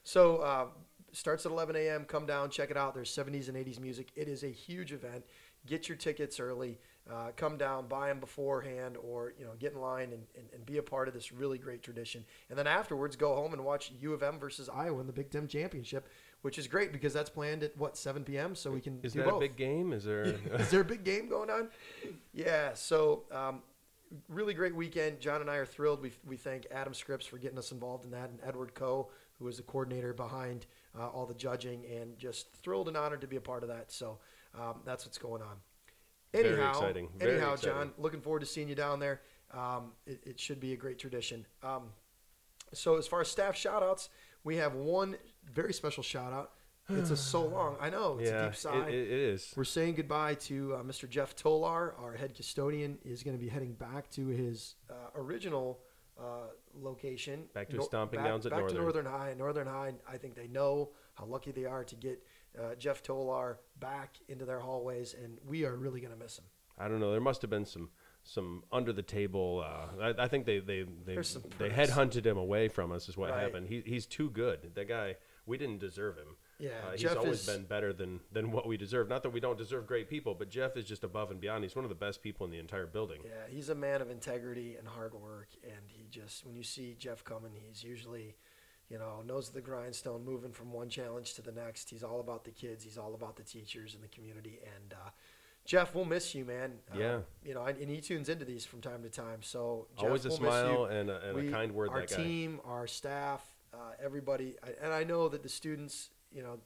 So 0.05 0.37
uh, 0.37 0.65
starts 1.13 1.45
at 1.45 1.51
11 1.53 1.75
a.m. 1.77 2.03
Come 2.03 2.25
down, 2.25 2.49
check 2.49 2.69
it 2.71 2.75
out. 2.75 2.93
There's 2.93 3.09
70s 3.15 3.47
and 3.47 3.55
80s 3.55 3.79
music. 3.79 4.11
It 4.15 4.27
is 4.27 4.43
a 4.43 4.49
huge 4.49 4.91
event. 4.91 5.23
Get 5.65 5.87
your 5.87 5.97
tickets 5.97 6.41
early. 6.41 6.77
Uh, 7.09 7.31
come 7.37 7.57
down, 7.57 7.87
buy 7.87 8.09
them 8.09 8.19
beforehand, 8.19 8.97
or 8.97 9.33
you 9.39 9.45
know, 9.45 9.51
get 9.59 9.71
in 9.73 9.79
line 9.79 10.11
and, 10.11 10.23
and, 10.37 10.45
and 10.53 10.65
be 10.65 10.77
a 10.77 10.83
part 10.83 11.07
of 11.07 11.13
this 11.13 11.31
really 11.31 11.57
great 11.57 11.81
tradition. 11.83 12.25
And 12.49 12.59
then 12.59 12.67
afterwards, 12.67 13.15
go 13.15 13.33
home 13.35 13.53
and 13.53 13.63
watch 13.63 13.93
U 14.01 14.13
of 14.13 14.23
M 14.23 14.39
versus 14.39 14.67
Iowa 14.67 14.99
in 14.99 15.07
the 15.07 15.13
Big 15.13 15.29
Ten 15.29 15.47
championship, 15.47 16.07
which 16.43 16.57
is 16.57 16.67
great 16.67 16.91
because 16.91 17.13
that's 17.13 17.29
planned 17.29 17.63
at 17.63 17.75
what 17.77 17.97
7 17.97 18.23
p.m. 18.23 18.53
So 18.53 18.69
we 18.69 18.81
can 18.81 18.99
Is 19.01 19.13
do 19.13 19.19
that 19.19 19.29
both. 19.29 19.37
a 19.37 19.39
big 19.47 19.55
game? 19.55 19.93
Is 19.93 20.03
there? 20.03 20.23
Is 20.59 20.69
there 20.69 20.81
a 20.81 20.85
big 20.85 21.03
game 21.03 21.27
going 21.27 21.49
on? 21.49 21.69
Yeah. 22.33 22.73
So, 22.73 23.23
um, 23.31 23.63
really 24.27 24.53
great 24.53 24.75
weekend. 24.75 25.21
John 25.21 25.39
and 25.39 25.49
I 25.49 25.55
are 25.55 25.65
thrilled. 25.65 26.01
We, 26.01 26.11
we 26.27 26.35
thank 26.35 26.67
Adam 26.69 26.93
Scripps 26.93 27.25
for 27.25 27.37
getting 27.37 27.57
us 27.57 27.71
involved 27.71 28.03
in 28.03 28.11
that, 28.11 28.29
and 28.29 28.39
Edward 28.45 28.75
Coe, 28.75 29.09
who 29.39 29.47
is 29.47 29.55
the 29.57 29.63
coordinator 29.63 30.13
behind 30.13 30.65
uh, 30.99 31.07
all 31.07 31.25
the 31.25 31.33
judging, 31.33 31.85
and 31.85 32.17
just 32.19 32.53
thrilled 32.57 32.89
and 32.89 32.97
honored 32.97 33.21
to 33.21 33.27
be 33.27 33.37
a 33.37 33.41
part 33.41 33.63
of 33.63 33.69
that. 33.69 33.91
So, 33.91 34.19
um, 34.53 34.81
that's 34.85 35.05
what's 35.05 35.17
going 35.17 35.41
on. 35.41 35.55
Very 36.33 36.49
Anyhow, 36.49 36.69
exciting. 36.71 37.07
Very 37.15 37.31
anyhow, 37.35 37.53
exciting. 37.53 37.77
John, 37.77 37.91
looking 37.97 38.19
forward 38.19 38.41
to 38.41 38.45
seeing 38.45 38.67
you 38.67 38.75
down 38.75 38.99
there. 38.99 39.21
Um, 39.53 39.93
it, 40.05 40.21
it 40.25 40.39
should 40.41 40.59
be 40.59 40.73
a 40.73 40.77
great 40.77 40.99
tradition. 40.99 41.45
Um, 41.63 41.83
so, 42.73 42.97
as 42.97 43.07
far 43.07 43.21
as 43.21 43.29
staff 43.29 43.55
shout 43.55 43.81
outs, 43.81 44.09
we 44.43 44.57
have 44.57 44.73
one 44.75 45.15
very 45.51 45.73
special 45.73 46.03
shout 46.03 46.31
out. 46.33 46.51
It's 46.89 47.11
a 47.11 47.17
so 47.17 47.45
long. 47.47 47.77
I 47.79 47.89
know. 47.89 48.17
It's 48.19 48.29
a 48.29 48.45
deep 48.45 48.55
sigh. 48.55 48.87
it, 48.89 48.93
it 48.93 49.07
is. 49.11 49.53
We're 49.55 49.63
saying 49.63 49.95
goodbye 49.95 50.35
to 50.35 50.75
uh, 50.75 50.83
Mr. 50.83 51.09
Jeff 51.09 51.35
Tolar. 51.35 51.95
Our 51.97 52.13
head 52.13 52.35
custodian 52.35 52.97
is 53.05 53.23
going 53.23 53.37
to 53.37 53.41
be 53.43 53.49
heading 53.49 53.73
back 53.73 54.09
to 54.11 54.27
his 54.27 54.75
uh, 54.89 54.93
original 55.15 55.79
uh, 56.19 56.47
location. 56.81 57.45
Back 57.53 57.69
to 57.69 57.77
his 57.77 57.85
stomping 57.85 58.19
back, 58.19 58.27
downs 58.27 58.45
at 58.45 58.51
back 58.51 58.59
Northern. 58.61 58.77
to 58.77 58.83
Northern 58.83 59.05
High. 59.05 59.33
Northern 59.37 59.67
High, 59.67 59.93
I 60.11 60.17
think 60.17 60.35
they 60.35 60.47
know 60.47 60.89
how 61.15 61.25
lucky 61.25 61.51
they 61.51 61.65
are 61.65 61.83
to 61.85 61.95
get 61.95 62.21
uh, 62.59 62.75
Jeff 62.75 63.01
Tolar 63.01 63.59
back 63.79 64.17
into 64.27 64.45
their 64.45 64.59
hallways, 64.59 65.15
and 65.21 65.37
we 65.47 65.63
are 65.65 65.75
really 65.75 66.01
going 66.01 66.13
to 66.13 66.19
miss 66.19 66.37
him. 66.37 66.45
I 66.77 66.87
don't 66.87 66.99
know. 66.99 67.11
There 67.11 67.21
must 67.21 67.41
have 67.43 67.49
been 67.51 67.65
some 67.65 67.89
some 68.25 68.63
under 68.71 68.91
the 68.93 69.01
table. 69.03 69.63
Uh, 69.65 70.13
I, 70.17 70.23
I 70.23 70.27
think 70.27 70.45
they 70.45 70.59
they 70.59 70.83
they, 71.05 71.15
they 71.15 71.69
headhunted 71.69 72.25
him 72.25 72.37
away 72.37 72.67
from 72.67 72.91
us. 72.91 73.07
Is 73.07 73.15
what 73.15 73.29
Right. 73.29 73.41
happened. 73.41 73.67
He, 73.67 73.83
he's 73.85 74.05
too 74.05 74.29
good. 74.29 74.71
That 74.75 74.87
guy. 74.89 75.15
We 75.45 75.57
didn't 75.57 75.79
deserve 75.79 76.15
him. 76.17 76.37
Yeah, 76.57 76.69
Uh, 76.87 76.91
he's 76.91 77.01
Jeff 77.01 77.17
always 77.17 77.41
is- 77.41 77.45
been 77.55 77.65
better 77.65 77.91
than 77.91 78.21
than 78.31 78.51
what 78.51 78.65
we 78.67 78.77
deserve. 78.77 79.09
Not 79.09 79.23
that 79.23 79.31
we 79.31 79.39
don't 79.39 79.57
deserve 79.57 79.85
great 79.87 80.07
people, 80.09 80.33
but 80.33 80.49
Jeff 80.49 80.77
is 80.77 80.85
just 80.85 81.03
above 81.03 81.31
and 81.31 81.41
beyond. 81.41 81.63
He's 81.63 81.75
one 81.75 81.83
of 81.83 81.89
the 81.89 81.95
best 81.95 82.21
people 82.21 82.45
in 82.45 82.51
the 82.51 82.59
entire 82.59 82.85
building. 82.85 83.21
Yeah, 83.25 83.47
he's 83.49 83.69
a 83.69 83.75
man 83.75 84.01
of 84.01 84.09
integrity 84.09 84.75
and 84.77 84.87
hard 84.87 85.13
work, 85.13 85.49
and 85.63 85.89
he 85.89 86.07
just 86.09 86.45
when 86.45 86.55
you 86.55 86.63
see 86.63 86.95
Jeff 86.97 87.23
coming, 87.23 87.51
he's 87.55 87.83
usually, 87.83 88.35
you 88.89 88.97
know, 88.97 89.21
knows 89.23 89.49
the 89.49 89.61
grindstone, 89.61 90.23
moving 90.23 90.53
from 90.53 90.71
one 90.71 90.87
challenge 90.89 91.33
to 91.33 91.41
the 91.41 91.51
next. 91.51 91.89
He's 91.89 92.03
all 92.03 92.21
about 92.21 92.45
the 92.45 92.51
kids. 92.51 92.83
He's 92.85 92.97
all 92.97 93.13
about 93.15 93.35
the 93.35 93.43
teachers 93.43 93.93
and 93.95 94.03
the 94.03 94.07
community. 94.07 94.59
And 94.75 94.93
uh, 94.93 95.09
Jeff, 95.65 95.95
we'll 95.95 96.05
miss 96.05 96.33
you, 96.35 96.45
man. 96.45 96.79
Uh, 96.93 96.97
Yeah. 96.99 97.21
you 97.43 97.53
know, 97.53 97.63
and 97.65 97.77
and 97.77 97.89
he 97.89 97.99
tunes 97.99 98.29
into 98.29 98.45
these 98.45 98.65
from 98.65 98.79
time 98.79 99.01
to 99.03 99.09
time. 99.09 99.41
So 99.41 99.87
Jeff, 99.97 100.05
Always 100.05 100.25
a 100.25 100.29
we'll 100.29 100.39
miss 100.39 100.47
smile 100.49 100.71
you. 100.79 100.85
and 100.85 101.09
a, 101.09 101.29
and 101.29 101.49
a 101.49 101.51
kind 101.51 101.71
word. 101.73 101.89
Our 101.89 102.01
that 102.01 102.09
guy. 102.09 102.15
team, 102.23 102.61
our 102.63 102.87
staff, 102.87 103.52
uh, 103.73 103.93
everybody, 104.03 104.55
I, 104.63 104.83
and 104.83 104.93
I 104.93 105.03
know 105.03 105.27
that 105.29 105.43
the 105.43 105.49
students, 105.49 106.09
you 106.31 106.43
know, 106.43 106.59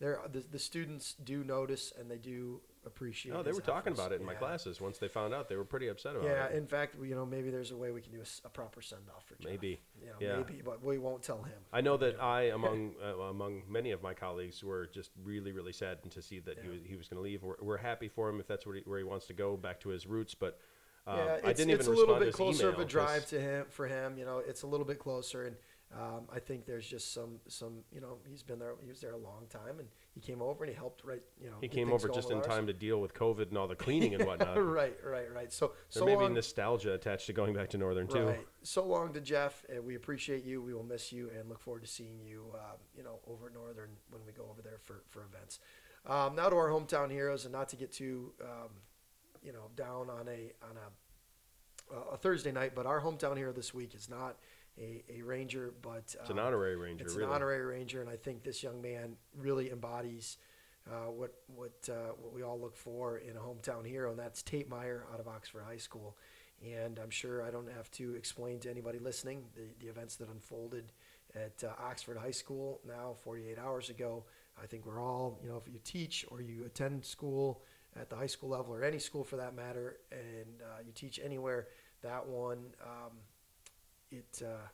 they're 0.00 0.20
the, 0.32 0.44
the 0.50 0.58
students 0.58 1.14
do 1.24 1.42
notice 1.42 1.92
and 1.98 2.08
they 2.10 2.18
do 2.18 2.60
appreciate. 2.86 3.34
Oh, 3.34 3.42
they 3.42 3.52
were 3.52 3.60
talking 3.60 3.92
efforts. 3.92 4.00
about 4.00 4.12
it 4.12 4.20
in 4.20 4.26
my 4.26 4.34
classes. 4.34 4.80
Once 4.80 4.98
they 4.98 5.08
found 5.08 5.34
out, 5.34 5.48
they 5.48 5.56
were 5.56 5.64
pretty 5.64 5.88
upset 5.88 6.14
about 6.14 6.24
Yeah, 6.24 6.44
it. 6.44 6.50
Yeah, 6.52 6.58
in 6.58 6.66
fact, 6.66 6.94
you 7.02 7.16
know, 7.16 7.26
maybe 7.26 7.50
there's 7.50 7.72
a 7.72 7.76
way 7.76 7.90
we 7.90 8.00
can 8.00 8.12
do 8.12 8.22
a 8.44 8.48
proper 8.48 8.80
send 8.80 9.02
off 9.14 9.24
for 9.24 9.34
Jeff. 9.34 9.50
Maybe. 9.50 9.80
You 10.00 10.06
know, 10.06 10.12
Yeah. 10.20 10.36
maybe, 10.36 10.62
but 10.64 10.84
we 10.84 10.98
won't 10.98 11.22
tell 11.22 11.42
him. 11.42 11.58
I 11.72 11.80
know 11.80 11.96
that 11.96 12.22
I, 12.22 12.42
among 12.54 12.94
uh, 13.02 13.22
among 13.22 13.62
many 13.68 13.90
of 13.90 14.02
my 14.02 14.14
colleagues, 14.14 14.62
were 14.62 14.86
just 14.86 15.10
really, 15.24 15.50
really 15.50 15.72
saddened 15.72 16.12
to 16.12 16.22
see 16.22 16.38
that 16.40 16.58
he 16.60 16.68
was 16.68 16.80
he 16.84 16.96
was 16.96 17.08
going 17.08 17.18
to 17.18 17.22
leave. 17.22 17.42
We're, 17.42 17.56
we're 17.60 17.76
happy 17.76 18.08
for 18.08 18.28
him 18.28 18.38
if 18.38 18.46
that's 18.46 18.66
where 18.66 18.76
he, 18.76 18.82
where 18.84 18.98
he 18.98 19.04
wants 19.04 19.26
to 19.26 19.32
go 19.32 19.56
back 19.56 19.80
to 19.80 19.88
his 19.88 20.06
roots. 20.06 20.34
But 20.34 20.60
um, 21.08 21.18
yeah, 21.18 21.34
it's, 21.34 21.44
I 21.44 21.52
didn't 21.54 21.70
it's 21.70 21.84
even 21.88 21.94
a 21.94 21.98
little 21.98 22.18
bit 22.20 22.32
closer 22.34 22.68
of 22.68 22.78
a 22.78 22.84
drive 22.84 23.26
to 23.30 23.40
him 23.40 23.66
for 23.68 23.88
him. 23.88 24.16
You 24.16 24.26
know, 24.26 24.38
it's 24.38 24.62
a 24.62 24.66
little 24.66 24.86
bit 24.86 25.00
closer, 25.00 25.44
and 25.44 25.56
um, 25.94 26.28
I 26.30 26.38
think 26.38 26.66
there's 26.66 26.86
just 26.86 27.14
some 27.14 27.40
some. 27.48 27.78
You 27.90 28.02
know, 28.02 28.18
he's 28.28 28.42
been 28.42 28.58
there. 28.58 28.74
He 28.82 28.90
was 28.90 29.00
there 29.00 29.12
a 29.12 29.18
long 29.18 29.46
time, 29.48 29.78
and 29.78 29.88
he 30.12 30.20
came 30.20 30.42
over 30.42 30.64
and 30.64 30.70
he 30.70 30.76
helped. 30.76 31.02
Right, 31.02 31.22
you 31.40 31.48
know, 31.48 31.56
He 31.62 31.68
came 31.68 31.90
over 31.92 32.08
just 32.08 32.30
in 32.30 32.38
ours. 32.38 32.46
time 32.46 32.66
to 32.66 32.74
deal 32.74 33.00
with 33.00 33.14
COVID 33.14 33.48
and 33.48 33.56
all 33.56 33.66
the 33.66 33.74
cleaning 33.74 34.14
and 34.14 34.26
whatnot. 34.26 34.56
right, 34.62 34.96
right, 35.02 35.32
right. 35.32 35.50
So 35.50 35.68
There 35.68 36.00
so 36.00 36.04
may 36.04 36.16
be 36.16 36.28
nostalgia 36.28 36.92
attached 36.92 37.26
to 37.26 37.32
going 37.32 37.54
back 37.54 37.70
to 37.70 37.78
Northern 37.78 38.06
too. 38.06 38.26
Right. 38.26 38.46
So 38.62 38.84
long 38.84 39.14
to 39.14 39.20
Jeff. 39.20 39.64
And 39.70 39.82
we 39.82 39.94
appreciate 39.94 40.44
you. 40.44 40.60
We 40.60 40.74
will 40.74 40.84
miss 40.84 41.10
you 41.10 41.30
and 41.38 41.48
look 41.48 41.60
forward 41.60 41.82
to 41.82 41.88
seeing 41.88 42.20
you, 42.22 42.52
uh, 42.54 42.76
you 42.94 43.02
know, 43.02 43.20
over 43.26 43.46
at 43.46 43.54
Northern 43.54 43.90
when 44.10 44.20
we 44.26 44.32
go 44.32 44.46
over 44.50 44.60
there 44.60 44.78
for, 44.82 45.02
for 45.08 45.24
events. 45.24 45.58
Um, 46.06 46.36
now 46.36 46.50
to 46.50 46.56
our 46.56 46.68
hometown 46.68 47.10
heroes, 47.10 47.44
and 47.44 47.52
not 47.52 47.70
to 47.70 47.76
get 47.76 47.92
too, 47.92 48.32
um, 48.42 48.70
you 49.42 49.52
know, 49.52 49.70
down 49.74 50.10
on 50.10 50.28
a 50.28 50.52
on 50.62 50.76
a 50.76 52.12
a 52.12 52.16
Thursday 52.18 52.52
night, 52.52 52.72
but 52.74 52.84
our 52.84 53.00
hometown 53.00 53.36
hero 53.36 53.52
this 53.52 53.72
week 53.72 53.94
is 53.94 54.10
not 54.10 54.36
a, 54.78 55.02
a 55.18 55.22
ranger, 55.22 55.74
but 55.82 56.14
It's 56.20 56.30
an 56.30 56.38
um, 56.38 56.46
honorary 56.46 56.76
ranger, 56.76 57.04
it's 57.04 57.14
really. 57.14 57.28
an 57.28 57.34
honorary 57.34 57.64
ranger, 57.64 58.00
and 58.00 58.08
I 58.08 58.16
think 58.16 58.42
this 58.42 58.62
young 58.62 58.80
man 58.80 59.16
really 59.36 59.70
embodies 59.70 60.38
uh, 60.90 61.10
what 61.10 61.34
what 61.54 61.88
uh, 61.90 62.12
what 62.20 62.32
we 62.32 62.42
all 62.42 62.58
look 62.58 62.76
for 62.76 63.18
in 63.18 63.36
a 63.36 63.40
hometown 63.40 63.86
hero, 63.86 64.10
and 64.10 64.18
that's 64.18 64.42
Tate 64.42 64.68
Myre 64.68 65.04
out 65.12 65.20
of 65.20 65.28
Oxford 65.28 65.64
High 65.66 65.76
School. 65.76 66.16
And 66.64 66.98
I'm 66.98 67.10
sure 67.10 67.42
I 67.42 67.50
don't 67.50 67.70
have 67.70 67.90
to 67.92 68.14
explain 68.14 68.58
to 68.60 68.70
anybody 68.70 68.98
listening 68.98 69.44
the, 69.54 69.62
the 69.78 69.88
events 69.88 70.16
that 70.16 70.28
unfolded 70.28 70.92
at 71.34 71.62
uh, 71.62 71.72
Oxford 71.80 72.16
High 72.16 72.32
School 72.32 72.80
now 72.86 73.14
48 73.22 73.58
hours 73.58 73.90
ago. 73.90 74.24
I 74.60 74.66
think 74.66 74.84
we're 74.84 75.00
all, 75.00 75.38
you 75.42 75.48
know, 75.48 75.56
if 75.56 75.72
you 75.72 75.78
teach 75.84 76.24
or 76.30 76.40
you 76.40 76.64
attend 76.64 77.04
school 77.04 77.62
at 77.94 78.10
the 78.10 78.16
high 78.16 78.26
school 78.26 78.48
level 78.48 78.74
or 78.74 78.82
any 78.82 78.98
school 78.98 79.22
for 79.22 79.36
that 79.36 79.54
matter, 79.54 79.98
and 80.10 80.62
uh, 80.62 80.80
you 80.84 80.92
teach 80.92 81.20
anywhere, 81.22 81.68
that 82.02 82.26
one, 82.26 82.58
um, 82.82 83.12
it 84.10 84.42
uh, 84.44 84.66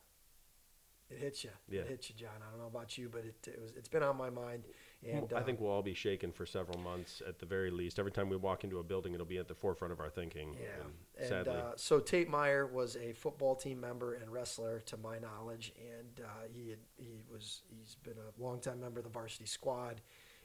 it 1.11 1.19
hits 1.19 1.45
you. 1.45 1.51
Yeah. 1.69 1.83
It 1.83 1.89
hits 1.89 2.11
you, 2.11 2.17
John. 2.17 2.31
I 2.47 2.51
don't 2.51 2.61
know 2.61 2.67
about 2.67 2.97
you, 2.97 3.09
but 3.11 3.25
it, 3.25 3.37
it 3.47 3.61
was 3.61 3.73
it's 3.77 3.89
been 3.89 4.03
on 4.03 4.17
my 4.17 4.31
mind. 4.31 4.65
And 5.07 5.31
I 5.35 5.41
uh, 5.41 5.43
think 5.43 5.61
we'll 5.61 5.71
all 5.71 5.83
be 5.83 5.93
shaken 5.93 6.33
for 6.33 6.47
several 6.47 6.79
months 6.79 7.21
at 7.29 7.39
the 7.39 7.45
very 7.45 7.71
least. 7.71 7.99
Every 7.99 8.11
time 8.11 8.31
we 8.31 8.37
walk 8.37 8.65
into 8.65 8.79
a 8.79 8.83
building, 8.83 9.13
it'll 9.13 9.27
be 9.27 9.37
at 9.37 9.49
the 9.49 9.55
forefront 9.55 9.93
of 9.93 10.01
our 10.01 10.09
thinking. 10.09 10.55
Yeah, 10.55 10.83
And 10.83 10.93
and 11.19 11.29
sadly, 11.29 11.61
uh, 11.61 11.73
so 11.77 12.01
Tate 12.01 12.29
Myre 12.29 12.67
was 12.67 12.97
a 12.97 13.13
football 13.13 13.55
team 13.55 13.81
member 13.81 14.15
and 14.15 14.33
wrestler, 14.33 14.81
to 14.87 14.97
my 14.97 15.19
knowledge, 15.19 15.75
and 15.79 16.25
uh, 16.25 16.29
he 16.51 16.71
had, 16.71 16.79
he 16.97 17.21
was 17.31 17.63
he's 17.69 17.97
been 18.03 18.17
a 18.17 18.43
longtime 18.43 18.81
member 18.81 19.01
of 19.01 19.05
the 19.05 19.11
varsity 19.11 19.47
squad, 19.47 20.01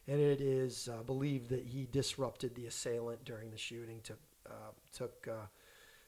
and 0.08 0.20
it 0.20 0.42
is 0.42 0.90
uh, 0.92 1.04
believed 1.04 1.50
that 1.50 1.64
he 1.66 1.88
disrupted 1.90 2.54
the 2.56 2.66
assailant 2.66 3.24
during 3.24 3.52
the 3.52 3.58
shooting, 3.58 4.02
took 4.04 4.20
uh, 4.46 4.72
took 4.92 5.26
uh, 5.32 5.46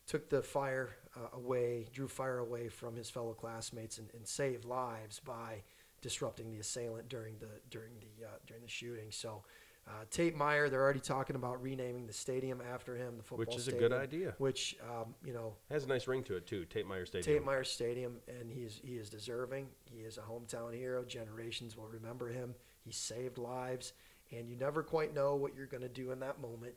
took 0.08 0.30
the 0.30 0.42
fire 0.42 0.96
uh, 1.16 1.38
away, 1.38 1.88
drew 1.94 2.08
fire 2.08 2.40
away 2.40 2.70
from 2.70 2.96
his 2.96 3.10
fellow 3.10 3.34
classmates, 3.34 3.98
and, 3.98 4.10
and 4.14 4.28
saved 4.28 4.66
lives 4.66 5.20
by 5.20 5.64
disrupting 6.02 6.52
the 6.52 6.60
assailant 6.60 7.10
during 7.10 7.38
the 7.40 7.50
during 7.70 7.92
the 8.00 8.26
uh, 8.26 8.30
during 8.48 8.64
the 8.64 8.70
shooting. 8.70 9.12
So. 9.12 9.44
Uh, 9.88 10.06
Tate 10.12 10.36
Myre, 10.36 10.70
they're 10.70 10.80
already 10.82 11.00
talking 11.00 11.36
about 11.36 11.62
renaming 11.62 12.06
the 12.06 12.14
stadium 12.14 12.62
after 12.62 12.96
him, 12.96 13.18
the 13.18 13.24
football 13.24 13.48
Which 13.48 13.56
is 13.56 13.68
a 13.68 13.72
good 13.72 13.92
idea. 13.92 14.36
Which, 14.38 14.76
um, 14.88 15.16
you 15.26 15.34
know, 15.34 15.56
Has 15.72 15.86
a 15.86 15.88
nice 15.88 16.08
ring 16.08 16.24
to 16.26 16.36
it 16.36 16.46
too. 16.46 16.66
Tate 16.66 16.86
Myre 16.86 17.04
Stadium. 17.04 17.38
Tate 17.40 17.44
Myre 17.44 17.64
Stadium, 17.64 18.18
and 18.28 18.52
he 18.52 18.62
is 18.62 18.80
he 18.84 18.94
is 18.98 19.10
deserving. 19.10 19.70
He 19.86 20.02
is 20.02 20.20
a 20.20 20.22
hometown 20.22 20.76
hero. 20.76 21.04
Generations 21.04 21.76
will 21.76 21.88
remember 21.88 22.30
him. 22.30 22.54
He 22.86 22.92
saved 22.92 23.40
lives, 23.40 23.94
and 24.32 24.48
you 24.48 24.56
never 24.56 24.84
quite 24.84 25.16
know 25.16 25.36
what 25.36 25.56
you're 25.56 25.66
going 25.66 25.84
to 25.84 25.90
do 25.90 26.12
in 26.12 26.20
that 26.20 26.40
moment. 26.40 26.76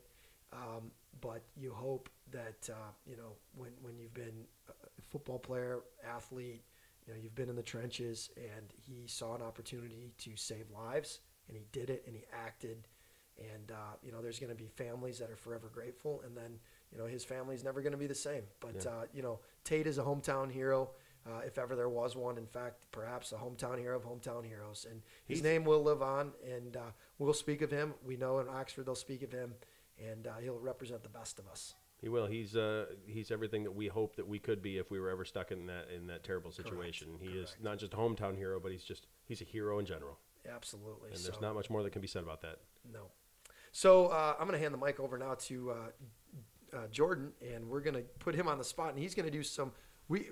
Um, 0.51 0.91
but 1.21 1.43
you 1.55 1.73
hope 1.73 2.09
that 2.31 2.69
uh, 2.71 2.91
you 3.05 3.15
know 3.17 3.33
when 3.55 3.71
when 3.81 3.97
you've 3.97 4.13
been 4.13 4.45
a 4.69 5.01
football 5.01 5.39
player, 5.39 5.81
athlete, 6.07 6.63
you 7.05 7.13
know 7.13 7.19
you've 7.21 7.35
been 7.35 7.49
in 7.49 7.55
the 7.55 7.63
trenches, 7.63 8.29
and 8.37 8.71
he 8.73 9.07
saw 9.07 9.35
an 9.35 9.41
opportunity 9.41 10.11
to 10.19 10.35
save 10.35 10.69
lives, 10.71 11.19
and 11.47 11.57
he 11.57 11.65
did 11.71 11.89
it, 11.89 12.03
and 12.07 12.15
he 12.15 12.23
acted. 12.33 12.87
And 13.37 13.69
uh, 13.71 13.95
you 14.01 14.11
know, 14.13 14.21
there's 14.21 14.39
going 14.39 14.49
to 14.55 14.55
be 14.55 14.67
families 14.67 15.19
that 15.19 15.29
are 15.29 15.35
forever 15.35 15.69
grateful, 15.73 16.21
and 16.25 16.35
then 16.37 16.57
you 16.91 16.97
know 16.97 17.05
his 17.05 17.25
family's 17.25 17.63
never 17.65 17.81
going 17.81 17.91
to 17.91 17.97
be 17.97 18.07
the 18.07 18.15
same. 18.15 18.43
But 18.61 18.83
Yeah. 18.85 18.91
uh, 18.91 19.05
you 19.13 19.21
know, 19.21 19.39
Tate 19.65 19.87
is 19.87 19.97
a 19.97 20.03
hometown 20.03 20.49
hero, 20.49 20.91
uh, 21.27 21.39
if 21.45 21.57
ever 21.57 21.75
there 21.75 21.89
was 21.89 22.15
one. 22.15 22.37
In 22.37 22.45
fact, 22.47 22.85
perhaps 22.93 23.33
a 23.33 23.35
hometown 23.35 23.77
hero 23.77 23.97
of 23.97 24.03
hometown 24.05 24.45
heroes, 24.45 24.85
and 24.89 25.01
his 25.25 25.39
He's- 25.39 25.43
name 25.43 25.65
will 25.65 25.83
live 25.83 26.01
on, 26.01 26.31
and 26.49 26.77
uh, 26.77 26.91
we'll 27.19 27.33
speak 27.33 27.61
of 27.61 27.71
him. 27.71 27.93
We 28.05 28.15
know 28.15 28.39
in 28.39 28.47
Oxford 28.47 28.85
they'll 28.85 28.95
speak 28.95 29.21
of 29.21 29.33
him, 29.33 29.53
and 29.99 30.27
uh, 30.27 30.37
he'll 30.41 30.57
represent 30.59 31.03
the 31.03 31.09
best 31.09 31.37
of 31.37 31.47
us. 31.49 31.75
He 32.05 32.09
will. 32.09 32.27
He's 32.27 32.55
uh 32.55 32.85
he's 33.07 33.31
everything 33.31 33.63
that 33.63 33.71
we 33.71 33.87
hope 33.87 34.15
that 34.17 34.27
we 34.27 34.37
could 34.37 34.61
be 34.61 34.77
if 34.77 34.91
we 34.91 34.99
were 34.99 35.09
ever 35.09 35.25
stuck 35.25 35.51
in 35.51 35.65
that 35.65 35.87
in 35.89 36.05
that 36.05 36.23
terrible 36.23 36.51
situation. 36.51 37.07
He 37.19 37.29
is 37.29 37.55
not 37.63 37.79
just 37.79 37.95
a 37.95 37.97
hometown 37.97 38.37
hero, 38.37 38.59
but 38.59 38.71
he's 38.71 38.83
just 38.83 39.07
he's 39.25 39.41
a 39.41 39.43
hero 39.43 39.79
in 39.79 39.87
general. 39.87 40.19
Absolutely. 40.47 41.09
And 41.09 41.17
so, 41.17 41.31
there's 41.31 41.41
not 41.41 41.55
much 41.55 41.71
more 41.71 41.81
that 41.81 41.89
can 41.89 42.03
be 42.03 42.07
said 42.07 42.21
about 42.21 42.43
that. 42.43 42.59
No. 42.93 43.07
So 43.71 44.09
uh, 44.09 44.35
I'm 44.39 44.45
going 44.45 44.55
to 44.55 44.61
hand 44.61 44.71
the 44.71 44.77
mic 44.77 44.99
over 44.99 45.17
now 45.17 45.33
to 45.33 45.71
uh, 45.71 46.77
uh, 46.77 46.87
Jordan, 46.91 47.31
and 47.41 47.67
we're 47.67 47.81
going 47.81 47.95
to 47.95 48.03
put 48.19 48.35
him 48.35 48.47
on 48.47 48.59
the 48.59 48.63
spot, 48.63 48.91
and 48.91 48.99
he's 48.99 49.15
going 49.15 49.25
to 49.25 49.31
do 49.31 49.41
some. 49.41 49.71
We 50.07 50.27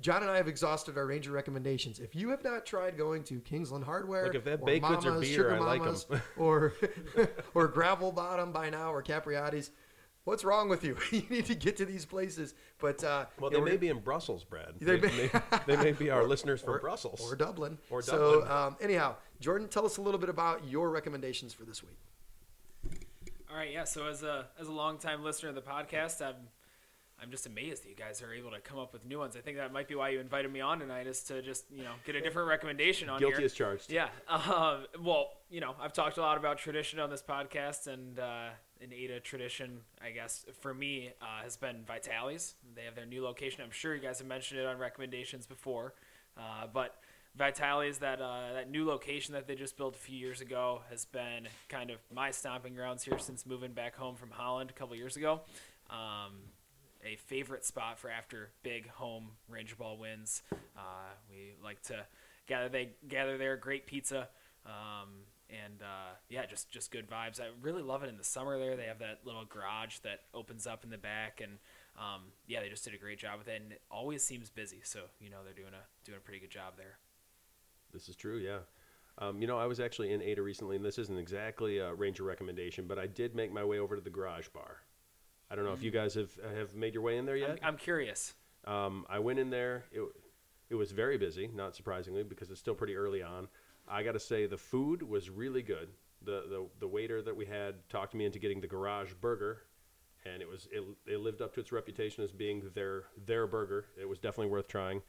John 0.00 0.22
and 0.22 0.30
I 0.30 0.36
have 0.38 0.48
exhausted 0.48 0.96
our 0.96 1.04
Ranger 1.04 1.32
recommendations. 1.32 1.98
If 2.00 2.16
you 2.16 2.30
have 2.30 2.42
not 2.42 2.64
tried 2.64 2.96
going 2.96 3.22
to 3.24 3.38
Kingsland 3.40 3.84
Hardware, 3.84 4.24
Look, 4.24 4.34
if 4.34 4.46
or 4.46 4.56
baked 4.56 4.86
goods 4.86 5.04
or 5.04 5.20
beer, 5.20 5.24
Sugar 5.24 5.56
I 5.56 5.58
like. 5.58 5.80
Mama's, 5.80 6.06
or 6.38 6.72
or 7.54 7.68
Gravel 7.68 8.12
Bottom 8.12 8.50
by 8.50 8.70
now, 8.70 8.94
or 8.94 9.02
Capriati's, 9.02 9.72
what's 10.28 10.44
wrong 10.44 10.68
with 10.68 10.84
you? 10.84 10.96
you 11.10 11.22
need 11.30 11.46
to 11.46 11.54
get 11.54 11.76
to 11.78 11.84
these 11.84 12.04
places. 12.04 12.54
But 12.78 13.02
uh, 13.02 13.26
Well, 13.40 13.50
they 13.50 13.58
we're 13.58 13.64
may 13.64 13.76
be 13.76 13.88
in 13.88 13.98
Brussels, 14.00 14.44
Brad. 14.44 14.74
They 14.78 14.96
They, 14.96 15.08
may- 15.08 15.30
may, 15.32 15.40
they 15.66 15.76
may 15.76 15.92
be 15.92 16.10
our 16.10 16.24
listeners 16.24 16.60
from 16.60 16.74
or, 16.74 16.78
Brussels. 16.80 17.20
or 17.20 17.34
Dublin. 17.36 17.78
Or 17.90 18.02
So 18.02 18.40
Dublin. 18.42 18.50
um, 18.56 18.76
anyhow, 18.80 19.16
Jordan, 19.40 19.68
tell 19.68 19.84
us 19.86 19.96
a 19.96 20.00
little 20.02 20.20
bit 20.20 20.28
about 20.28 20.66
your 20.68 20.90
recommendations 20.90 21.52
for 21.52 21.64
this 21.64 21.82
week. 21.82 21.98
All 23.50 23.56
right, 23.56 23.72
yeah. 23.72 23.84
So 23.84 24.06
as 24.06 24.22
a 24.22 24.46
as 24.60 24.68
a 24.68 24.72
longtime 24.72 25.24
listener 25.24 25.48
of 25.48 25.54
the 25.54 25.62
podcast, 25.62 26.20
I'm 26.20 26.34
I'm 27.20 27.30
just 27.30 27.46
amazed 27.46 27.82
that 27.84 27.88
you 27.88 27.96
guys 27.96 28.22
are 28.22 28.32
able 28.32 28.50
to 28.50 28.60
come 28.60 28.78
up 28.78 28.92
with 28.92 29.04
new 29.06 29.18
ones. 29.18 29.36
I 29.36 29.40
think 29.40 29.56
that 29.56 29.72
might 29.72 29.88
be 29.88 29.94
why 29.94 30.10
you 30.10 30.20
invited 30.20 30.52
me 30.52 30.60
on 30.60 30.78
tonight, 30.78 31.06
is 31.06 31.22
to 31.24 31.40
just 31.42 31.64
you 31.70 31.82
know 31.82 31.92
get 32.04 32.14
a 32.14 32.20
different 32.20 32.48
recommendation 32.54 33.08
on 33.08 33.18
Guilty 33.18 33.36
here. 33.38 33.46
as 33.46 33.54
charged. 33.54 33.90
Yeah. 33.90 34.08
Um, 34.28 34.84
well, 35.00 35.30
you 35.50 35.60
know, 35.60 35.74
I've 35.80 35.92
talked 35.94 36.18
a 36.18 36.20
lot 36.20 36.36
about 36.36 36.58
tradition 36.58 37.00
on 37.00 37.08
this 37.10 37.22
podcast, 37.22 37.86
and 37.86 38.18
uh, 38.20 38.48
an 38.82 38.92
Ada 38.92 39.20
tradition, 39.20 39.80
I 40.02 40.10
guess, 40.10 40.44
for 40.60 40.72
me, 40.72 41.12
uh, 41.20 41.42
has 41.42 41.56
been 41.56 41.84
Vitale's. 41.86 42.54
They 42.74 42.82
have 42.82 42.94
their 42.94 43.06
new 43.06 43.22
location. 43.22 43.62
I'm 43.64 43.70
sure 43.70 43.94
you 43.94 44.00
guys 44.00 44.18
have 44.18 44.28
mentioned 44.28 44.60
it 44.60 44.66
on 44.66 44.78
recommendations 44.78 45.46
before, 45.46 45.94
uh, 46.36 46.66
but 46.72 46.96
Vitale's 47.36 47.98
that 47.98 48.20
uh, 48.20 48.52
that 48.54 48.70
new 48.70 48.86
location 48.86 49.34
that 49.34 49.46
they 49.46 49.54
just 49.54 49.76
built 49.76 49.94
a 49.94 49.98
few 49.98 50.16
years 50.16 50.40
ago 50.40 50.82
has 50.90 51.04
been 51.04 51.48
kind 51.68 51.90
of 51.90 51.98
my 52.12 52.30
stomping 52.30 52.74
grounds 52.74 53.02
here 53.04 53.18
since 53.18 53.46
moving 53.46 53.72
back 53.72 53.94
home 53.94 54.16
from 54.16 54.30
Holland 54.30 54.70
a 54.70 54.72
couple 54.72 54.96
years 54.96 55.16
ago. 55.16 55.42
Um, 55.90 56.34
a 57.04 57.16
favorite 57.16 57.64
spot 57.64 57.98
for 57.98 58.10
after 58.10 58.50
big 58.62 58.88
home 58.88 59.30
Ranger 59.48 59.76
Ball 59.76 59.96
wins. 59.96 60.42
Uh, 60.52 61.12
we 61.30 61.54
like 61.62 61.80
to 61.84 62.04
gather 62.46 62.68
they 62.68 62.90
gather 63.06 63.38
there, 63.38 63.56
great 63.56 63.86
pizza, 63.86 64.28
um, 64.66 65.08
and 65.50 65.82
uh, 65.82 66.14
yeah, 66.28 66.46
just 66.46 66.70
just 66.70 66.90
good 66.90 67.08
vibes. 67.08 67.40
I 67.40 67.46
really 67.62 67.82
love 67.82 68.02
it 68.02 68.08
in 68.08 68.16
the 68.16 68.24
summer. 68.24 68.58
There, 68.58 68.76
they 68.76 68.84
have 68.84 68.98
that 68.98 69.20
little 69.24 69.44
garage 69.44 69.98
that 69.98 70.20
opens 70.34 70.66
up 70.66 70.84
in 70.84 70.90
the 70.90 70.98
back, 70.98 71.40
and 71.42 71.58
um, 71.98 72.22
yeah, 72.46 72.60
they 72.60 72.68
just 72.68 72.84
did 72.84 72.94
a 72.94 72.98
great 72.98 73.18
job 73.18 73.38
with 73.38 73.48
it, 73.48 73.60
and 73.62 73.72
it 73.72 73.82
always 73.90 74.22
seems 74.22 74.50
busy. 74.50 74.80
So 74.84 75.00
you 75.20 75.30
know 75.30 75.38
they're 75.44 75.54
doing 75.54 75.74
a 75.74 76.06
doing 76.06 76.18
a 76.18 76.20
pretty 76.20 76.40
good 76.40 76.50
job 76.50 76.74
there. 76.76 76.98
This 77.92 78.08
is 78.08 78.16
true, 78.16 78.36
yeah. 78.38 78.58
Um, 79.20 79.40
you 79.40 79.48
know, 79.48 79.58
I 79.58 79.66
was 79.66 79.80
actually 79.80 80.12
in 80.12 80.22
Ada 80.22 80.42
recently, 80.42 80.76
and 80.76 80.84
this 80.84 80.98
isn't 80.98 81.18
exactly 81.18 81.78
a 81.78 81.92
Ranger 81.92 82.22
recommendation, 82.22 82.86
but 82.86 82.98
I 82.98 83.06
did 83.06 83.34
make 83.34 83.52
my 83.52 83.64
way 83.64 83.78
over 83.78 83.96
to 83.96 84.02
the 84.02 84.10
Garage 84.10 84.48
Bar. 84.48 84.82
I 85.50 85.56
don't 85.56 85.64
know 85.64 85.72
if 85.72 85.82
you 85.82 85.90
guys 85.90 86.14
have 86.14 86.30
have 86.54 86.74
made 86.74 86.94
your 86.94 87.02
way 87.02 87.16
in 87.16 87.24
there 87.24 87.36
I'm, 87.36 87.40
yet. 87.40 87.58
I'm 87.62 87.76
curious. 87.76 88.34
Um, 88.66 89.06
I 89.08 89.18
went 89.18 89.38
in 89.38 89.50
there. 89.50 89.84
It, 89.90 90.02
it 90.70 90.74
was 90.74 90.92
very 90.92 91.16
busy, 91.16 91.48
not 91.54 91.74
surprisingly, 91.74 92.22
because 92.22 92.50
it's 92.50 92.60
still 92.60 92.74
pretty 92.74 92.94
early 92.94 93.22
on. 93.22 93.48
I 93.90 94.02
got 94.02 94.12
to 94.12 94.20
say, 94.20 94.46
the 94.46 94.58
food 94.58 95.02
was 95.02 95.30
really 95.30 95.62
good. 95.62 95.88
The, 96.22 96.44
the 96.48 96.66
the 96.80 96.88
waiter 96.88 97.22
that 97.22 97.36
we 97.36 97.46
had 97.46 97.88
talked 97.88 98.12
me 98.14 98.24
into 98.24 98.38
getting 98.40 98.60
the 98.60 98.66
Garage 98.66 99.12
Burger, 99.20 99.62
and 100.26 100.42
it 100.42 100.48
was 100.48 100.68
it, 100.72 100.82
it 101.06 101.20
lived 101.20 101.40
up 101.40 101.54
to 101.54 101.60
its 101.60 101.70
reputation 101.70 102.24
as 102.24 102.32
being 102.32 102.70
their 102.74 103.04
their 103.24 103.46
burger. 103.46 103.86
It 104.00 104.08
was 104.08 104.18
definitely 104.18 104.50
worth 104.50 104.66
trying. 104.66 105.02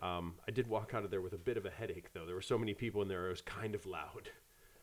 Um, 0.00 0.34
I 0.46 0.50
did 0.50 0.68
walk 0.68 0.94
out 0.94 1.04
of 1.04 1.10
there 1.10 1.20
with 1.20 1.32
a 1.32 1.38
bit 1.38 1.56
of 1.56 1.64
a 1.64 1.70
headache, 1.70 2.12
though. 2.12 2.26
There 2.26 2.34
were 2.34 2.42
so 2.42 2.58
many 2.58 2.74
people 2.74 3.02
in 3.02 3.08
there; 3.08 3.26
it 3.26 3.30
was 3.30 3.40
kind 3.40 3.74
of 3.74 3.86
loud. 3.86 4.30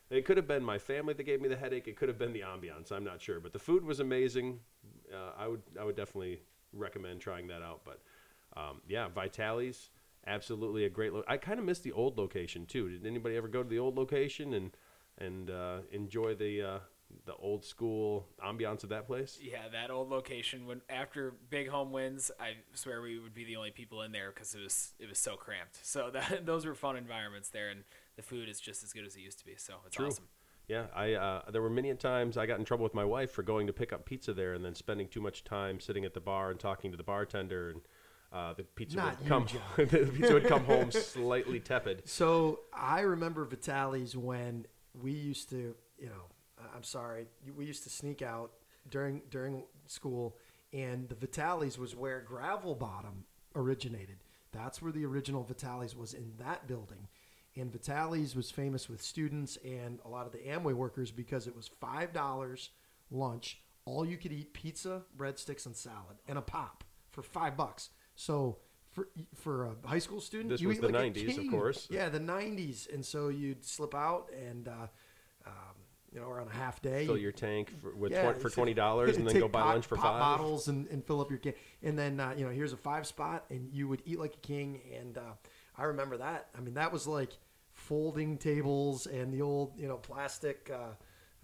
It 0.08 0.24
could 0.24 0.36
have 0.36 0.46
been 0.46 0.62
my 0.62 0.78
family 0.78 1.14
that 1.14 1.24
gave 1.24 1.40
me 1.40 1.48
the 1.48 1.56
headache. 1.56 1.88
It 1.88 1.96
could 1.96 2.08
have 2.08 2.18
been 2.18 2.32
the 2.32 2.40
ambiance. 2.40 2.92
I'm 2.92 3.04
not 3.04 3.20
sure, 3.20 3.40
but 3.40 3.52
the 3.52 3.58
food 3.58 3.84
was 3.84 4.00
amazing. 4.00 4.60
Uh, 5.12 5.32
I 5.36 5.48
would 5.48 5.62
I 5.78 5.84
would 5.84 5.96
definitely 5.96 6.40
recommend 6.72 7.20
trying 7.20 7.48
that 7.48 7.62
out. 7.62 7.82
But 7.84 8.00
um, 8.56 8.80
yeah, 8.88 9.08
Vitale's 9.08 9.90
absolutely 10.26 10.84
a 10.84 10.90
great. 10.90 11.12
Lo- 11.12 11.24
I 11.26 11.36
kind 11.36 11.58
of 11.58 11.64
miss 11.64 11.80
the 11.80 11.92
old 11.92 12.18
location 12.18 12.66
too. 12.66 12.88
Did 12.88 13.06
anybody 13.06 13.36
ever 13.36 13.48
go 13.48 13.62
to 13.62 13.68
the 13.68 13.78
old 13.78 13.96
location 13.96 14.54
and 14.54 14.76
and 15.18 15.50
uh, 15.50 15.78
enjoy 15.90 16.34
the 16.34 16.62
uh, 16.62 16.78
the 17.24 17.34
old 17.34 17.64
school 17.64 18.26
ambiance 18.44 18.82
of 18.82 18.90
that 18.90 19.06
place? 19.06 19.38
Yeah, 19.40 19.68
that 19.72 19.90
old 19.90 20.08
location. 20.08 20.66
When 20.66 20.82
after 20.88 21.34
big 21.50 21.68
home 21.68 21.92
wins, 21.92 22.30
I 22.40 22.54
swear 22.74 23.00
we 23.00 23.18
would 23.18 23.34
be 23.34 23.44
the 23.44 23.56
only 23.56 23.70
people 23.70 24.02
in 24.02 24.12
there 24.12 24.30
because 24.32 24.54
it 24.54 24.62
was 24.62 24.92
it 24.98 25.08
was 25.08 25.18
so 25.18 25.36
cramped. 25.36 25.78
So 25.82 26.10
that 26.12 26.46
those 26.46 26.66
were 26.66 26.74
fun 26.74 26.96
environments 26.96 27.48
there, 27.48 27.68
and 27.68 27.84
the 28.16 28.22
food 28.22 28.48
is 28.48 28.60
just 28.60 28.82
as 28.82 28.92
good 28.92 29.06
as 29.06 29.16
it 29.16 29.20
used 29.20 29.38
to 29.38 29.44
be. 29.44 29.54
So 29.56 29.74
it's 29.86 29.96
True. 29.96 30.08
awesome. 30.08 30.28
Yeah, 30.68 30.86
I 30.94 31.14
uh, 31.14 31.42
there 31.50 31.62
were 31.62 31.70
many 31.70 31.94
times 31.94 32.36
I 32.36 32.46
got 32.46 32.58
in 32.58 32.64
trouble 32.64 32.82
with 32.82 32.94
my 32.94 33.04
wife 33.04 33.30
for 33.30 33.42
going 33.42 33.68
to 33.68 33.72
pick 33.72 33.92
up 33.92 34.04
pizza 34.04 34.34
there 34.34 34.54
and 34.54 34.64
then 34.64 34.74
spending 34.74 35.06
too 35.08 35.20
much 35.20 35.44
time 35.44 35.78
sitting 35.78 36.04
at 36.04 36.12
the 36.12 36.20
bar 36.20 36.50
and 36.50 36.58
talking 36.58 36.90
to 36.90 36.96
the 36.96 37.04
bartender 37.04 37.70
and 37.70 37.82
uh, 38.32 38.54
the 38.54 38.64
pizza 38.64 38.96
Not 38.96 39.18
would 39.18 39.28
come 39.28 39.46
the 39.76 40.10
pizza 40.14 40.34
would 40.34 40.46
come 40.46 40.64
home 40.64 40.90
slightly 40.90 41.60
tepid. 41.60 42.02
So 42.08 42.60
I 42.72 43.00
remember 43.00 43.44
Vitale's 43.44 44.16
when 44.16 44.66
we 45.00 45.12
used 45.12 45.50
to, 45.50 45.74
you 45.98 46.06
know, 46.06 46.24
I'm 46.74 46.82
sorry, 46.82 47.26
we 47.56 47.66
used 47.66 47.84
to 47.84 47.90
sneak 47.90 48.22
out 48.22 48.52
during 48.90 49.22
during 49.30 49.64
school, 49.86 50.36
and 50.72 51.08
the 51.08 51.14
Vitale's 51.14 51.78
was 51.78 51.94
where 51.94 52.20
Gravel 52.20 52.74
Bottom 52.74 53.24
originated. 53.54 54.18
That's 54.52 54.80
where 54.80 54.92
the 54.92 55.04
original 55.04 55.42
Vitale's 55.42 55.94
was 55.94 56.14
in 56.14 56.32
that 56.38 56.66
building, 56.66 57.08
and 57.54 57.70
Vitale's 57.70 58.34
was 58.34 58.50
famous 58.50 58.88
with 58.88 59.02
students 59.02 59.58
and 59.64 60.00
a 60.04 60.08
lot 60.08 60.26
of 60.26 60.32
the 60.32 60.38
Amway 60.38 60.74
workers 60.74 61.10
because 61.10 61.46
it 61.46 61.54
was 61.54 61.68
five 61.80 62.12
dollars 62.12 62.70
lunch, 63.10 63.60
all 63.84 64.04
you 64.04 64.16
could 64.16 64.32
eat 64.32 64.52
pizza, 64.52 65.02
breadsticks, 65.16 65.66
and 65.66 65.76
salad, 65.76 66.16
and 66.26 66.38
a 66.38 66.42
pop 66.42 66.84
for 67.10 67.22
five 67.22 67.56
bucks. 67.56 67.90
So. 68.16 68.58
For, 68.92 69.08
for 69.34 69.66
a 69.66 69.86
high 69.86 69.98
school 69.98 70.22
student, 70.22 70.48
This 70.48 70.62
you 70.62 70.68
was 70.68 70.78
eat 70.78 70.80
the 70.80 70.88
like 70.88 71.12
90s, 71.12 71.36
of 71.36 71.50
course. 71.50 71.86
Yeah, 71.90 72.08
the 72.08 72.18
'90s, 72.18 72.90
and 72.90 73.04
so 73.04 73.28
you'd 73.28 73.62
slip 73.62 73.94
out 73.94 74.30
and, 74.32 74.66
uh, 74.68 74.86
um, 75.46 75.52
you 76.10 76.18
know, 76.18 76.24
or 76.24 76.40
on 76.40 76.48
a 76.48 76.50
half 76.50 76.80
day, 76.80 77.04
Fill 77.04 77.18
your 77.18 77.30
tank 77.30 77.78
for, 77.78 77.94
with 77.94 78.12
yeah, 78.12 78.22
twen- 78.22 78.40
for 78.40 78.48
twenty 78.48 78.72
dollars 78.72 79.18
and 79.18 79.28
then 79.28 79.38
go 79.38 79.48
buy 79.48 79.64
lunch 79.64 79.84
for 79.84 79.96
pop 79.96 80.14
five. 80.14 80.20
bottles 80.20 80.68
and, 80.68 80.86
and 80.86 81.04
fill 81.04 81.20
up 81.20 81.28
your 81.28 81.38
can. 81.38 81.52
And 81.82 81.98
then 81.98 82.18
uh, 82.18 82.32
you 82.38 82.46
know, 82.46 82.50
here's 82.50 82.72
a 82.72 82.76
five 82.78 83.06
spot, 83.06 83.44
and 83.50 83.68
you 83.70 83.86
would 83.86 84.00
eat 84.06 84.18
like 84.18 84.32
a 84.36 84.38
king. 84.38 84.80
And 84.98 85.18
uh, 85.18 85.32
I 85.76 85.84
remember 85.84 86.16
that. 86.16 86.48
I 86.56 86.62
mean, 86.62 86.72
that 86.74 86.90
was 86.90 87.06
like 87.06 87.36
folding 87.74 88.38
tables 88.38 89.04
and 89.06 89.30
the 89.30 89.42
old 89.42 89.78
you 89.78 89.88
know 89.88 89.96
plastic. 89.98 90.70
Uh, 90.72 90.94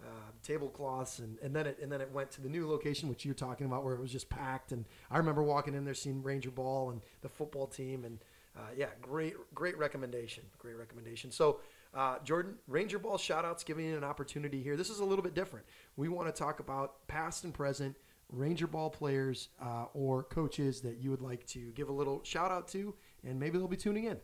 uh, 0.03 0.31
tablecloths 0.41 1.19
and, 1.19 1.37
and 1.39 1.55
then 1.55 1.65
it 1.67 1.79
and 1.81 1.91
then 1.91 2.01
it 2.01 2.11
went 2.11 2.29
to 2.31 2.41
the 2.41 2.49
new 2.49 2.69
location 2.69 3.09
which 3.09 3.25
you're 3.25 3.33
talking 3.33 3.65
about 3.65 3.83
where 3.83 3.93
it 3.93 3.99
was 3.99 4.11
just 4.11 4.29
packed 4.29 4.71
and 4.71 4.85
I 5.09 5.17
remember 5.17 5.43
walking 5.43 5.73
in 5.73 5.85
there 5.85 5.93
seeing 5.93 6.21
Ranger 6.21 6.51
Ball 6.51 6.91
and 6.91 7.01
the 7.21 7.29
football 7.29 7.67
team 7.67 8.03
and 8.05 8.19
uh, 8.57 8.61
yeah 8.77 8.87
great 9.01 9.35
great 9.53 9.77
recommendation 9.77 10.43
great 10.59 10.75
recommendation 10.75 11.31
so 11.31 11.59
uh, 11.93 12.17
Jordan 12.23 12.55
Ranger 12.67 12.99
Ball 12.99 13.17
shout 13.17 13.45
outs 13.45 13.63
giving 13.63 13.85
you 13.85 13.97
an 13.97 14.03
opportunity 14.03 14.61
here 14.61 14.75
this 14.75 14.89
is 14.89 14.99
a 14.99 15.05
little 15.05 15.23
bit 15.23 15.33
different 15.33 15.65
we 15.95 16.09
want 16.09 16.27
to 16.27 16.37
talk 16.37 16.59
about 16.59 17.07
past 17.07 17.43
and 17.43 17.53
present 17.53 17.95
Ranger 18.29 18.67
Ball 18.67 18.89
players 18.89 19.49
uh, 19.61 19.85
or 19.93 20.23
coaches 20.23 20.81
that 20.81 20.97
you 20.97 21.11
would 21.11 21.21
like 21.21 21.45
to 21.47 21.71
give 21.71 21.89
a 21.89 21.93
little 21.93 22.21
shout 22.23 22.51
out 22.51 22.67
to 22.69 22.93
and 23.23 23.39
maybe 23.39 23.57
they'll 23.57 23.67
be 23.67 23.77
tuning 23.77 24.05
in 24.05 24.17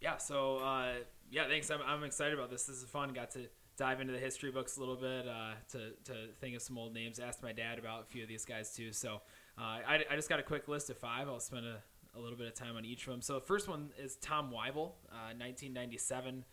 Yeah. 0.00 0.16
So 0.16 0.58
uh, 0.58 0.92
yeah, 1.30 1.46
thanks. 1.48 1.70
I'm, 1.70 1.80
I'm 1.86 2.02
excited 2.04 2.34
about 2.34 2.50
this. 2.50 2.64
This 2.64 2.76
is 2.76 2.84
fun. 2.84 3.12
Got 3.12 3.30
to 3.32 3.46
dive 3.80 4.02
into 4.02 4.12
the 4.12 4.18
history 4.18 4.50
books 4.50 4.76
a 4.76 4.80
little 4.80 4.94
bit 4.94 5.26
uh, 5.26 5.54
to 5.70 5.78
to 6.04 6.12
think 6.38 6.54
of 6.54 6.60
some 6.60 6.76
old 6.76 6.92
names. 6.92 7.18
Asked 7.18 7.42
my 7.42 7.52
dad 7.52 7.78
about 7.78 8.02
a 8.02 8.04
few 8.04 8.22
of 8.22 8.28
these 8.28 8.44
guys 8.44 8.74
too. 8.74 8.92
So 8.92 9.22
uh, 9.58 9.78
I, 9.88 10.04
I 10.10 10.16
just 10.16 10.28
got 10.28 10.38
a 10.38 10.42
quick 10.42 10.68
list 10.68 10.90
of 10.90 10.98
five. 10.98 11.28
I'll 11.28 11.40
spend 11.40 11.64
a, 11.64 11.78
a 12.14 12.20
little 12.20 12.36
bit 12.36 12.46
of 12.46 12.54
time 12.54 12.76
on 12.76 12.84
each 12.84 13.06
of 13.06 13.12
them. 13.12 13.22
So 13.22 13.34
the 13.34 13.40
first 13.40 13.68
one 13.68 13.88
is 13.98 14.16
Tom 14.16 14.50
Weibel, 14.50 14.92
uh, 15.10 15.32
1997 15.38 16.44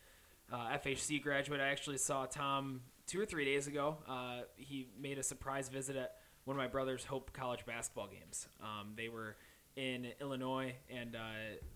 uh, 0.54 0.56
FHC 0.78 1.22
graduate. 1.22 1.60
I 1.60 1.68
actually 1.68 1.98
saw 1.98 2.26
Tom 2.26 2.80
two 3.08 3.20
or 3.20 3.26
three 3.26 3.44
days 3.44 3.68
ago. 3.68 3.98
Uh, 4.08 4.44
he 4.56 4.88
made 4.98 5.18
a 5.18 5.24
surprise 5.24 5.68
visit 5.68 5.98
at 5.98 6.16
one 6.46 6.56
of 6.56 6.62
my 6.62 6.68
brother's 6.68 7.04
Hope 7.04 7.34
College 7.34 7.66
basketball 7.66 8.08
games. 8.08 8.48
Um, 8.62 8.94
they 8.96 9.10
were 9.10 9.36
in 9.78 10.08
Illinois, 10.20 10.76
and 10.90 11.16
uh, 11.16 11.20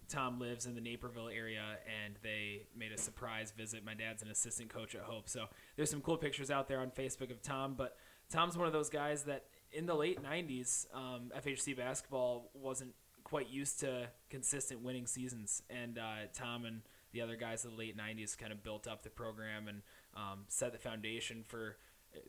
Tom 0.09 0.39
lives 0.39 0.65
in 0.65 0.73
the 0.73 0.81
Naperville 0.81 1.29
area, 1.29 1.63
and 2.03 2.15
they 2.23 2.63
made 2.75 2.91
a 2.91 2.97
surprise 2.97 3.53
visit. 3.55 3.85
My 3.85 3.93
dad's 3.93 4.23
an 4.23 4.29
assistant 4.29 4.69
coach 4.69 4.95
at 4.95 5.01
Hope, 5.01 5.29
so 5.29 5.45
there's 5.75 5.91
some 5.91 6.01
cool 6.01 6.17
pictures 6.17 6.49
out 6.49 6.67
there 6.67 6.79
on 6.79 6.89
Facebook 6.89 7.29
of 7.29 7.43
Tom. 7.43 7.75
But 7.77 7.95
Tom's 8.29 8.57
one 8.57 8.65
of 8.65 8.73
those 8.73 8.89
guys 8.89 9.23
that 9.25 9.45
in 9.71 9.85
the 9.85 9.93
late 9.93 10.21
'90s, 10.21 10.87
um, 10.93 11.31
FHC 11.37 11.77
basketball 11.77 12.49
wasn't 12.55 12.93
quite 13.23 13.49
used 13.49 13.79
to 13.81 14.09
consistent 14.31 14.81
winning 14.81 15.05
seasons, 15.05 15.61
and 15.69 15.99
uh, 15.99 16.25
Tom 16.33 16.65
and 16.65 16.81
the 17.13 17.21
other 17.21 17.35
guys 17.35 17.65
of 17.65 17.71
the 17.71 17.77
late 17.77 17.95
'90s 17.95 18.35
kind 18.35 18.51
of 18.51 18.63
built 18.63 18.87
up 18.87 19.03
the 19.03 19.11
program 19.11 19.67
and 19.67 19.83
um, 20.15 20.39
set 20.47 20.73
the 20.73 20.79
foundation 20.79 21.43
for 21.47 21.77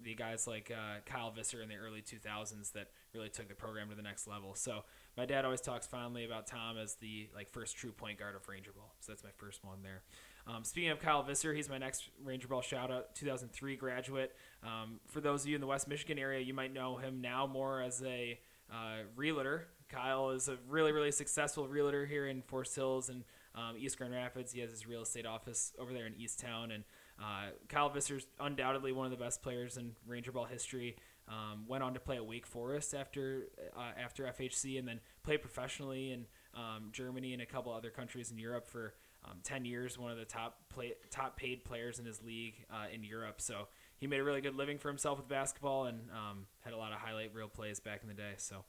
the 0.03 0.15
guys 0.15 0.47
like 0.47 0.71
uh, 0.71 1.01
Kyle 1.07 1.31
Visser 1.31 1.63
in 1.63 1.69
the 1.69 1.77
early 1.77 2.03
2000s 2.03 2.73
that 2.73 2.89
really 3.15 3.29
took 3.29 3.49
the 3.49 3.55
program 3.55 3.89
to 3.91 3.95
the 3.95 4.03
next 4.03 4.27
level. 4.29 4.55
So 4.55 4.85
my 5.17 5.27
dad 5.27 5.45
always 5.45 5.61
talks 5.61 5.87
fondly 5.87 6.25
about 6.25 6.47
Tom 6.47 6.79
as 6.79 6.95
the 6.95 7.29
like 7.35 7.51
first 7.51 7.77
true 7.77 7.93
point 7.93 8.19
guard 8.19 8.35
of 8.35 8.49
Ranger 8.49 8.73
Ball. 8.73 8.93
So 9.01 9.13
that's 9.13 9.25
my 9.25 9.31
first 9.37 9.65
one 9.65 9.79
there. 9.83 10.03
Um, 10.47 10.65
speaking 10.65 10.91
of 10.91 11.01
Kyle 11.01 11.23
Visser, 11.23 11.55
he's 11.55 11.69
my 11.69 11.79
next 11.79 12.09
Ranger 12.25 12.49
Ball 12.49 12.63
shout 12.63 12.91
out, 12.91 13.15
2003 13.15 13.77
graduate. 13.77 14.35
Um, 14.63 15.01
for 15.09 15.21
those 15.21 15.43
of 15.43 15.49
you 15.49 15.55
in 15.55 15.61
the 15.61 15.67
West 15.67 15.87
Michigan 15.87 16.19
area, 16.19 16.41
you 16.41 16.55
might 16.55 16.73
know 16.73 16.97
him 16.97 17.21
now 17.21 17.47
more 17.47 17.83
as 17.83 18.03
a 18.03 18.39
uh, 18.73 19.03
realtor. 19.15 19.69
Kyle 19.89 20.31
is 20.31 20.49
a 20.49 20.57
really, 20.69 20.91
really 20.91 21.13
successful 21.13 21.69
realtor 21.69 22.07
here 22.07 22.27
in 22.27 22.43
Forest 22.43 22.75
Hills 22.75 23.09
and 23.11 23.25
um, 23.55 23.77
East 23.79 23.99
Grand 23.99 24.15
Rapids. 24.15 24.53
He 24.53 24.61
has 24.61 24.71
his 24.71 24.87
real 24.87 25.03
estate 25.03 25.27
office 25.27 25.73
over 25.79 25.93
there 25.93 26.07
in 26.07 26.15
East 26.17 26.41
Town, 26.41 26.71
and 26.71 26.85
uh, 27.21 27.51
Kyle 27.69 27.91
Visser's 27.91 28.27
undoubtedly 28.41 28.93
one 28.93 29.05
of 29.05 29.11
the 29.11 29.23
best 29.23 29.43
players 29.43 29.77
in 29.77 29.93
Ranger 30.07 30.33
Ball 30.33 30.47
history. 30.47 30.97
Um, 31.33 31.65
went 31.67 31.83
on 31.83 31.95
to 31.95 32.01
play 32.01 32.17
at 32.17 32.27
Wake 32.27 32.47
Forest 32.47 32.95
after 32.95 33.49
uh, 33.75 33.93
after 33.99 34.25
FHC, 34.25 34.79
and 34.79 34.87
then 34.87 35.01
played 35.23 35.41
professionally 35.41 36.13
in 36.13 36.27
um, 36.55 36.91
Germany 36.93 37.33
and 37.33 37.41
a 37.41 37.47
couple 37.47 37.73
other 37.73 37.91
countries 37.91 38.31
in 38.31 38.39
Europe 38.39 38.67
for 38.69 38.95
um, 39.25 39.39
10 39.43 39.65
years. 39.65 39.99
One 39.99 40.11
of 40.11 40.19
the 40.19 40.25
top 40.25 40.59
play, 40.69 40.95
top 41.11 41.37
paid 41.37 41.65
players 41.65 41.99
in 41.99 42.05
his 42.05 42.23
league 42.23 42.67
uh, 42.71 42.87
in 42.93 43.03
Europe. 43.03 43.41
So 43.41 43.69
he 43.97 44.07
made 44.07 44.21
a 44.21 44.25
really 44.25 44.41
good 44.41 44.57
living 44.57 44.79
for 44.79 44.89
himself 44.89 45.19
with 45.19 45.29
basketball 45.29 45.87
and 45.87 46.01
um, 46.11 46.47
had 46.61 46.75
a 46.75 46.77
lot 46.77 46.93
of 46.93 46.99
highlight 46.99 47.35
reel 47.35 47.49
plays 47.49 47.81
back 47.81 48.03
in 48.03 48.09
the 48.09 48.15
day. 48.15 48.35
So 48.37 48.65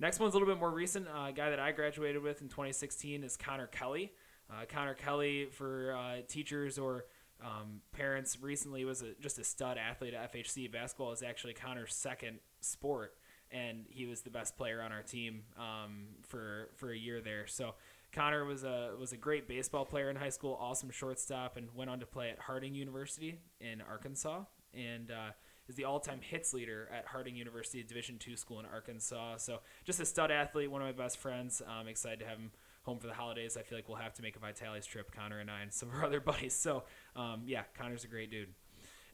next 0.00 0.18
one's 0.18 0.34
a 0.34 0.38
little 0.38 0.52
bit 0.52 0.58
more 0.58 0.70
recent. 0.70 1.06
Uh, 1.06 1.26
a 1.28 1.32
guy 1.32 1.50
that 1.50 1.60
I 1.60 1.72
graduated 1.72 2.22
with 2.22 2.42
in 2.42 2.48
2016 2.48 3.22
is 3.22 3.36
Connor 3.36 3.66
Kelly. 3.68 4.12
Uh, 4.50 4.64
Connor 4.68 4.94
Kelly 4.94 5.46
for 5.46 5.94
uh, 5.94 6.22
teachers 6.26 6.78
or 6.78 7.04
um, 7.42 7.80
parents 7.92 8.38
recently 8.40 8.84
was 8.84 9.02
a, 9.02 9.14
just 9.20 9.38
a 9.38 9.44
stud 9.44 9.78
athlete 9.78 10.14
at 10.14 10.32
FHC. 10.32 10.70
Basketball 10.70 11.12
is 11.12 11.22
actually 11.22 11.54
Connor's 11.54 11.94
second 11.94 12.38
sport, 12.60 13.14
and 13.50 13.84
he 13.88 14.06
was 14.06 14.22
the 14.22 14.30
best 14.30 14.56
player 14.56 14.82
on 14.82 14.92
our 14.92 15.02
team 15.02 15.42
um, 15.58 16.06
for 16.22 16.70
for 16.76 16.90
a 16.90 16.96
year 16.96 17.20
there. 17.20 17.46
So 17.46 17.74
Connor 18.12 18.44
was 18.44 18.64
a 18.64 18.92
was 18.98 19.12
a 19.12 19.16
great 19.16 19.48
baseball 19.48 19.84
player 19.84 20.10
in 20.10 20.16
high 20.16 20.30
school, 20.30 20.58
awesome 20.60 20.90
shortstop, 20.90 21.56
and 21.56 21.68
went 21.74 21.90
on 21.90 22.00
to 22.00 22.06
play 22.06 22.30
at 22.30 22.38
Harding 22.38 22.74
University 22.74 23.38
in 23.60 23.80
Arkansas, 23.80 24.44
and 24.74 25.10
uh, 25.10 25.30
is 25.68 25.76
the 25.76 25.84
all-time 25.84 26.20
hits 26.20 26.52
leader 26.52 26.88
at 26.92 27.06
Harding 27.06 27.36
University, 27.36 27.80
a 27.80 27.84
Division 27.84 28.18
two 28.18 28.36
school 28.36 28.60
in 28.60 28.66
Arkansas. 28.66 29.38
So 29.38 29.60
just 29.84 30.00
a 30.00 30.04
stud 30.04 30.30
athlete, 30.30 30.70
one 30.70 30.82
of 30.82 30.86
my 30.86 31.04
best 31.04 31.18
friends. 31.18 31.62
I'm 31.66 31.88
excited 31.88 32.18
to 32.20 32.26
have 32.26 32.38
him 32.38 32.50
home 32.82 32.98
for 32.98 33.06
the 33.06 33.14
holidays. 33.14 33.56
I 33.58 33.62
feel 33.62 33.78
like 33.78 33.88
we'll 33.88 33.98
have 33.98 34.14
to 34.14 34.22
make 34.22 34.36
a 34.36 34.38
Vitale's 34.38 34.86
trip, 34.86 35.12
Connor 35.12 35.38
and 35.38 35.50
I, 35.50 35.62
and 35.62 35.72
some 35.72 35.88
of 35.88 35.94
our 35.96 36.04
other 36.06 36.20
buddies. 36.20 36.54
So, 36.54 36.84
um, 37.16 37.42
yeah, 37.46 37.62
Connor's 37.78 38.04
a 38.04 38.08
great 38.08 38.30
dude. 38.30 38.48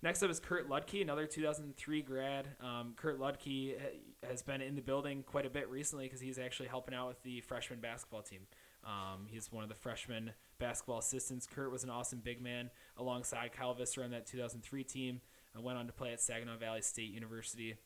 Next 0.03 0.23
up 0.23 0.31
is 0.31 0.41
Kurt 0.41 0.69
Ludke, 0.69 1.01
another 1.01 1.27
2003 1.27 2.03
grad. 2.03 2.49
Um, 2.61 2.93
Kurt 2.97 3.19
Ludke 3.19 3.75
has 4.29 4.43
been 4.43 4.61
in 4.61 4.77
the 4.77 4.83
building 4.83 5.25
quite 5.27 5.47
a 5.47 5.51
bit 5.51 5.69
recently 5.71 6.05
because 6.05 6.21
he's 6.21 6.39
actually 6.39 6.69
helping 6.69 6.95
out 6.95 7.09
with 7.09 7.23
the 7.23 7.41
freshman 7.41 7.81
basketball 7.81 8.23
team. 8.23 8.43
Um, 8.85 9.27
he's 9.27 9.51
one 9.51 9.63
of 9.65 9.69
the 9.69 9.75
freshman 9.75 10.33
basketball 10.59 10.99
assistants. 10.99 11.47
Kurt 11.47 11.73
was 11.73 11.83
an 11.83 11.91
awesome 11.91 12.21
big 12.23 12.41
man 12.41 12.71
alongside 12.97 13.53
Kyle 13.53 13.75
Visser 13.75 14.05
on 14.05 14.11
that 14.11 14.27
2003 14.27 14.85
team. 14.85 15.21
I 15.57 15.61
went 15.61 15.79
on 15.79 15.87
to 15.87 15.93
play 15.93 16.13
at 16.13 16.21
Saginaw 16.21 16.59
Valley 16.59 16.83
State 16.83 17.11
University 17.11 17.77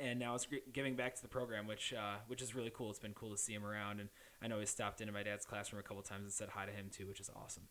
and 0.00 0.18
now 0.18 0.34
it's 0.34 0.46
giving 0.72 0.96
back 0.96 1.14
to 1.14 1.22
the 1.22 1.28
program, 1.28 1.66
which 1.66 1.92
uh, 1.92 2.16
which 2.26 2.42
is 2.42 2.54
really 2.54 2.72
cool. 2.74 2.90
It's 2.90 2.98
been 2.98 3.14
cool 3.14 3.30
to 3.30 3.36
see 3.36 3.52
him 3.52 3.64
around, 3.64 4.00
and 4.00 4.08
I 4.42 4.48
know 4.48 4.58
he 4.60 4.66
stopped 4.66 5.00
into 5.00 5.12
my 5.12 5.22
dad's 5.22 5.44
classroom 5.44 5.80
a 5.80 5.82
couple 5.82 6.02
times 6.02 6.22
and 6.22 6.32
said 6.32 6.48
hi 6.50 6.66
to 6.66 6.72
him 6.72 6.86
too, 6.90 7.06
which 7.06 7.20
is 7.20 7.30
awesome. 7.36 7.64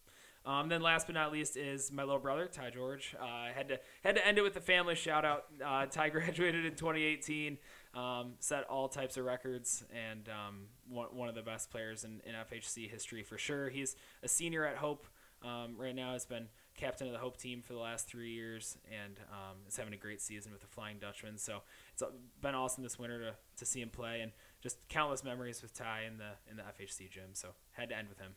Um, 0.46 0.70
then 0.70 0.82
last 0.82 1.06
but 1.06 1.16
not 1.16 1.32
least 1.32 1.58
is 1.58 1.92
my 1.92 2.04
little 2.04 2.20
brother 2.20 2.48
Ty 2.48 2.70
George. 2.70 3.16
Uh, 3.20 3.26
I 3.26 3.52
had 3.54 3.68
to 3.70 3.80
had 4.04 4.16
to 4.16 4.26
end 4.26 4.38
it 4.38 4.42
with 4.42 4.54
the 4.54 4.62
family 4.62 4.96
shout 4.96 5.26
out. 5.26 5.46
Uh, 5.64 5.86
Ty 5.86 6.10
graduated 6.10 6.66
in 6.66 6.76
2018, 6.76 7.58
um, 7.94 8.34
set 8.40 8.64
all 8.66 8.88
types 8.88 9.18
of 9.18 9.26
records, 9.26 9.84
and 9.94 10.30
um, 10.30 10.68
one, 10.88 11.08
one 11.12 11.30
of 11.30 11.36
the 11.36 11.42
best 11.42 11.72
players 11.72 12.04
in, 12.04 12.22
in 12.26 12.34
FHC 12.34 12.90
history 12.90 13.24
for 13.24 13.38
sure. 13.38 13.70
He's 13.70 13.96
a 14.24 14.28
senior 14.28 14.66
at 14.66 14.78
Hope 14.78 15.08
um, 15.44 15.76
right 15.78 15.96
now. 15.96 16.14
Has 16.14 16.26
been 16.26 16.48
captain 16.80 17.08
of 17.08 17.14
the 17.14 17.20
Hope 17.20 17.38
team 17.38 17.62
for 17.62 17.74
the 17.74 17.80
last 17.80 18.08
three 18.08 18.32
years, 18.32 18.78
and 18.90 19.20
um, 19.32 19.58
is 19.68 19.76
having 19.76 19.94
a 19.94 19.98
great 19.98 20.22
season 20.22 20.52
with 20.52 20.62
the 20.62 20.68
Flying 20.68 20.98
Dutchman. 20.98 21.38
So 21.38 21.62
it's 21.92 22.02
been 22.42 22.56
awesome 22.56 22.84
this 22.84 22.98
winter 22.98 23.20
to, 23.20 23.34
to 23.58 23.66
see 23.66 23.82
him 23.82 23.90
play, 23.90 24.22
and 24.22 24.32
just 24.62 24.78
countless 24.88 25.24
memories 25.24 25.62
with 25.62 25.74
Ty 25.74 26.04
in 26.08 26.18
the 26.18 26.32
in 26.50 26.58
the 26.58 26.64
FHC 26.64 27.10
gym. 27.10 27.30
So 27.34 27.50
had 27.74 27.90
to 27.90 27.98
end 27.98 28.08
with 28.08 28.20
him. 28.20 28.32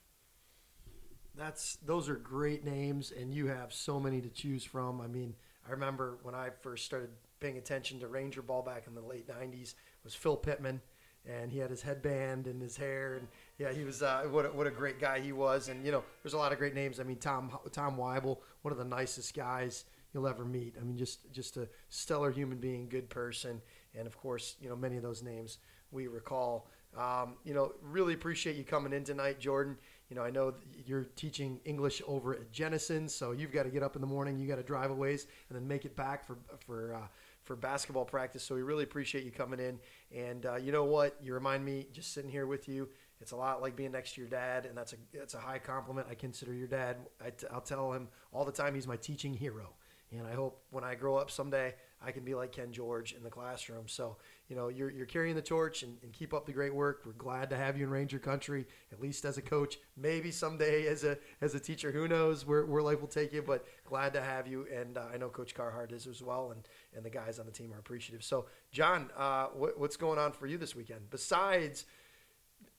That's 1.37 1.77
those 1.77 2.09
are 2.09 2.17
great 2.17 2.65
names, 2.65 3.13
and 3.13 3.33
you 3.33 3.47
have 3.47 3.73
so 3.73 4.01
many 4.01 4.21
to 4.21 4.29
choose 4.29 4.65
from. 4.65 5.01
I 5.01 5.07
mean, 5.07 5.35
I 5.67 5.71
remember 5.71 6.19
when 6.23 6.35
I 6.35 6.51
first 6.63 6.85
started 6.85 7.11
paying 7.39 7.59
attention 7.59 8.01
to 8.01 8.09
Ranger 8.09 8.43
ball 8.43 8.63
back 8.63 8.87
in 8.87 8.95
the 8.95 9.03
late 9.03 9.29
'90s 9.29 9.71
It 9.73 9.77
was 10.05 10.15
Phil 10.15 10.37
Pittman 10.37 10.81
and 11.25 11.53
he 11.53 11.59
had 11.59 11.71
his 11.71 11.83
headband 11.83 12.47
and 12.47 12.61
his 12.61 12.77
hair 12.77 13.15
and 13.15 13.29
yeah 13.63 13.73
he 13.73 13.85
was 13.85 14.03
uh, 14.03 14.25
what, 14.31 14.45
a, 14.45 14.49
what 14.49 14.67
a 14.67 14.71
great 14.71 15.01
guy 15.01 15.21
he 15.21 15.33
was 15.33 15.69
and 15.69 15.85
you 15.87 15.93
know 15.93 16.03
there's 16.23 16.33
a 16.33 16.39
lot 16.39 16.51
of 16.51 16.59
great 16.59 16.75
names 16.75 16.99
i 16.99 17.05
mean 17.05 17.17
tom 17.17 17.57
tom 17.71 17.97
weibel 17.97 18.39
one 18.63 18.73
of 18.73 18.79
the 18.79 18.85
nicest 18.85 19.35
guys 19.35 19.85
you'll 20.13 20.27
ever 20.27 20.45
meet 20.45 20.75
i 20.81 20.85
mean 20.85 20.99
just 20.99 21.33
just 21.33 21.57
a 21.57 21.69
stellar 21.89 22.33
human 22.33 22.59
being 22.59 22.89
good 22.89 23.09
person 23.09 23.63
and 23.97 24.07
of 24.07 24.19
course 24.19 24.57
you 24.61 24.69
know 24.69 24.75
many 24.75 24.97
of 24.97 25.03
those 25.03 25.23
names 25.23 25.59
we 25.93 26.09
recall 26.09 26.69
um, 26.99 27.35
you 27.45 27.55
know 27.55 27.73
really 27.81 28.15
appreciate 28.15 28.57
you 28.57 28.65
coming 28.65 28.93
in 28.93 29.05
tonight 29.05 29.39
jordan 29.39 29.77
you 30.11 30.17
know 30.17 30.23
i 30.23 30.31
know 30.31 30.53
you're 30.85 31.07
teaching 31.15 31.61
english 31.65 32.03
over 32.09 32.35
at 32.35 32.51
Jenison 32.51 33.09
so 33.09 33.31
you've 33.31 33.53
got 33.53 33.63
to 33.63 33.71
get 33.71 33.85
up 33.85 33.95
in 33.95 34.01
the 34.01 34.09
morning 34.09 34.39
you 34.39 34.49
got 34.49 34.57
to 34.57 34.63
drive 34.65 34.91
a 34.91 34.95
ways 34.95 35.29
and 35.49 35.57
then 35.57 35.69
make 35.69 35.85
it 35.85 35.95
back 35.95 36.27
for 36.27 36.37
for 36.67 36.95
uh, 36.95 37.07
for 37.45 37.57
basketball 37.57 38.05
practice. 38.05 38.43
So 38.43 38.55
we 38.55 38.63
really 38.63 38.85
appreciate 38.85 39.25
you 39.25 39.31
coming 39.31 39.61
in. 39.61 39.79
And 40.17 40.47
uh, 40.47 40.57
you 40.57 40.73
know 40.73 40.85
what? 40.85 41.17
You 41.21 41.35
remind 41.35 41.65
me 41.65 41.87
just 41.93 42.13
sitting 42.13 42.31
here 42.31 42.47
with 42.47 42.69
you. 42.69 42.89
It's 43.23 43.33
a 43.33 43.37
lot 43.37 43.63
like 43.63 43.77
being 43.77 43.93
next 43.93 44.15
to 44.15 44.21
your 44.21 44.29
dad, 44.29 44.67
and 44.67 44.77
that's 44.77 44.93
a 44.93 44.97
that's 45.15 45.35
a 45.35 45.39
high 45.39 45.59
compliment. 45.59 46.09
I 46.11 46.15
consider 46.15 46.53
your 46.53 46.67
dad. 46.67 46.97
I 47.25 47.31
t- 47.31 47.47
I'll 47.53 47.61
tell 47.61 47.93
him 47.93 48.09
all 48.33 48.45
the 48.45 48.53
time 48.53 48.75
he's 48.75 48.89
my 48.89 48.97
teaching 48.97 49.33
hero. 49.33 49.71
And 50.11 50.27
I 50.27 50.35
hope 50.35 50.63
when 50.71 50.85
I 50.85 50.95
grow 50.95 51.17
up 51.17 51.31
someday, 51.31 51.75
I 52.05 52.13
can 52.13 52.23
be 52.23 52.35
like 52.35 52.53
Ken 52.53 52.71
George 52.71 53.15
in 53.15 53.23
the 53.23 53.31
classroom. 53.31 53.85
So, 53.87 54.19
you 54.49 54.57
know, 54.57 54.69
you're, 54.69 54.91
you're 54.91 55.07
carrying 55.07 55.35
the 55.35 55.41
torch 55.41 55.83
and, 55.83 55.97
and, 56.03 56.13
keep 56.13 56.35
up 56.35 56.45
the 56.45 56.53
great 56.53 56.75
work. 56.75 57.03
We're 57.07 57.13
glad 57.13 57.49
to 57.49 57.57
have 57.57 57.79
you 57.79 57.85
in 57.85 57.91
Ranger 57.91 58.19
Country, 58.19 58.67
at 58.93 59.01
least 59.01 59.25
as 59.25 59.39
a 59.39 59.43
coach. 59.43 59.79
Maybe 59.97 60.31
someday 60.31 60.87
as 60.87 61.05
a 61.05 61.17
as 61.41 61.55
a 61.55 61.61
teacher, 61.61 61.93
who 61.93 62.09
knows 62.09 62.47
where, 62.47 62.67
where 62.67 62.83
life 62.83 63.01
will 63.01 63.09
take 63.09 63.33
you, 63.33 63.41
but 63.41 63.65
glad 63.87 64.13
to 64.13 64.21
have 64.21 64.47
you. 64.47 64.67
And 64.71 64.99
uh, 64.99 65.05
I 65.15 65.17
know 65.17 65.31
Coach 65.31 65.55
Carhart 65.55 65.93
is 65.93 66.07
as 66.07 66.23
well, 66.23 66.51
and, 66.51 66.69
and 66.95 67.03
the 67.03 67.11
guys 67.11 67.39
on 67.39 67.47
the 67.47 67.53
team 67.53 67.73
are 67.73 67.79
appreciative. 67.79 68.23
So, 68.23 68.45
John, 68.71 69.11
uh, 69.17 69.47
what, 69.55 69.81
what's 69.81 69.97
going 69.97 70.19
on 70.19 70.33
for 70.33 70.47
you 70.47 70.59
this 70.59 70.77
weekend? 70.77 71.09
Besides– 71.09 71.87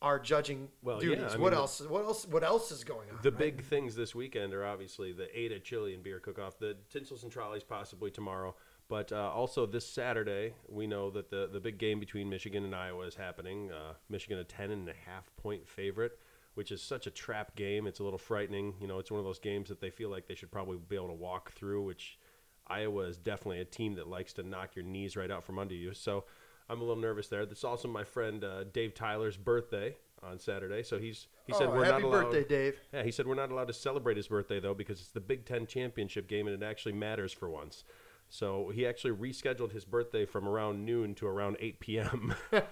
our 0.04 0.20
judging 0.20 0.68
well, 0.82 1.00
duties. 1.00 1.24
Yeah, 1.32 1.38
what 1.38 1.54
mean, 1.54 1.60
else? 1.60 1.82
What 1.82 2.04
else? 2.04 2.28
What 2.28 2.44
else 2.44 2.72
is 2.72 2.84
going 2.84 3.10
on? 3.10 3.20
The 3.24 3.32
right? 3.32 3.40
big 3.40 3.64
things 3.64 3.96
this 3.96 4.14
weekend 4.14 4.54
are 4.54 4.66
obviously 4.66 5.14
the 5.14 5.28
Ada 5.38 5.60
Chili 5.62 5.94
and 5.94 6.04
Beer 6.04 6.20
Cook-Off, 6.20 6.60
the 6.60 6.76
Tinsels 6.92 7.24
and 7.24 7.32
Trolleys 7.32 7.64
possibly 7.64 8.12
tomorrow, 8.12 8.54
but 8.90 9.14
uh, 9.14 9.32
also 9.32 9.66
this 9.66 9.88
Saturday 9.88 10.54
we 10.68 10.86
know 10.86 11.10
that 11.12 11.32
the 11.32 11.50
the 11.52 11.60
big 11.60 11.78
game 11.78 12.00
between 12.02 12.30
Michigan 12.30 12.66
and 12.66 12.76
Iowa 12.76 13.06
is 13.06 13.16
happening. 13.16 13.72
Uh, 13.72 13.94
Michigan 14.10 14.38
a 14.38 14.44
ten 14.44 14.72
and 14.72 14.88
a 14.90 14.94
half 15.06 15.32
point 15.38 15.68
favorite, 15.68 16.20
which 16.56 16.72
is 16.72 16.82
such 16.82 17.08
a 17.08 17.12
trap 17.12 17.56
game. 17.56 17.88
It's 17.88 18.00
a 18.00 18.04
little 18.04 18.20
frightening. 18.20 18.74
You 18.82 18.88
know, 18.88 19.00
it's 19.00 19.10
one 19.10 19.20
of 19.20 19.26
those 19.26 19.40
games 19.40 19.70
that 19.70 19.80
they 19.80 19.90
feel 19.90 20.10
like 20.10 20.28
they 20.28 20.36
should 20.36 20.52
probably 20.52 20.78
be 20.78 20.98
able 20.98 21.08
to 21.08 21.14
walk 21.14 21.54
through. 21.54 21.82
Which 21.84 22.20
Iowa 22.68 23.04
is 23.04 23.18
definitely 23.18 23.62
a 23.62 23.66
team 23.66 23.96
that 23.96 24.08
likes 24.08 24.34
to 24.34 24.44
knock 24.44 24.76
your 24.76 24.84
knees 24.86 25.16
right 25.16 25.32
out 25.32 25.46
from 25.46 25.60
under 25.60 25.76
you. 25.76 25.94
So 25.94 26.26
I'm 26.70 26.80
a 26.80 26.84
little 26.84 27.02
nervous 27.02 27.28
there. 27.28 27.46
This 27.46 27.64
also 27.64 27.88
my 27.88 28.04
friend 28.04 28.44
uh, 28.44 28.64
Dave 28.66 28.94
Tyler's 28.94 29.38
birthday 29.38 29.96
on 30.22 30.40
Saturday. 30.40 30.84
So 30.84 30.98
he's 31.00 31.28
he 31.46 31.54
Oh, 31.54 31.60
said 31.60 31.70
we're 31.70 31.86
happy 31.86 32.04
not 32.04 32.08
allowed. 32.08 32.24
birthday, 32.32 32.44
Dave. 32.46 32.80
Yeah, 32.94 33.04
he 33.04 33.12
said 33.12 33.28
we're 33.28 33.36
not 33.36 33.52
allowed 33.52 33.68
to 33.68 33.74
celebrate 33.74 34.18
his 34.18 34.28
birthday 34.28 34.60
though 34.60 34.74
because 34.74 35.00
it's 35.02 35.10
the 35.10 35.20
Big 35.20 35.46
Ten 35.46 35.66
championship 35.68 36.28
game 36.28 36.48
and 36.48 36.62
it 36.62 36.66
actually 36.66 36.94
matters 36.94 37.34
for 37.34 37.50
once. 37.50 37.84
So 38.30 38.70
he 38.74 38.88
actually 38.88 39.12
rescheduled 39.16 39.74
his 39.74 39.86
birthday 39.86 40.26
from 40.26 40.48
around 40.48 40.84
noon 40.86 41.14
to 41.16 41.28
around 41.28 41.58
8 41.60 41.80
p.m. 41.80 42.34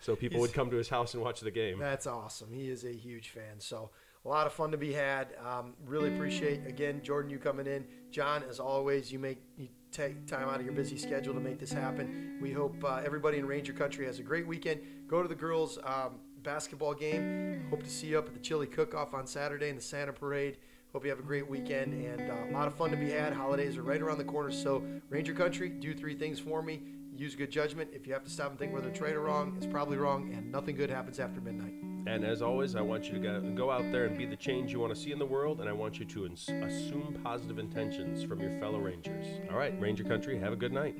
so 0.00 0.16
people 0.16 0.40
would 0.40 0.54
come 0.54 0.70
to 0.70 0.76
his 0.76 0.88
house 0.88 1.12
and 1.12 1.22
watch 1.22 1.40
the 1.40 1.50
game. 1.50 1.78
That's 1.78 2.06
awesome. 2.06 2.52
He 2.52 2.70
is 2.70 2.84
a 2.84 2.92
huge 2.92 3.28
fan. 3.28 3.58
So 3.58 3.90
a 4.24 4.28
lot 4.28 4.46
of 4.46 4.54
fun 4.54 4.70
to 4.70 4.78
be 4.78 4.94
had. 4.94 5.28
Um, 5.46 5.74
really 5.84 6.14
appreciate 6.14 6.66
again, 6.66 7.02
Jordan, 7.02 7.30
you 7.30 7.38
coming 7.38 7.66
in. 7.66 7.84
John, 8.12 8.44
as 8.48 8.58
always, 8.60 9.12
you 9.12 9.18
make 9.18 9.42
you 9.58 9.68
take 9.94 10.26
time 10.26 10.48
out 10.48 10.58
of 10.58 10.66
your 10.66 10.74
busy 10.74 10.98
schedule 10.98 11.32
to 11.32 11.40
make 11.40 11.60
this 11.60 11.72
happen. 11.72 12.38
We 12.42 12.50
hope 12.50 12.82
uh, 12.84 13.00
everybody 13.04 13.38
in 13.38 13.46
Ranger 13.46 13.72
Country 13.72 14.04
has 14.06 14.18
a 14.18 14.22
great 14.22 14.44
weekend. 14.44 14.80
Go 15.06 15.22
to 15.22 15.28
the 15.28 15.36
girls' 15.36 15.78
um, 15.84 16.16
basketball 16.42 16.94
game. 16.94 17.64
Hope 17.70 17.84
to 17.84 17.88
see 17.88 18.08
you 18.08 18.18
up 18.18 18.26
at 18.26 18.34
the 18.34 18.40
Chili 18.40 18.66
Cook-Off 18.66 19.14
on 19.14 19.24
Saturday 19.24 19.68
and 19.68 19.78
the 19.78 19.82
Santa 19.82 20.12
Parade. 20.12 20.58
Hope 20.92 21.04
you 21.04 21.10
have 21.10 21.20
a 21.20 21.22
great 21.22 21.48
weekend 21.48 21.92
and 21.92 22.28
uh, 22.28 22.50
a 22.50 22.52
lot 22.52 22.66
of 22.66 22.74
fun 22.74 22.90
to 22.90 22.96
be 22.96 23.10
had. 23.10 23.32
Holidays 23.32 23.76
are 23.76 23.82
right 23.82 24.00
around 24.00 24.18
the 24.18 24.24
corner. 24.24 24.50
So 24.50 24.82
Ranger 25.10 25.32
Country, 25.32 25.68
do 25.68 25.94
three 25.94 26.16
things 26.16 26.40
for 26.40 26.60
me. 26.60 26.82
Use 27.16 27.36
good 27.36 27.50
judgment. 27.50 27.90
If 27.92 28.06
you 28.06 28.12
have 28.12 28.24
to 28.24 28.30
stop 28.30 28.50
and 28.50 28.58
think 28.58 28.72
whether 28.72 28.88
it's 28.88 29.00
right 29.00 29.14
or 29.14 29.20
wrong, 29.20 29.54
it's 29.56 29.66
probably 29.66 29.96
wrong, 29.96 30.32
and 30.34 30.50
nothing 30.50 30.74
good 30.74 30.90
happens 30.90 31.20
after 31.20 31.40
midnight. 31.40 31.74
And 32.06 32.24
as 32.24 32.42
always, 32.42 32.74
I 32.74 32.80
want 32.80 33.04
you 33.04 33.20
to 33.20 33.40
go, 33.54 33.70
out 33.70 33.90
there 33.92 34.06
and 34.06 34.18
be 34.18 34.26
the 34.26 34.36
change 34.36 34.72
you 34.72 34.80
want 34.80 34.94
to 34.94 35.00
see 35.00 35.12
in 35.12 35.18
the 35.18 35.24
world, 35.24 35.60
and 35.60 35.68
I 35.68 35.72
want 35.72 35.98
you 35.98 36.04
to 36.06 36.24
assume 36.26 37.18
positive 37.22 37.58
intentions 37.58 38.24
from 38.24 38.40
your 38.40 38.58
fellow 38.58 38.78
Rangers. 38.78 39.26
All 39.50 39.56
right, 39.56 39.78
Ranger 39.80 40.04
Country, 40.04 40.38
have 40.38 40.52
a 40.52 40.56
good 40.56 40.72
night. 40.72 40.96